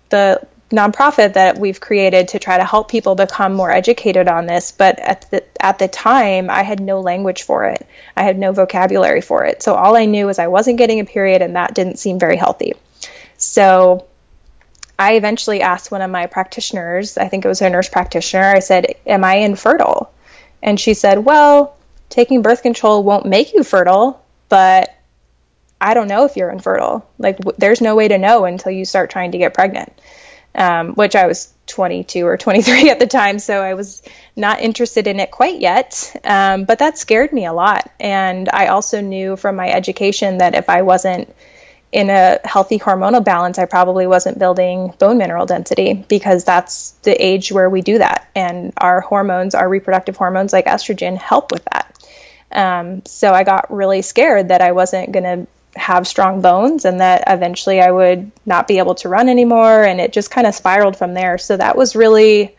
the 0.09 0.45
nonprofit 0.69 1.33
that 1.33 1.57
we've 1.57 1.79
created 1.79 2.29
to 2.29 2.39
try 2.39 2.57
to 2.57 2.63
help 2.63 2.89
people 2.89 3.15
become 3.15 3.53
more 3.53 3.71
educated 3.71 4.27
on 4.27 4.45
this. 4.45 4.71
But 4.71 4.99
at 4.99 5.29
the 5.31 5.43
at 5.63 5.79
the 5.79 5.87
time, 5.87 6.49
I 6.49 6.63
had 6.63 6.81
no 6.81 6.99
language 6.99 7.43
for 7.43 7.65
it. 7.65 7.85
I 8.17 8.23
had 8.23 8.37
no 8.37 8.51
vocabulary 8.51 9.21
for 9.21 9.45
it. 9.45 9.63
So 9.63 9.75
all 9.75 9.95
I 9.95 10.05
knew 10.05 10.25
was 10.25 10.39
I 10.39 10.47
wasn't 10.47 10.77
getting 10.77 10.99
a 10.99 11.05
period, 11.05 11.41
and 11.41 11.55
that 11.55 11.73
didn't 11.73 11.99
seem 11.99 12.19
very 12.19 12.35
healthy. 12.35 12.73
So 13.37 14.05
I 15.01 15.13
eventually 15.13 15.61
asked 15.61 15.91
one 15.91 16.03
of 16.03 16.11
my 16.11 16.27
practitioners, 16.27 17.17
I 17.17 17.27
think 17.27 17.43
it 17.43 17.47
was 17.47 17.61
a 17.63 17.69
nurse 17.69 17.89
practitioner, 17.89 18.43
I 18.43 18.59
said, 18.59 18.85
Am 19.07 19.23
I 19.23 19.37
infertile? 19.37 20.13
And 20.61 20.79
she 20.79 20.93
said, 20.93 21.25
Well, 21.25 21.75
taking 22.09 22.43
birth 22.43 22.61
control 22.61 23.03
won't 23.03 23.25
make 23.25 23.53
you 23.53 23.63
fertile, 23.63 24.23
but 24.47 24.95
I 25.81 25.95
don't 25.95 26.07
know 26.07 26.25
if 26.25 26.37
you're 26.37 26.51
infertile. 26.51 27.09
Like, 27.17 27.39
w- 27.39 27.55
there's 27.57 27.81
no 27.81 27.95
way 27.95 28.09
to 28.09 28.19
know 28.19 28.45
until 28.45 28.71
you 28.71 28.85
start 28.85 29.09
trying 29.09 29.31
to 29.31 29.39
get 29.39 29.55
pregnant, 29.55 29.91
um, 30.53 30.93
which 30.93 31.15
I 31.15 31.25
was 31.25 31.51
22 31.65 32.27
or 32.27 32.37
23 32.37 32.91
at 32.91 32.99
the 32.99 33.07
time, 33.07 33.39
so 33.39 33.59
I 33.59 33.73
was 33.73 34.03
not 34.35 34.61
interested 34.61 35.07
in 35.07 35.19
it 35.19 35.31
quite 35.31 35.59
yet. 35.59 36.15
Um, 36.23 36.65
but 36.65 36.77
that 36.77 36.99
scared 36.99 37.33
me 37.33 37.47
a 37.47 37.53
lot. 37.53 37.89
And 37.99 38.47
I 38.53 38.67
also 38.67 39.01
knew 39.01 39.35
from 39.35 39.55
my 39.55 39.67
education 39.71 40.37
that 40.37 40.53
if 40.53 40.69
I 40.69 40.83
wasn't 40.83 41.33
in 41.91 42.09
a 42.09 42.39
healthy 42.45 42.79
hormonal 42.79 43.23
balance, 43.23 43.59
I 43.59 43.65
probably 43.65 44.07
wasn't 44.07 44.39
building 44.39 44.93
bone 44.97 45.17
mineral 45.17 45.45
density 45.45 45.93
because 45.93 46.45
that's 46.45 46.91
the 47.03 47.13
age 47.13 47.51
where 47.51 47.69
we 47.69 47.81
do 47.81 47.97
that. 47.97 48.29
And 48.33 48.73
our 48.77 49.01
hormones, 49.01 49.55
our 49.55 49.67
reproductive 49.67 50.15
hormones 50.15 50.53
like 50.53 50.65
estrogen, 50.65 51.17
help 51.17 51.51
with 51.51 51.65
that. 51.65 51.97
Um, 52.51 53.05
so 53.05 53.33
I 53.33 53.43
got 53.43 53.73
really 53.73 54.01
scared 54.01 54.49
that 54.49 54.61
I 54.61 54.71
wasn't 54.71 55.11
going 55.11 55.23
to 55.23 55.47
have 55.79 56.07
strong 56.07 56.41
bones 56.41 56.85
and 56.85 56.99
that 56.99 57.23
eventually 57.27 57.81
I 57.81 57.91
would 57.91 58.31
not 58.45 58.67
be 58.67 58.77
able 58.77 58.95
to 58.95 59.09
run 59.09 59.29
anymore. 59.29 59.83
And 59.83 59.99
it 59.99 60.13
just 60.13 60.31
kind 60.31 60.47
of 60.47 60.55
spiraled 60.55 60.97
from 60.97 61.13
there. 61.13 61.37
So 61.37 61.57
that 61.57 61.77
was 61.77 61.95
really 61.95 62.55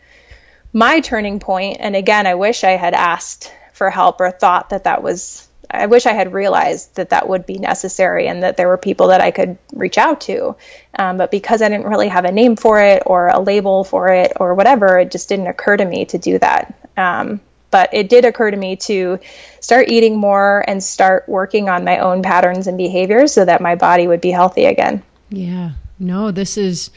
my 0.73 0.99
turning 0.99 1.39
point. 1.39 1.77
And 1.79 1.95
again, 1.95 2.27
I 2.27 2.35
wish 2.35 2.63
I 2.63 2.71
had 2.71 2.93
asked 2.93 3.51
for 3.73 3.89
help 3.89 4.19
or 4.19 4.31
thought 4.31 4.69
that 4.69 4.83
that 4.83 5.01
was 5.01 5.47
I 5.73 5.87
wish 5.87 6.05
I 6.05 6.13
had 6.13 6.33
realized 6.33 6.95
that 6.95 7.09
that 7.09 7.27
would 7.27 7.45
be 7.45 7.57
necessary 7.57 8.27
and 8.27 8.43
that 8.43 8.57
there 8.57 8.67
were 8.67 8.77
people 8.77 9.07
that 9.07 9.21
I 9.21 9.31
could 9.31 9.57
reach 9.73 9.97
out 9.97 10.21
to. 10.21 10.55
Um, 10.97 11.17
but 11.17 11.31
because 11.31 11.61
I 11.61 11.69
didn't 11.69 11.87
really 11.87 12.07
have 12.09 12.25
a 12.25 12.31
name 12.31 12.55
for 12.55 12.79
it 12.79 13.03
or 13.05 13.27
a 13.27 13.39
label 13.39 13.83
for 13.83 14.09
it 14.09 14.33
or 14.39 14.53
whatever, 14.53 14.99
it 14.99 15.11
just 15.11 15.29
didn't 15.29 15.47
occur 15.47 15.75
to 15.75 15.85
me 15.85 16.05
to 16.05 16.17
do 16.19 16.37
that. 16.39 16.75
Um, 16.95 17.41
but 17.71 17.89
it 17.91 18.07
did 18.07 18.23
occur 18.23 18.51
to 18.51 18.57
me 18.57 18.75
to 18.75 19.19
start 19.59 19.89
eating 19.89 20.19
more 20.19 20.63
and 20.67 20.83
start 20.83 21.27
working 21.27 21.69
on 21.69 21.83
my 21.83 21.97
own 21.97 22.21
patterns 22.21 22.67
and 22.67 22.77
behaviors 22.77 23.33
so 23.33 23.43
that 23.43 23.59
my 23.59 23.73
body 23.73 24.07
would 24.07 24.21
be 24.21 24.29
healthy 24.29 24.65
again. 24.65 25.01
Yeah. 25.29 25.71
No, 25.97 26.29
this 26.29 26.55
is 26.55 26.91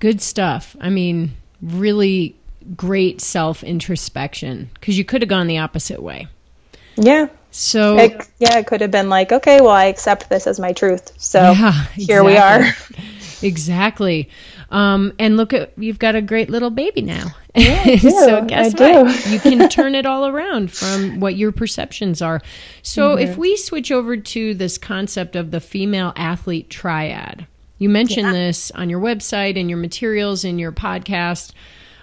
good 0.00 0.20
stuff. 0.20 0.74
I 0.80 0.90
mean, 0.90 1.36
really 1.62 2.34
great 2.76 3.20
self 3.20 3.62
introspection 3.62 4.70
because 4.74 4.98
you 4.98 5.04
could 5.04 5.22
have 5.22 5.28
gone 5.28 5.46
the 5.46 5.58
opposite 5.58 6.02
way. 6.02 6.26
Yeah. 6.96 7.28
So 7.50 7.96
it, 7.96 8.28
yeah, 8.38 8.58
it 8.58 8.66
could 8.66 8.80
have 8.80 8.90
been 8.90 9.08
like, 9.08 9.32
okay, 9.32 9.60
well, 9.60 9.70
I 9.70 9.86
accept 9.86 10.28
this 10.28 10.46
as 10.46 10.60
my 10.60 10.72
truth. 10.72 11.12
So 11.18 11.52
yeah, 11.52 11.84
here 11.94 12.22
we 12.22 12.36
are. 12.36 12.64
exactly. 13.42 14.28
Um, 14.70 15.14
and 15.18 15.36
look 15.36 15.54
at 15.54 15.72
you've 15.78 15.98
got 15.98 16.14
a 16.14 16.20
great 16.20 16.50
little 16.50 16.70
baby 16.70 17.00
now. 17.00 17.28
Yeah, 17.54 17.96
so 17.96 18.44
guess 18.44 18.78
I 18.78 19.02
what? 19.02 19.26
you 19.26 19.40
can 19.40 19.68
turn 19.70 19.94
it 19.94 20.04
all 20.04 20.26
around 20.26 20.70
from 20.70 21.20
what 21.20 21.36
your 21.36 21.52
perceptions 21.52 22.20
are. 22.20 22.42
So 22.82 23.16
mm-hmm. 23.16 23.26
if 23.26 23.38
we 23.38 23.56
switch 23.56 23.90
over 23.90 24.16
to 24.16 24.54
this 24.54 24.76
concept 24.76 25.36
of 25.36 25.50
the 25.52 25.60
female 25.60 26.12
athlete 26.16 26.68
triad, 26.68 27.46
you 27.78 27.88
mentioned 27.88 28.26
yeah. 28.26 28.32
this 28.32 28.70
on 28.72 28.90
your 28.90 29.00
website 29.00 29.58
and 29.58 29.70
your 29.70 29.78
materials 29.78 30.44
in 30.44 30.58
your 30.58 30.72
podcast. 30.72 31.52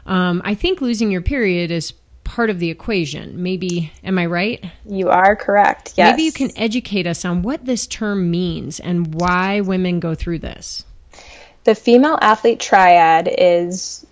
Um, 0.07 0.41
I 0.43 0.55
think 0.55 0.81
losing 0.81 1.11
your 1.11 1.21
period 1.21 1.69
is 1.69 1.93
part 2.25 2.49
of 2.49 2.59
the 2.59 2.69
equation. 2.69 3.41
Maybe, 3.41 3.93
am 4.03 4.19
I 4.19 4.25
right? 4.25 4.63
You 4.85 5.09
are 5.09 5.37
correct. 5.37 5.93
Yes. 5.95 6.11
Maybe 6.11 6.23
you 6.23 6.33
can 6.33 6.51
educate 6.57 7.07
us 7.07 7.23
on 7.23 7.41
what 7.41 7.65
this 7.65 7.87
term 7.87 8.29
means 8.29 8.81
and 8.81 9.15
why 9.15 9.61
women 9.61 10.01
go 10.01 10.13
through 10.13 10.39
this. 10.39 10.83
The 11.63 11.75
female 11.75 12.19
athlete 12.21 12.59
triad 12.59 13.29
is 13.31 14.05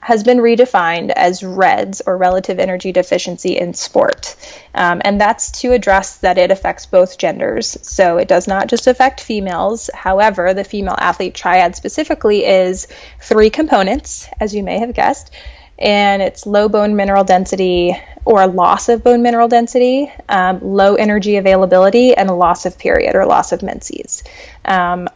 has 0.00 0.22
been 0.22 0.36
redefined 0.36 1.10
as 1.16 1.42
REDS 1.42 2.02
or 2.06 2.18
relative 2.18 2.58
energy 2.58 2.92
deficiency 2.92 3.56
in 3.56 3.72
sport. 3.72 4.36
Um, 4.74 5.00
and 5.02 5.18
that's 5.18 5.62
to 5.62 5.72
address 5.72 6.18
that 6.18 6.36
it 6.36 6.50
affects 6.50 6.84
both 6.84 7.16
genders. 7.16 7.78
So 7.80 8.18
it 8.18 8.28
does 8.28 8.46
not 8.46 8.68
just 8.68 8.86
affect 8.86 9.22
females. 9.22 9.88
However, 9.94 10.52
the 10.52 10.62
female 10.62 10.96
athlete 10.98 11.34
triad 11.34 11.74
specifically 11.74 12.44
is 12.44 12.86
three 13.18 13.48
components, 13.48 14.28
as 14.38 14.54
you 14.54 14.62
may 14.62 14.78
have 14.78 14.92
guessed 14.92 15.30
and 15.78 16.22
it's 16.22 16.46
low 16.46 16.68
bone 16.68 16.96
mineral 16.96 17.24
density 17.24 17.96
or 18.24 18.46
loss 18.46 18.88
of 18.88 19.04
bone 19.04 19.22
mineral 19.22 19.48
density, 19.48 20.10
um, 20.28 20.60
low 20.62 20.94
energy 20.94 21.36
availability, 21.36 22.14
and 22.14 22.30
loss 22.30 22.66
of 22.66 22.78
period 22.78 23.14
or 23.14 23.26
loss 23.26 23.52
of 23.52 23.62
menses. 23.62 24.22
Um, 24.64 25.08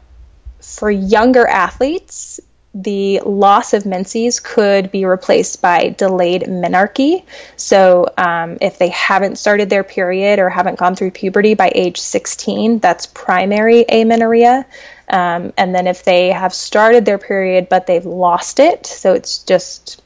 for 0.61 0.91
younger 0.91 1.47
athletes, 1.47 2.41
the 2.75 3.21
loss 3.25 3.73
of 3.73 3.87
menses 3.87 4.41
could 4.41 4.93
be 4.93 5.05
replaced 5.05 5.63
by 5.63 5.89
delayed 5.89 6.43
menarche. 6.43 7.25
So, 7.57 8.07
um, 8.19 8.59
if 8.61 8.79
they 8.79 8.89
haven't 8.89 9.39
started 9.39 9.71
their 9.71 9.85
period 9.85 10.39
or 10.39 10.51
haven't 10.51 10.79
gone 10.79 10.95
through 10.95 11.13
puberty 11.13 11.55
by 11.55 11.73
age 11.75 11.99
16, 11.99 12.79
that's 12.79 13.07
primary 13.07 13.85
amenorrhea. 13.89 14.67
Um, 15.09 15.55
and 15.57 15.75
then 15.75 15.87
if 15.87 16.05
they 16.05 16.29
have 16.29 16.53
started 16.53 17.07
their 17.07 17.17
period 17.19 17.69
but 17.71 17.87
they've 17.87 18.05
lost 18.05 18.61
it, 18.61 18.87
so 18.87 19.15
it's 19.15 19.39
just 19.39 20.03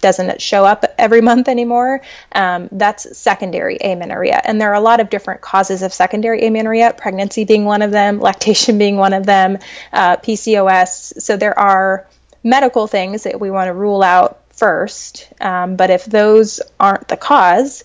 doesn't 0.00 0.40
show 0.40 0.64
up 0.64 0.84
every 0.98 1.20
month 1.20 1.48
anymore, 1.48 2.00
um, 2.32 2.68
that's 2.72 3.16
secondary 3.16 3.78
amenorrhea. 3.80 4.40
And 4.44 4.60
there 4.60 4.70
are 4.70 4.74
a 4.74 4.80
lot 4.80 5.00
of 5.00 5.10
different 5.10 5.40
causes 5.40 5.82
of 5.82 5.92
secondary 5.92 6.46
amenorrhea, 6.46 6.94
pregnancy 6.96 7.44
being 7.44 7.64
one 7.64 7.82
of 7.82 7.90
them, 7.90 8.20
lactation 8.20 8.78
being 8.84 8.96
one 8.96 9.12
of 9.12 9.26
them, 9.26 9.58
uh, 9.92 10.16
PCOS. 10.16 11.20
So 11.20 11.36
there 11.36 11.58
are 11.58 12.06
medical 12.42 12.86
things 12.86 13.24
that 13.24 13.40
we 13.40 13.50
want 13.50 13.68
to 13.68 13.74
rule 13.74 14.02
out 14.02 14.40
first. 14.50 15.28
Um, 15.40 15.76
but 15.76 15.90
if 15.90 16.04
those 16.04 16.60
aren't 16.78 17.08
the 17.08 17.16
cause, 17.16 17.84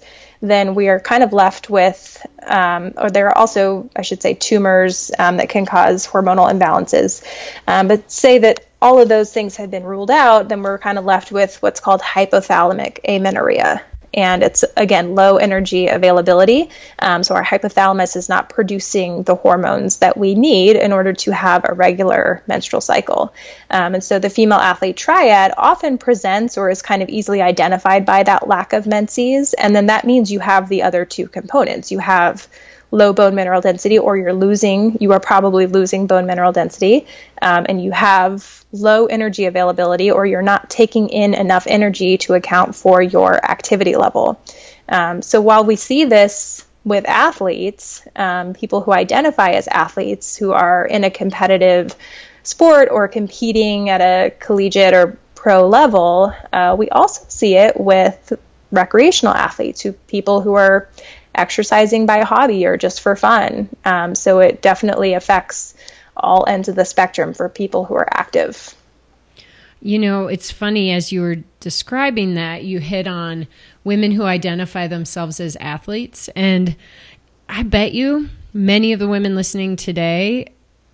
then 0.49 0.75
we 0.75 0.89
are 0.89 0.99
kind 0.99 1.23
of 1.23 1.33
left 1.33 1.69
with, 1.69 2.25
um, 2.43 2.93
or 2.97 3.09
there 3.09 3.27
are 3.27 3.37
also, 3.37 3.89
I 3.95 4.01
should 4.01 4.21
say, 4.21 4.33
tumors 4.33 5.11
um, 5.17 5.37
that 5.37 5.49
can 5.49 5.65
cause 5.65 6.07
hormonal 6.07 6.51
imbalances. 6.51 7.23
Um, 7.67 7.87
but 7.87 8.11
say 8.11 8.39
that 8.39 8.65
all 8.81 8.99
of 8.99 9.09
those 9.09 9.33
things 9.33 9.55
had 9.55 9.71
been 9.71 9.83
ruled 9.83 10.11
out, 10.11 10.49
then 10.49 10.61
we're 10.61 10.77
kind 10.77 10.97
of 10.97 11.05
left 11.05 11.31
with 11.31 11.61
what's 11.61 11.79
called 11.79 12.01
hypothalamic 12.01 12.99
amenorrhea 13.07 13.81
and 14.15 14.41
it's 14.41 14.63
again 14.75 15.13
low 15.13 15.37
energy 15.37 15.87
availability. 15.87 16.69
Um, 16.97 17.23
so 17.23 17.35
our 17.35 17.43
hypothalamus 17.43 18.15
is 18.15 18.29
not 18.29 18.49
producing 18.49 19.23
the 19.23 19.35
hormones 19.35 19.97
that 19.97 20.17
we 20.17 20.33
need 20.33 20.77
in 20.77 20.91
order 20.91 21.13
to 21.13 21.31
have 21.31 21.65
a 21.67 21.73
regular 21.73 22.41
menstrual 22.47 22.81
cycle. 22.81 23.33
Um, 23.69 23.93
and 23.95 24.03
so 24.03 24.17
the 24.17 24.29
female 24.29 24.57
athlete 24.57 24.97
triad 24.97 25.53
often 25.57 25.97
presents 25.97 26.57
or 26.57 26.69
is 26.69 26.81
kind 26.81 27.03
of 27.03 27.09
easily 27.09 27.41
identified 27.41 28.05
by 28.05 28.23
that 28.23 28.47
lack 28.47 28.73
of 28.73 28.87
menses, 28.87 29.53
and 29.53 29.75
then 29.75 29.87
that 29.87 30.05
means 30.05 30.31
you 30.31 30.39
have 30.39 30.69
the 30.69 30.83
other 30.83 31.05
two 31.05 31.27
components. 31.27 31.91
You 31.91 31.99
have 31.99 32.47
low 32.95 33.13
bone 33.13 33.35
mineral 33.35 33.61
density, 33.61 33.99
or 33.99 34.17
you're 34.17 34.33
losing, 34.33 34.97
you 34.99 35.11
are 35.11 35.19
probably 35.19 35.67
losing 35.67 36.07
bone 36.07 36.25
mineral 36.25 36.51
density, 36.51 37.05
um, 37.41 37.65
and 37.67 37.83
you 37.83 37.91
have 37.91 38.65
low 38.71 39.05
energy 39.05 39.45
availability, 39.45 40.09
or 40.11 40.25
you're 40.25 40.41
not 40.41 40.69
taking 40.69 41.09
in 41.09 41.33
enough 41.33 41.67
energy 41.67 42.17
to 42.17 42.33
account 42.33 42.75
for 42.75 43.01
your 43.01 43.33
activity 43.45 43.95
level. 43.95 44.39
Um, 44.87 45.21
so 45.21 45.41
while 45.41 45.63
we 45.65 45.75
see 45.75 46.05
this 46.05 46.65
with 46.83 47.05
athletes, 47.07 48.01
um, 48.15 48.53
people 48.53 48.81
who 48.81 48.93
identify 48.93 49.51
as 49.51 49.67
athletes 49.67 50.37
who 50.37 50.51
are 50.51 50.85
in 50.85 51.03
a 51.03 51.09
competitive 51.09 51.95
sport 52.43 52.89
or 52.91 53.07
competing 53.07 53.89
at 53.89 54.01
a 54.01 54.31
collegiate 54.39 54.93
or 54.93 55.17
pro 55.33 55.67
level, 55.67 56.33
uh, 56.53 56.75
we 56.77 56.89
also 56.89 57.25
see 57.27 57.55
it 57.55 57.79
with 57.79 58.33
recreational 58.71 59.33
athletes, 59.33 59.81
who 59.81 59.93
people 60.07 60.41
who 60.41 60.53
are 60.53 60.87
exercising 61.37 62.05
by 62.05 62.21
hobby 62.21 62.65
or 62.65 62.77
just 62.77 63.01
for 63.01 63.15
fun. 63.15 63.69
Um, 63.83 64.15
so 64.15 64.39
it 64.39 64.61
definitely 64.61 65.13
affects 65.13 65.75
all 66.15 66.45
ends 66.47 66.67
of 66.69 66.75
the 66.75 66.85
spectrum 66.85 67.33
for 67.33 67.49
people 67.49 67.85
who 67.85 67.95
are 67.95 68.07
active. 68.11 68.73
You 69.81 69.99
know, 69.99 70.27
it's 70.27 70.49
funny 70.49 70.91
as 70.91 71.11
you 71.11 71.21
were 71.21 71.37
describing 71.59 72.35
that, 72.35 72.63
you 72.63 72.79
hit 72.79 73.07
on 73.07 73.47
women 73.83 74.11
who 74.11 74.23
identify 74.23 74.87
themselves 74.87 75.39
as 75.39 75.55
athletes. 75.57 76.29
And 76.35 76.75
I 77.47 77.63
bet 77.63 77.93
you 77.93 78.29
many 78.53 78.93
of 78.93 78.99
the 78.99 79.07
women 79.07 79.35
listening 79.35 79.75
today 79.75 80.47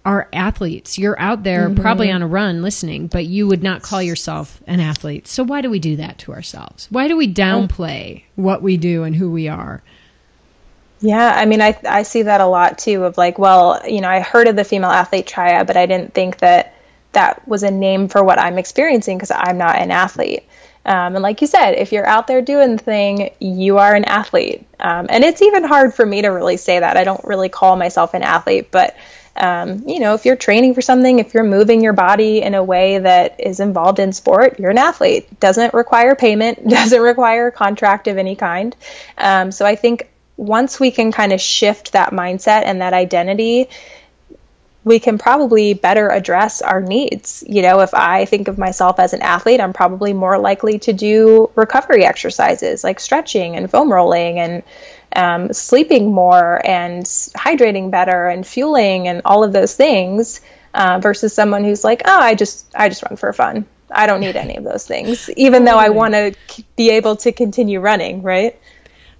are 0.04 0.28
athletes. 0.34 0.98
You're 0.98 1.20
out 1.20 1.44
there 1.44 1.70
mm-hmm. 1.70 1.82
probably 1.82 2.12
on 2.12 2.22
a 2.22 2.28
run 2.28 2.62
listening, 2.62 3.08
but 3.08 3.26
you 3.26 3.48
would 3.48 3.62
not 3.62 3.84
call 3.84 4.02
yourself 4.02 4.62
an 4.66 4.80
athlete. 4.80 5.28
So 5.28 5.44
why 5.44 5.62
do 5.62 5.70
we 5.70 5.80
do 5.80 5.96
that 5.98 6.18
to 6.20 6.34
ourselves? 6.34 6.88
Why 6.90 7.08
do 7.08 7.16
we 7.16 7.32
downplay 7.32 8.24
what 8.36 8.62
we 8.62 8.78
do 8.78 9.04
and 9.04 9.16
who 9.16 9.32
we 9.32 9.48
are? 9.48 9.84
Yeah, 11.02 11.34
I 11.36 11.46
mean, 11.46 11.62
I 11.62 11.78
I 11.88 12.04
see 12.04 12.24
that 12.24 12.42
a 12.42 12.46
lot 12.46 12.78
too. 12.78 13.06
Of 13.06 13.18
like, 13.18 13.40
well, 13.40 13.82
you 13.88 14.02
know, 14.02 14.10
I 14.10 14.20
heard 14.20 14.48
of 14.48 14.56
the 14.56 14.64
female 14.64 14.92
athlete 14.92 15.28
triad, 15.28 15.68
but 15.68 15.78
I 15.78 15.86
didn't 15.88 16.14
think 16.14 16.38
that 16.40 16.76
that 17.14 17.48
was 17.48 17.64
a 17.64 17.72
name 17.72 18.08
for 18.08 18.24
what 18.24 18.40
I'm 18.40 18.58
experiencing 18.58 19.18
because 19.18 19.32
I'm 19.32 19.58
not 19.58 19.78
an 19.78 19.92
athlete. 19.92 20.44
Um, 20.86 21.16
and 21.16 21.22
like 21.22 21.42
you 21.42 21.48
said, 21.48 21.74
if 21.74 21.92
you're 21.92 22.06
out 22.08 22.28
there 22.28 22.42
doing 22.42 22.78
the 22.78 22.84
thing, 22.84 23.32
you 23.40 23.78
are 23.78 23.94
an 23.94 24.06
athlete. 24.06 24.66
Um, 24.80 25.08
and 25.10 25.24
it's 25.24 25.42
even 25.42 25.64
hard 25.64 25.94
for 25.94 26.06
me 26.06 26.22
to 26.24 26.30
really 26.30 26.58
say 26.58 26.80
that. 26.80 26.98
I 26.98 27.04
don't 27.04 27.24
really 27.24 27.50
call 27.50 27.76
myself 27.76 28.14
an 28.14 28.24
athlete, 28.24 28.72
but 28.72 28.96
um, 29.36 29.88
you 29.88 30.00
know, 30.00 30.14
if 30.14 30.26
you're 30.26 30.36
training 30.36 30.74
for 30.74 30.82
something, 30.82 31.20
if 31.20 31.34
you're 31.34 31.44
moving 31.44 31.82
your 31.82 31.94
body 31.94 32.42
in 32.42 32.54
a 32.56 32.64
way 32.64 32.98
that 33.00 33.40
is 33.40 33.60
involved 33.60 34.00
in 34.00 34.12
sport, 34.12 34.60
you're 34.60 34.72
an 34.72 34.78
athlete. 34.78 35.40
Doesn't 35.40 35.74
require 35.74 36.16
payment, 36.16 36.68
doesn't 36.68 37.02
require 37.02 37.48
a 37.48 37.52
contract 37.52 38.08
of 38.08 38.18
any 38.18 38.36
kind. 38.36 38.76
Um, 39.18 39.52
so 39.52 39.66
I 39.66 39.76
think 39.76 40.08
once 40.38 40.80
we 40.80 40.92
can 40.92 41.12
kind 41.12 41.34
of 41.34 41.42
shift 41.42 41.92
that 41.94 42.12
mindset 42.12 42.64
and 42.66 42.82
that 42.82 42.94
identity, 42.94 43.70
we 44.84 45.00
can 45.00 45.18
probably 45.18 45.74
better 45.74 46.10
address 46.10 46.62
our 46.62 46.82
needs. 46.82 47.44
You 47.48 47.62
know, 47.62 47.82
if 47.82 47.94
I 47.94 48.26
think 48.26 48.48
of 48.48 48.58
myself 48.58 49.00
as 49.00 49.14
an 49.14 49.22
athlete, 49.22 49.62
I'm 49.62 49.74
probably 49.74 50.14
more 50.14 50.40
likely 50.40 50.80
to 50.80 50.94
do 50.94 51.52
recovery 51.56 52.04
exercises 52.04 52.84
like 52.84 53.00
stretching 53.00 53.56
and 53.56 53.70
foam 53.70 53.92
rolling 53.92 54.40
and 54.40 54.64
um, 55.16 55.54
sleeping 55.54 56.12
more 56.12 56.62
and 56.66 57.04
hydrating 57.04 57.92
better 57.92 58.28
and 58.28 58.48
fueling 58.48 59.08
and 59.08 59.22
all 59.26 59.44
of 59.44 59.54
those 59.54 59.76
things 59.76 60.42
uh, 60.74 61.00
versus 61.02 61.34
someone 61.34 61.64
who's 61.64 61.84
like, 61.84 62.02
oh, 62.06 62.20
I 62.20 62.34
just 62.34 62.66
I 62.74 62.90
just 62.90 63.04
run 63.04 63.18
for 63.18 63.34
fun. 63.34 63.66
I 63.92 64.08
don't 64.08 64.22
need 64.22 64.38
any 64.38 64.56
of 64.56 64.64
those 64.64 64.88
things, 64.88 65.30
even 65.36 65.66
though 65.66 65.78
I 65.78 65.90
want 66.02 66.14
to 66.14 66.34
be 66.76 66.92
able 66.92 67.18
to 67.18 67.32
continue 67.32 67.82
running, 67.82 68.24
right? 68.24 68.58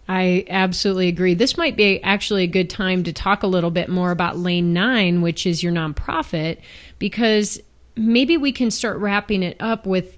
I 0.08 0.46
absolutely 0.50 1.08
agree. 1.08 1.34
This 1.34 1.58
might 1.58 1.78
be 1.78 2.02
actually 2.04 2.44
a 2.44 2.48
good 2.48 2.70
time 2.70 3.04
to 3.04 3.14
talk 3.14 3.44
a 3.44 3.48
little 3.48 3.72
bit 3.72 3.90
more 3.90 4.12
about 4.12 4.38
Lane 4.38 4.74
9, 4.74 5.22
which 5.22 5.46
is 5.46 5.64
your 5.64 5.72
nonprofit, 5.72 6.58
because 7.00 7.60
maybe 7.96 8.38
we 8.38 8.52
can 8.52 8.72
start 8.72 8.98
wrapping 8.98 9.44
it 9.44 9.58
up 9.60 9.86
with 9.86 10.18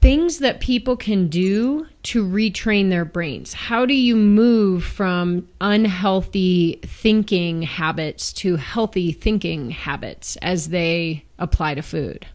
things 0.00 0.38
that 0.38 0.60
people 0.60 0.96
can 0.96 1.28
do 1.28 1.86
to 2.04 2.24
retrain 2.24 2.88
their 2.88 3.04
brains. 3.04 3.52
How 3.52 3.84
do 3.84 3.94
you 3.94 4.14
move 4.14 4.84
from 4.84 5.48
unhealthy 5.60 6.78
thinking 6.84 7.62
habits 7.62 8.32
to 8.34 8.56
healthy 8.56 9.10
thinking 9.12 9.70
habits 9.70 10.36
as 10.36 10.68
they 10.68 11.24
apply 11.38 11.74
to 11.74 11.82
food? 11.82 12.26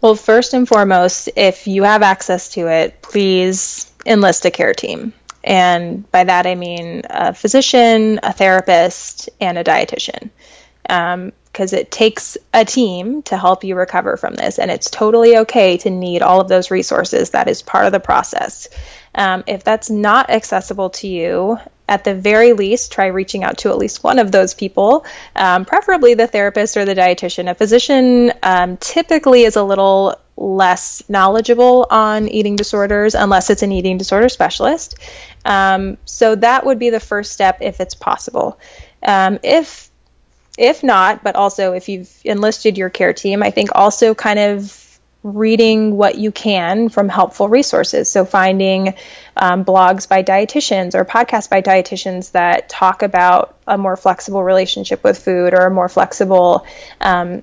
Well, 0.00 0.14
first 0.14 0.54
and 0.54 0.68
foremost, 0.68 1.30
if 1.36 1.66
you 1.66 1.82
have 1.82 2.02
access 2.02 2.50
to 2.50 2.68
it, 2.68 3.02
please 3.02 3.85
enlist 4.06 4.44
a 4.44 4.50
care 4.50 4.74
team. 4.74 5.12
And 5.44 6.10
by 6.10 6.24
that 6.24 6.46
I 6.46 6.54
mean 6.54 7.02
a 7.08 7.32
physician, 7.32 8.18
a 8.22 8.32
therapist, 8.32 9.30
and 9.40 9.58
a 9.58 9.64
dietitian. 9.64 10.30
Because 10.82 11.72
um, 11.72 11.78
it 11.78 11.90
takes 11.90 12.36
a 12.52 12.64
team 12.64 13.22
to 13.22 13.36
help 13.36 13.64
you 13.64 13.76
recover 13.76 14.16
from 14.16 14.34
this. 14.34 14.58
And 14.58 14.70
it's 14.70 14.90
totally 14.90 15.38
okay 15.38 15.76
to 15.78 15.90
need 15.90 16.22
all 16.22 16.40
of 16.40 16.48
those 16.48 16.70
resources. 16.70 17.30
That 17.30 17.48
is 17.48 17.62
part 17.62 17.86
of 17.86 17.92
the 17.92 18.00
process. 18.00 18.68
Um, 19.14 19.44
if 19.46 19.64
that's 19.64 19.88
not 19.88 20.30
accessible 20.30 20.90
to 20.90 21.08
you, 21.08 21.58
at 21.88 22.04
the 22.04 22.14
very 22.14 22.52
least, 22.52 22.92
try 22.92 23.06
reaching 23.06 23.44
out 23.44 23.58
to 23.58 23.70
at 23.70 23.78
least 23.78 24.02
one 24.02 24.18
of 24.18 24.32
those 24.32 24.54
people, 24.54 25.06
um, 25.36 25.64
preferably 25.64 26.14
the 26.14 26.26
therapist 26.26 26.76
or 26.76 26.84
the 26.84 26.94
dietitian. 26.94 27.48
A 27.48 27.54
physician 27.54 28.32
um, 28.42 28.76
typically 28.78 29.44
is 29.44 29.56
a 29.56 29.62
little 29.62 30.16
less 30.36 31.02
knowledgeable 31.08 31.86
on 31.90 32.28
eating 32.28 32.56
disorders 32.56 33.14
unless 33.14 33.48
it's 33.50 33.62
an 33.62 33.72
eating 33.72 33.96
disorder 33.98 34.28
specialist. 34.28 34.96
Um, 35.44 35.96
so 36.04 36.34
that 36.34 36.66
would 36.66 36.78
be 36.78 36.90
the 36.90 37.00
first 37.00 37.32
step 37.32 37.58
if 37.60 37.80
it's 37.80 37.94
possible. 37.94 38.58
Um, 39.02 39.38
if 39.42 39.90
if 40.58 40.82
not, 40.82 41.22
but 41.22 41.36
also 41.36 41.72
if 41.72 41.88
you've 41.88 42.10
enlisted 42.24 42.78
your 42.78 42.88
care 42.88 43.12
team, 43.12 43.42
I 43.42 43.50
think 43.50 43.70
also 43.74 44.14
kind 44.14 44.38
of 44.38 44.82
reading 45.22 45.96
what 45.96 46.16
you 46.16 46.30
can 46.30 46.88
from 46.88 47.08
helpful 47.08 47.48
resources. 47.48 48.08
So, 48.08 48.24
finding 48.24 48.94
um, 49.36 49.64
blogs 49.64 50.08
by 50.08 50.22
dietitians 50.22 50.94
or 50.94 51.04
podcasts 51.04 51.50
by 51.50 51.62
dietitians 51.62 52.32
that 52.32 52.68
talk 52.68 53.02
about 53.02 53.56
a 53.66 53.76
more 53.76 53.96
flexible 53.96 54.42
relationship 54.42 55.02
with 55.02 55.18
food 55.18 55.52
or 55.52 55.66
a 55.66 55.70
more 55.70 55.88
flexible 55.88 56.64
um, 57.00 57.42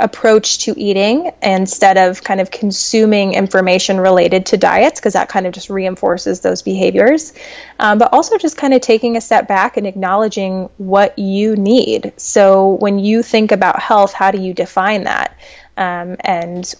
approach 0.00 0.58
to 0.58 0.78
eating 0.78 1.32
instead 1.42 1.96
of 1.96 2.22
kind 2.22 2.40
of 2.40 2.50
consuming 2.50 3.34
information 3.34 4.00
related 4.00 4.46
to 4.46 4.56
diets 4.56 5.00
because 5.00 5.12
that 5.12 5.28
kind 5.28 5.46
of 5.46 5.52
just 5.52 5.70
reinforces 5.70 6.40
those 6.40 6.62
behaviors. 6.62 7.32
Um, 7.78 7.98
but 7.98 8.12
also 8.12 8.38
just 8.38 8.56
kind 8.56 8.74
of 8.74 8.80
taking 8.80 9.16
a 9.16 9.20
step 9.20 9.48
back 9.48 9.76
and 9.76 9.86
acknowledging 9.86 10.70
what 10.78 11.18
you 11.18 11.56
need. 11.56 12.12
So 12.16 12.74
when 12.74 12.98
you 12.98 13.22
think 13.22 13.52
about 13.52 13.80
health, 13.80 14.12
how 14.12 14.30
do 14.30 14.40
you 14.40 14.54
define 14.54 15.04
that? 15.04 15.38
Um, 15.76 16.16
and 16.20 16.74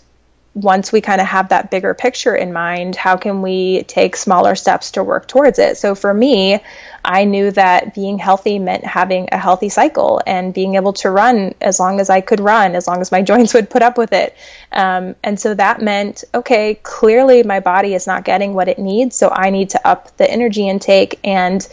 once 0.54 0.90
we 0.90 1.00
kind 1.00 1.20
of 1.20 1.28
have 1.28 1.50
that 1.50 1.70
bigger 1.70 1.94
picture 1.94 2.34
in 2.34 2.52
mind, 2.52 2.96
how 2.96 3.16
can 3.16 3.40
we 3.40 3.84
take 3.84 4.16
smaller 4.16 4.56
steps 4.56 4.92
to 4.92 5.04
work 5.04 5.28
towards 5.28 5.60
it? 5.60 5.76
So 5.76 5.94
for 5.94 6.12
me, 6.12 6.58
I 7.04 7.24
knew 7.24 7.52
that 7.52 7.94
being 7.94 8.18
healthy 8.18 8.58
meant 8.58 8.84
having 8.84 9.28
a 9.30 9.38
healthy 9.38 9.68
cycle 9.68 10.20
and 10.26 10.52
being 10.52 10.74
able 10.74 10.92
to 10.94 11.10
run 11.10 11.54
as 11.60 11.78
long 11.78 12.00
as 12.00 12.10
I 12.10 12.20
could 12.20 12.40
run, 12.40 12.74
as 12.74 12.88
long 12.88 13.00
as 13.00 13.12
my 13.12 13.22
joints 13.30 13.54
would 13.54 13.70
put 13.70 13.82
up 13.82 13.96
with 13.96 14.12
it. 14.12 14.36
Um, 14.72 15.14
and 15.22 15.38
so 15.38 15.54
that 15.54 15.82
meant, 15.82 16.24
okay, 16.34 16.74
clearly 16.82 17.44
my 17.44 17.60
body 17.60 17.94
is 17.94 18.08
not 18.08 18.24
getting 18.24 18.52
what 18.52 18.68
it 18.68 18.78
needs, 18.78 19.14
so 19.14 19.30
I 19.30 19.50
need 19.50 19.70
to 19.70 19.86
up 19.86 20.16
the 20.16 20.28
energy 20.28 20.68
intake. 20.68 21.20
And 21.22 21.66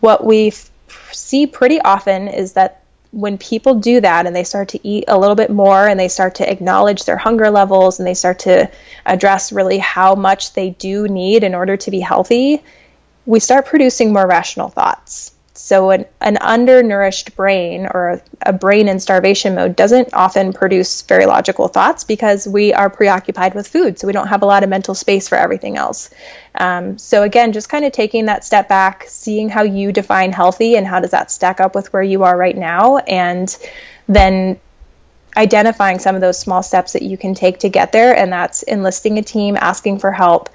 what 0.00 0.24
we 0.24 0.48
f- 0.48 0.70
see 1.12 1.46
pretty 1.46 1.80
often 1.82 2.28
is 2.28 2.54
that 2.54 2.83
when 3.14 3.38
people 3.38 3.76
do 3.76 4.00
that 4.00 4.26
and 4.26 4.34
they 4.34 4.42
start 4.44 4.70
to 4.70 4.86
eat 4.86 5.04
a 5.06 5.16
little 5.18 5.36
bit 5.36 5.50
more 5.50 5.86
and 5.86 5.98
they 6.00 6.08
start 6.08 6.36
to 6.36 6.50
acknowledge 6.50 7.04
their 7.04 7.16
hunger 7.16 7.48
levels 7.50 7.98
and 8.00 8.06
they 8.06 8.14
start 8.14 8.40
to 8.40 8.68
address 9.06 9.52
really 9.52 9.78
how 9.78 10.16
much 10.16 10.52
they 10.54 10.70
do 10.70 11.06
need 11.06 11.44
in 11.44 11.54
order 11.54 11.76
to 11.76 11.90
be 11.90 12.00
healthy, 12.00 12.62
we 13.24 13.38
start 13.40 13.66
producing 13.66 14.12
more 14.12 14.26
rational 14.26 14.68
thoughts. 14.68 15.33
So, 15.56 15.90
an, 15.90 16.06
an 16.20 16.36
undernourished 16.38 17.36
brain 17.36 17.86
or 17.86 18.20
a 18.42 18.52
brain 18.52 18.88
in 18.88 18.98
starvation 18.98 19.54
mode 19.54 19.76
doesn't 19.76 20.12
often 20.12 20.52
produce 20.52 21.02
very 21.02 21.26
logical 21.26 21.68
thoughts 21.68 22.02
because 22.02 22.48
we 22.48 22.74
are 22.74 22.90
preoccupied 22.90 23.54
with 23.54 23.68
food. 23.68 23.96
So, 23.96 24.08
we 24.08 24.12
don't 24.12 24.26
have 24.26 24.42
a 24.42 24.46
lot 24.46 24.64
of 24.64 24.68
mental 24.68 24.96
space 24.96 25.28
for 25.28 25.38
everything 25.38 25.76
else. 25.76 26.10
Um, 26.56 26.98
so, 26.98 27.22
again, 27.22 27.52
just 27.52 27.68
kind 27.68 27.84
of 27.84 27.92
taking 27.92 28.26
that 28.26 28.44
step 28.44 28.68
back, 28.68 29.04
seeing 29.06 29.48
how 29.48 29.62
you 29.62 29.92
define 29.92 30.32
healthy 30.32 30.76
and 30.76 30.84
how 30.84 30.98
does 30.98 31.12
that 31.12 31.30
stack 31.30 31.60
up 31.60 31.76
with 31.76 31.92
where 31.92 32.02
you 32.02 32.24
are 32.24 32.36
right 32.36 32.56
now, 32.56 32.98
and 32.98 33.56
then 34.08 34.58
identifying 35.36 36.00
some 36.00 36.16
of 36.16 36.20
those 36.20 36.38
small 36.38 36.64
steps 36.64 36.94
that 36.94 37.02
you 37.02 37.16
can 37.16 37.34
take 37.34 37.60
to 37.60 37.68
get 37.68 37.92
there. 37.92 38.16
And 38.16 38.32
that's 38.32 38.64
enlisting 38.64 39.18
a 39.18 39.22
team, 39.22 39.56
asking 39.56 40.00
for 40.00 40.10
help 40.10 40.48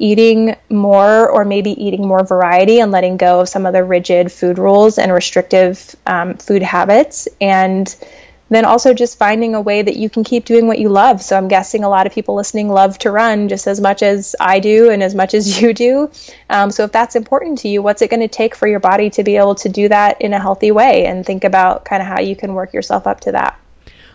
eating 0.00 0.56
more 0.70 1.28
or 1.28 1.44
maybe 1.44 1.70
eating 1.72 2.08
more 2.08 2.24
variety 2.24 2.80
and 2.80 2.90
letting 2.90 3.18
go 3.18 3.40
of 3.40 3.48
some 3.48 3.66
of 3.66 3.74
the 3.74 3.84
rigid 3.84 4.32
food 4.32 4.58
rules 4.58 4.98
and 4.98 5.12
restrictive 5.12 5.94
um, 6.06 6.38
food 6.38 6.62
habits. 6.62 7.28
And 7.38 7.94
then 8.48 8.64
also 8.64 8.94
just 8.94 9.18
finding 9.18 9.54
a 9.54 9.60
way 9.60 9.82
that 9.82 9.96
you 9.96 10.10
can 10.10 10.24
keep 10.24 10.46
doing 10.46 10.66
what 10.66 10.78
you 10.78 10.88
love. 10.88 11.22
So 11.22 11.36
i'm 11.36 11.48
guessing 11.48 11.84
a 11.84 11.88
lot 11.88 12.06
of 12.06 12.12
people 12.12 12.34
listening 12.34 12.68
love 12.68 12.98
to 13.00 13.10
run 13.10 13.48
just 13.48 13.68
as 13.68 13.80
much 13.80 14.02
as 14.02 14.34
i 14.40 14.58
do 14.58 14.90
and 14.90 15.02
as 15.02 15.14
much 15.14 15.34
as 15.34 15.60
you 15.62 15.72
do. 15.72 16.10
Um, 16.48 16.70
so 16.70 16.84
if 16.84 16.92
that's 16.92 17.14
important 17.14 17.58
to 17.58 17.68
you 17.68 17.82
what's 17.82 18.02
it 18.02 18.10
going 18.10 18.20
to 18.20 18.28
take 18.28 18.56
for 18.56 18.66
your 18.66 18.80
body 18.80 19.10
to 19.10 19.22
be 19.22 19.36
able 19.36 19.54
to 19.56 19.68
do 19.68 19.88
that 19.88 20.20
in 20.22 20.32
a 20.32 20.40
healthy 20.40 20.72
way? 20.72 21.06
And 21.06 21.24
think 21.24 21.44
about 21.44 21.84
kind 21.84 22.02
of 22.02 22.08
how 22.08 22.20
you 22.20 22.34
can 22.34 22.54
work 22.54 22.72
yourself 22.72 23.06
up 23.06 23.20
to 23.20 23.32
that. 23.32 23.60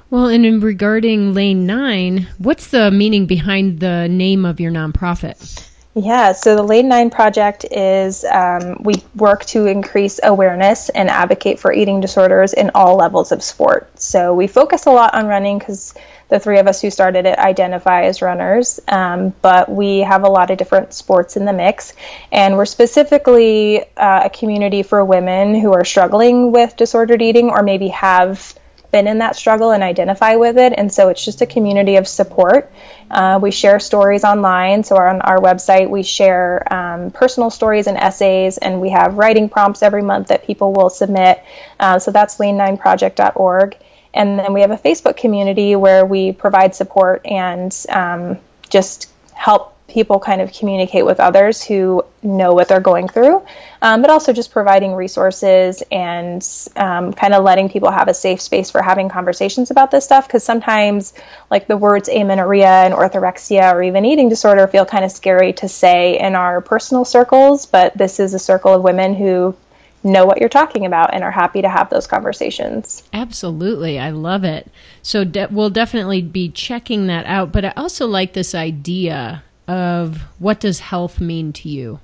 Well, 0.09 0.27
and 0.27 0.45
in 0.45 0.59
regarding 0.59 1.33
Lane 1.33 1.65
9, 1.65 2.27
what's 2.37 2.67
the 2.67 2.91
meaning 2.91 3.25
behind 3.25 3.79
the 3.79 4.07
name 4.07 4.45
of 4.45 4.59
your 4.59 4.71
nonprofit? 4.71 5.67
Yeah, 5.97 6.33
so 6.33 6.57
the 6.57 6.63
Lane 6.63 6.89
9 6.89 7.09
Project 7.09 7.63
is 7.71 8.25
um, 8.25 8.83
we 8.83 8.95
work 9.15 9.45
to 9.45 9.65
increase 9.65 10.19
awareness 10.21 10.89
and 10.89 11.09
advocate 11.09 11.57
for 11.57 11.71
eating 11.71 12.01
disorders 12.01 12.51
in 12.51 12.71
all 12.75 12.97
levels 12.97 13.31
of 13.31 13.41
sport. 13.41 13.97
So 13.97 14.33
we 14.33 14.47
focus 14.47 14.87
a 14.87 14.91
lot 14.91 15.15
on 15.15 15.27
running 15.27 15.57
because 15.57 15.93
the 16.27 16.37
three 16.37 16.59
of 16.59 16.67
us 16.67 16.81
who 16.81 16.91
started 16.91 17.25
it 17.25 17.39
identify 17.39 18.03
as 18.03 18.21
runners, 18.21 18.77
um, 18.89 19.33
but 19.41 19.69
we 19.69 19.99
have 19.99 20.23
a 20.23 20.27
lot 20.27 20.51
of 20.51 20.57
different 20.57 20.93
sports 20.93 21.37
in 21.37 21.45
the 21.45 21.53
mix. 21.53 21.93
And 22.29 22.57
we're 22.57 22.65
specifically 22.65 23.85
uh, 23.95 24.23
a 24.25 24.29
community 24.29 24.83
for 24.83 25.05
women 25.05 25.55
who 25.55 25.71
are 25.71 25.85
struggling 25.85 26.51
with 26.51 26.75
disordered 26.75 27.21
eating 27.21 27.51
or 27.51 27.63
maybe 27.63 27.87
have 27.87 28.53
been 28.95 29.07
in 29.07 29.17
that 29.17 29.35
struggle 29.35 29.71
and 29.71 29.83
identify 29.83 30.37
with 30.37 30.57
it. 30.57 30.71
And 30.71 30.89
so 30.89 31.09
it's 31.09 31.25
just 31.25 31.41
a 31.41 31.45
community 31.45 31.97
of 31.97 32.07
support. 32.07 32.71
Uh, 33.11 33.37
we 33.41 33.51
share 33.51 33.77
stories 33.77 34.23
online. 34.23 34.85
So 34.85 34.95
on 34.95 35.19
our 35.19 35.37
website, 35.37 35.89
we 35.89 36.01
share 36.01 36.73
um, 36.73 37.11
personal 37.11 37.49
stories 37.49 37.87
and 37.87 37.97
essays, 37.97 38.57
and 38.57 38.79
we 38.79 38.91
have 38.91 39.15
writing 39.15 39.49
prompts 39.49 39.83
every 39.83 40.01
month 40.01 40.29
that 40.29 40.45
people 40.45 40.71
will 40.71 40.89
submit. 40.89 41.43
Uh, 41.77 41.99
so 41.99 42.11
that's 42.11 42.37
lane9project.org. 42.37 43.75
And 44.13 44.39
then 44.39 44.53
we 44.53 44.61
have 44.61 44.71
a 44.71 44.77
Facebook 44.77 45.17
community 45.17 45.75
where 45.75 46.05
we 46.05 46.31
provide 46.31 46.73
support 46.73 47.25
and 47.25 47.75
um, 47.89 48.37
just 48.69 49.09
help 49.33 49.74
people 49.87 50.19
kind 50.19 50.41
of 50.41 50.51
communicate 50.51 51.05
with 51.05 51.19
others 51.19 51.63
who 51.63 52.03
know 52.23 52.53
what 52.53 52.67
they're 52.67 52.79
going 52.79 53.07
through, 53.07 53.41
um, 53.81 54.01
but 54.01 54.09
also 54.09 54.33
just 54.33 54.51
providing 54.51 54.93
resources 54.93 55.83
and 55.91 56.47
um, 56.75 57.13
kind 57.13 57.33
of 57.33 57.43
letting 57.43 57.69
people 57.69 57.91
have 57.91 58.07
a 58.07 58.13
safe 58.13 58.41
space 58.41 58.71
for 58.71 58.81
having 58.81 59.09
conversations 59.09 59.71
about 59.71 59.91
this 59.91 60.03
stuff. 60.03 60.27
Because 60.27 60.43
sometimes, 60.43 61.13
like 61.51 61.67
the 61.67 61.77
words 61.77 62.09
amenorrhea 62.09 62.67
and 62.67 62.93
orthorexia 62.93 63.73
or 63.73 63.83
even 63.83 64.05
eating 64.05 64.27
disorder 64.27 64.67
feel 64.67 64.85
kind 64.85 65.05
of 65.05 65.11
scary 65.11 65.53
to 65.53 65.69
say 65.69 66.19
in 66.19 66.35
our 66.35 66.61
personal 66.61 67.05
circles, 67.05 67.65
but 67.65 67.95
this 67.95 68.19
is 68.19 68.33
a 68.33 68.39
circle 68.39 68.73
of 68.73 68.81
women 68.81 69.13
who 69.13 69.55
know 70.03 70.25
what 70.25 70.39
you're 70.39 70.49
talking 70.49 70.85
about 70.85 71.13
and 71.13 71.23
are 71.23 71.31
happy 71.31 71.61
to 71.61 71.69
have 71.69 71.89
those 71.89 72.05
conversations. 72.05 73.03
Absolutely. 73.11 73.97
I 73.97 74.11
love 74.11 74.43
it. 74.43 74.69
So 75.01 75.23
de- 75.23 75.47
we'll 75.49 75.71
definitely 75.71 76.21
be 76.21 76.49
checking 76.49 77.07
that 77.07 77.25
out. 77.25 77.51
But 77.51 77.65
I 77.65 77.73
also 77.75 78.05
like 78.05 78.33
this 78.33 78.53
idea 78.53 79.43
of 79.67 80.21
what 80.39 80.59
does 80.59 80.79
health 80.79 81.19
mean 81.19 81.53
to 81.53 81.69
you? 81.69 81.99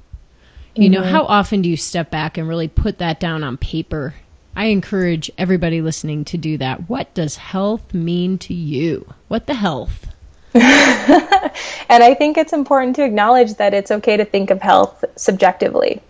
You 0.75 0.89
mm-hmm. 0.89 0.93
know, 0.93 1.03
how 1.03 1.23
often 1.23 1.61
do 1.61 1.69
you 1.69 1.77
step 1.77 2.09
back 2.09 2.37
and 2.37 2.47
really 2.47 2.67
put 2.67 2.99
that 2.99 3.19
down 3.19 3.43
on 3.43 3.57
paper? 3.57 4.15
I 4.55 4.65
encourage 4.65 5.31
everybody 5.37 5.81
listening 5.81 6.25
to 6.25 6.37
do 6.37 6.57
that. 6.57 6.89
What 6.89 7.13
does 7.13 7.37
health 7.37 7.93
mean 7.93 8.37
to 8.39 8.53
you? 8.53 9.13
What 9.27 9.47
the 9.47 9.53
health? 9.53 10.07
and 10.53 10.63
I 11.89 12.13
think 12.13 12.37
it's 12.37 12.51
important 12.51 12.97
to 12.97 13.05
acknowledge 13.05 13.55
that 13.55 13.73
it's 13.73 13.91
okay 13.91 14.17
to 14.17 14.25
think 14.25 14.49
of 14.49 14.61
health 14.61 15.05
subjectively. 15.15 16.01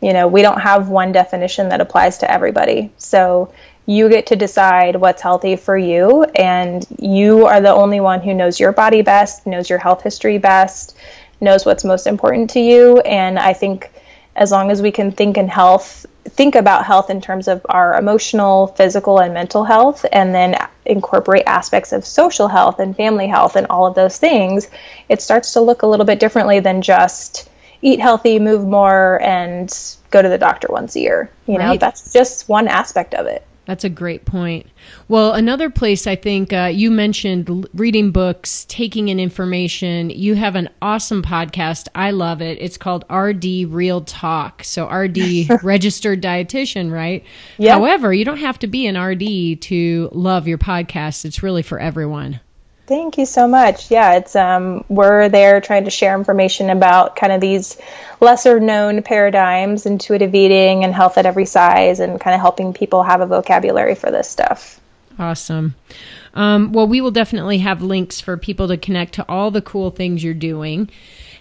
You 0.00 0.12
know, 0.12 0.28
we 0.28 0.42
don't 0.42 0.60
have 0.60 0.88
one 0.88 1.10
definition 1.10 1.70
that 1.70 1.80
applies 1.80 2.18
to 2.18 2.30
everybody. 2.30 2.92
So 2.98 3.52
you 3.88 4.10
get 4.10 4.26
to 4.26 4.36
decide 4.36 4.96
what's 4.96 5.22
healthy 5.22 5.56
for 5.56 5.76
you, 5.76 6.24
and 6.34 6.86
you 7.00 7.46
are 7.46 7.62
the 7.62 7.72
only 7.72 8.00
one 8.00 8.20
who 8.20 8.34
knows 8.34 8.60
your 8.60 8.70
body 8.70 9.00
best, 9.00 9.46
knows 9.46 9.70
your 9.70 9.78
health 9.78 10.02
history 10.02 10.36
best, 10.36 10.94
knows 11.40 11.64
what's 11.64 11.84
most 11.84 12.06
important 12.06 12.50
to 12.50 12.60
you. 12.60 13.00
And 13.00 13.38
I 13.38 13.54
think 13.54 13.90
as 14.36 14.50
long 14.52 14.70
as 14.70 14.82
we 14.82 14.92
can 14.92 15.10
think 15.10 15.38
in 15.38 15.48
health, 15.48 16.04
think 16.24 16.54
about 16.54 16.84
health 16.84 17.08
in 17.08 17.22
terms 17.22 17.48
of 17.48 17.64
our 17.70 17.98
emotional, 17.98 18.66
physical, 18.66 19.20
and 19.20 19.32
mental 19.32 19.64
health, 19.64 20.04
and 20.12 20.34
then 20.34 20.54
incorporate 20.84 21.44
aspects 21.46 21.92
of 21.92 22.04
social 22.04 22.46
health 22.46 22.80
and 22.80 22.94
family 22.94 23.26
health 23.26 23.56
and 23.56 23.66
all 23.70 23.86
of 23.86 23.94
those 23.94 24.18
things, 24.18 24.68
it 25.08 25.22
starts 25.22 25.54
to 25.54 25.62
look 25.62 25.80
a 25.80 25.86
little 25.86 26.04
bit 26.04 26.20
differently 26.20 26.60
than 26.60 26.82
just 26.82 27.48
eat 27.80 28.00
healthy, 28.00 28.38
move 28.38 28.66
more, 28.66 29.18
and 29.22 29.96
go 30.10 30.20
to 30.20 30.28
the 30.28 30.36
doctor 30.36 30.68
once 30.68 30.94
a 30.94 31.00
year. 31.00 31.30
You 31.46 31.56
know, 31.56 31.78
that's 31.78 32.12
just 32.12 32.50
one 32.50 32.68
aspect 32.68 33.14
of 33.14 33.24
it. 33.24 33.46
That's 33.68 33.84
a 33.84 33.90
great 33.90 34.24
point. 34.24 34.66
Well, 35.08 35.34
another 35.34 35.68
place 35.68 36.06
I 36.06 36.16
think 36.16 36.54
uh, 36.54 36.70
you 36.72 36.90
mentioned 36.90 37.68
reading 37.74 38.12
books, 38.12 38.64
taking 38.64 39.10
in 39.10 39.20
information. 39.20 40.08
You 40.08 40.36
have 40.36 40.56
an 40.56 40.70
awesome 40.80 41.22
podcast. 41.22 41.86
I 41.94 42.12
love 42.12 42.40
it. 42.40 42.56
It's 42.62 42.78
called 42.78 43.04
RD 43.10 43.68
Real 43.68 44.00
Talk. 44.00 44.64
So, 44.64 44.88
RD, 44.88 45.18
registered 45.62 46.22
dietitian, 46.22 46.90
right? 46.90 47.22
Yeah. 47.58 47.74
However, 47.74 48.10
you 48.10 48.24
don't 48.24 48.38
have 48.38 48.58
to 48.60 48.66
be 48.66 48.86
an 48.86 48.96
RD 48.96 49.60
to 49.64 50.08
love 50.12 50.48
your 50.48 50.56
podcast. 50.56 51.26
It's 51.26 51.42
really 51.42 51.62
for 51.62 51.78
everyone. 51.78 52.40
Thank 52.88 53.18
you 53.18 53.26
so 53.26 53.46
much. 53.46 53.90
Yeah, 53.90 54.14
it's 54.14 54.34
um, 54.34 54.82
we're 54.88 55.28
there 55.28 55.60
trying 55.60 55.84
to 55.84 55.90
share 55.90 56.16
information 56.16 56.70
about 56.70 57.16
kind 57.16 57.34
of 57.34 57.40
these 57.42 57.76
lesser 58.22 58.58
known 58.58 59.02
paradigms, 59.02 59.84
intuitive 59.84 60.34
eating, 60.34 60.84
and 60.84 60.94
health 60.94 61.18
at 61.18 61.26
every 61.26 61.44
size, 61.44 62.00
and 62.00 62.18
kind 62.18 62.34
of 62.34 62.40
helping 62.40 62.72
people 62.72 63.02
have 63.02 63.20
a 63.20 63.26
vocabulary 63.26 63.94
for 63.94 64.10
this 64.10 64.26
stuff. 64.26 64.80
Awesome. 65.18 65.74
Um, 66.32 66.72
well, 66.72 66.88
we 66.88 67.02
will 67.02 67.10
definitely 67.10 67.58
have 67.58 67.82
links 67.82 68.22
for 68.22 68.38
people 68.38 68.68
to 68.68 68.78
connect 68.78 69.12
to 69.14 69.28
all 69.28 69.50
the 69.50 69.60
cool 69.60 69.90
things 69.90 70.24
you're 70.24 70.32
doing. 70.32 70.88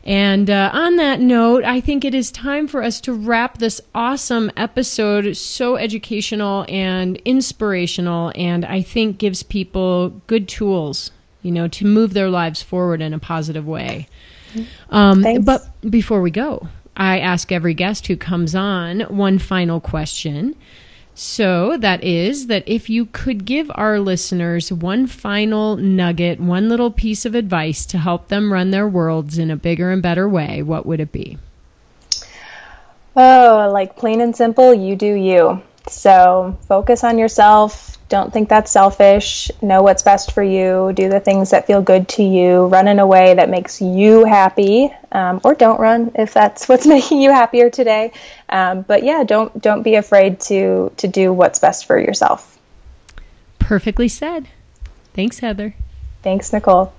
And 0.03 0.49
uh, 0.49 0.71
on 0.73 0.97
that 0.97 1.21
note, 1.21 1.63
I 1.63 1.79
think 1.79 2.03
it 2.03 2.13
is 2.13 2.29
time 2.29 2.67
for 2.67 2.83
us 2.83 2.99
to 3.01 3.13
wrap 3.13 3.59
this 3.59 3.79
awesome 3.95 4.51
episode. 4.57 5.37
So 5.37 5.77
educational 5.77 6.65
and 6.67 7.15
inspirational, 7.23 8.33
and 8.35 8.65
I 8.65 8.81
think 8.81 9.17
gives 9.17 9.43
people 9.43 10.09
good 10.27 10.49
tools 10.49 11.11
you 11.47 11.53
know, 11.53 11.69
to 11.69 11.85
move 11.85 12.13
their 12.13 12.29
lives 12.29 12.61
forward 12.61 13.01
in 13.01 13.13
a 13.13 13.19
positive 13.19 13.65
way. 13.65 14.09
Um, 14.89 15.23
but 15.45 15.61
before 15.89 16.21
we 16.21 16.29
go, 16.29 16.67
I 16.97 17.19
ask 17.19 17.53
every 17.53 17.73
guest 17.73 18.07
who 18.07 18.17
comes 18.17 18.53
on 18.53 18.99
one 19.03 19.39
final 19.39 19.79
question. 19.79 20.57
So 21.15 21.77
that 21.77 22.03
is 22.03 22.47
that 22.47 22.67
if 22.67 22.89
you 22.89 23.05
could 23.05 23.45
give 23.45 23.71
our 23.75 23.97
listeners 23.97 24.73
one 24.73 25.07
final 25.07 25.77
nugget, 25.77 26.41
one 26.41 26.67
little 26.67 26.91
piece 26.91 27.25
of 27.25 27.33
advice 27.33 27.85
to 27.87 27.97
help 27.97 28.27
them 28.27 28.51
run 28.51 28.71
their 28.71 28.89
worlds 28.89 29.37
in 29.37 29.49
a 29.49 29.55
bigger 29.55 29.89
and 29.89 30.01
better 30.01 30.27
way, 30.27 30.61
what 30.61 30.85
would 30.85 30.99
it 30.99 31.13
be? 31.13 31.37
Oh, 33.15 33.71
like 33.71 33.95
plain 33.95 34.19
and 34.19 34.35
simple, 34.35 34.73
you 34.73 34.97
do 34.97 35.13
you. 35.13 35.61
So 35.87 36.57
focus 36.67 37.05
on 37.05 37.17
yourself, 37.17 37.96
don't 38.09 38.31
think 38.31 38.47
that's 38.47 38.71
selfish. 38.71 39.51
Know 39.61 39.81
what's 39.83 40.01
best 40.01 40.31
for 40.31 40.43
you. 40.43 40.93
Do 40.93 41.09
the 41.09 41.19
things 41.19 41.49
that 41.49 41.67
feel 41.67 41.81
good 41.81 42.07
to 42.09 42.23
you. 42.23 42.67
Run 42.67 42.87
in 42.87 42.99
a 42.99 43.07
way 43.07 43.33
that 43.33 43.49
makes 43.49 43.81
you 43.81 44.23
happy, 44.23 44.93
um, 45.11 45.41
or 45.43 45.55
don't 45.55 45.79
run 45.79 46.11
if 46.15 46.33
that's 46.33 46.69
what's 46.69 46.87
making 46.87 47.21
you 47.21 47.31
happier 47.31 47.69
today. 47.69 48.13
Um, 48.49 48.83
but 48.83 49.03
yeah, 49.03 49.23
don't 49.23 49.61
don't 49.61 49.83
be 49.83 49.95
afraid 49.95 50.39
to 50.41 50.91
to 50.97 51.07
do 51.07 51.33
what's 51.33 51.59
best 51.59 51.85
for 51.85 51.99
yourself. 51.99 52.57
Perfectly 53.59 54.07
said. 54.07 54.47
Thanks, 55.13 55.39
Heather. 55.39 55.75
Thanks, 56.23 56.53
Nicole. 56.53 56.93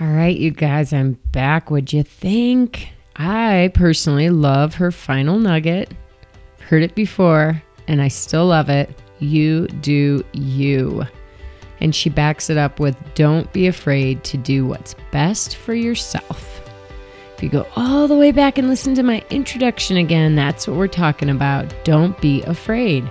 All 0.00 0.08
right, 0.08 0.36
you 0.36 0.50
guys, 0.50 0.92
I'm 0.92 1.12
back. 1.30 1.70
What'd 1.70 1.92
you 1.92 2.02
think? 2.02 2.88
I 3.14 3.70
personally 3.72 4.30
love 4.30 4.74
her 4.74 4.90
final 4.90 5.38
nugget. 5.38 5.92
Heard 6.60 6.82
it 6.82 6.94
before, 6.94 7.62
and 7.86 8.02
I 8.02 8.08
still 8.08 8.46
love 8.46 8.68
it. 8.68 8.90
You 9.22 9.68
do 9.68 10.24
you. 10.32 11.04
And 11.80 11.94
she 11.94 12.10
backs 12.10 12.50
it 12.50 12.56
up 12.56 12.80
with 12.80 12.96
don't 13.14 13.52
be 13.52 13.66
afraid 13.66 14.24
to 14.24 14.36
do 14.36 14.66
what's 14.66 14.94
best 15.10 15.56
for 15.56 15.74
yourself. 15.74 16.60
If 17.36 17.42
you 17.42 17.48
go 17.48 17.66
all 17.76 18.08
the 18.08 18.16
way 18.16 18.32
back 18.32 18.58
and 18.58 18.68
listen 18.68 18.94
to 18.96 19.02
my 19.02 19.24
introduction 19.30 19.96
again, 19.96 20.34
that's 20.34 20.66
what 20.66 20.76
we're 20.76 20.88
talking 20.88 21.30
about. 21.30 21.72
Don't 21.84 22.20
be 22.20 22.42
afraid 22.42 23.08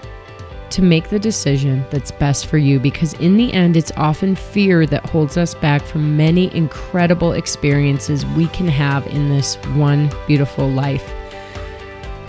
to 0.72 0.82
make 0.82 1.10
the 1.10 1.20
decision 1.20 1.86
that's 1.92 2.12
best 2.12 2.48
for 2.48 2.58
you 2.58 2.80
because, 2.80 3.14
in 3.16 3.36
the 3.36 3.52
end, 3.54 3.76
it's 3.76 3.92
often 3.98 4.36
fear 4.36 4.86
that 4.86 5.10
holds 5.10 5.38
us 5.38 5.54
back 5.56 5.82
from 5.82 6.16
many 6.16 6.54
incredible 6.56 7.34
experiences 7.34 8.26
we 8.26 8.48
can 8.48 8.68
have 8.68 9.06
in 9.08 9.30
this 9.30 9.56
one 9.76 10.10
beautiful 10.28 10.70
life. 10.70 11.14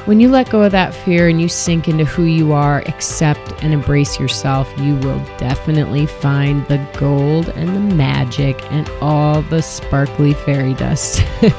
When 0.04 0.18
you 0.18 0.28
let 0.28 0.50
go 0.50 0.62
of 0.62 0.72
that 0.72 0.92
fear 0.92 1.28
and 1.28 1.40
you 1.40 1.48
sink 1.48 1.86
into 1.86 2.04
who 2.04 2.24
you 2.24 2.52
are, 2.52 2.80
accept 2.86 3.52
and 3.62 3.72
embrace 3.72 4.18
yourself, 4.18 4.68
you 4.78 4.96
will 4.96 5.24
definitely 5.38 6.06
find 6.06 6.66
the 6.66 6.84
gold 6.98 7.50
and 7.50 7.68
the 7.68 7.94
magic 7.94 8.60
and 8.72 8.88
all 9.00 9.42
the 9.42 9.62
sparkly 9.62 10.34
fairy 10.34 10.74
dust. 10.74 11.22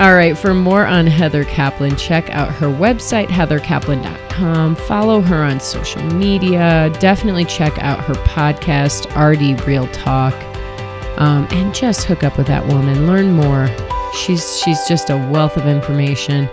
All 0.00 0.14
right, 0.14 0.36
for 0.36 0.54
more 0.54 0.86
on 0.86 1.06
Heather 1.06 1.44
Caplan, 1.44 1.96
check 1.98 2.30
out 2.30 2.50
her 2.54 2.68
website, 2.68 3.26
heathercaplan.com. 3.26 4.74
Follow 4.74 5.20
her 5.20 5.44
on 5.44 5.60
social 5.60 6.02
media. 6.02 6.90
Definitely 7.00 7.44
check 7.44 7.78
out 7.78 8.02
her 8.06 8.14
podcast, 8.24 9.04
RD 9.14 9.64
Real 9.66 9.86
Talk. 9.88 10.32
Um, 11.20 11.46
and 11.50 11.74
just 11.74 12.04
hook 12.04 12.24
up 12.24 12.38
with 12.38 12.46
that 12.46 12.66
woman. 12.66 13.06
Learn 13.06 13.32
more. 13.32 13.68
She's 14.14 14.58
she's 14.58 14.78
just 14.88 15.10
a 15.10 15.18
wealth 15.30 15.58
of 15.58 15.66
information. 15.66 16.48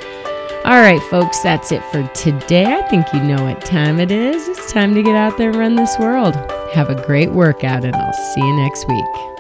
All 0.68 0.82
right, 0.82 1.02
folks, 1.04 1.40
that's 1.40 1.72
it 1.72 1.82
for 1.94 2.06
today. 2.14 2.66
I 2.66 2.82
think 2.90 3.14
you 3.14 3.22
know 3.22 3.42
what 3.42 3.62
time 3.62 4.02
it 4.02 4.12
is. 4.12 4.50
It's 4.50 4.70
time 4.70 4.94
to 4.96 5.02
get 5.02 5.16
out 5.16 5.38
there 5.38 5.52
and 5.52 5.58
run 5.58 5.76
this 5.76 5.98
world. 5.98 6.36
Have 6.74 6.90
a 6.90 7.06
great 7.06 7.32
workout, 7.32 7.86
and 7.86 7.96
I'll 7.96 8.14
see 8.36 8.42
you 8.42 8.54
next 8.58 8.86
week. 8.90 9.37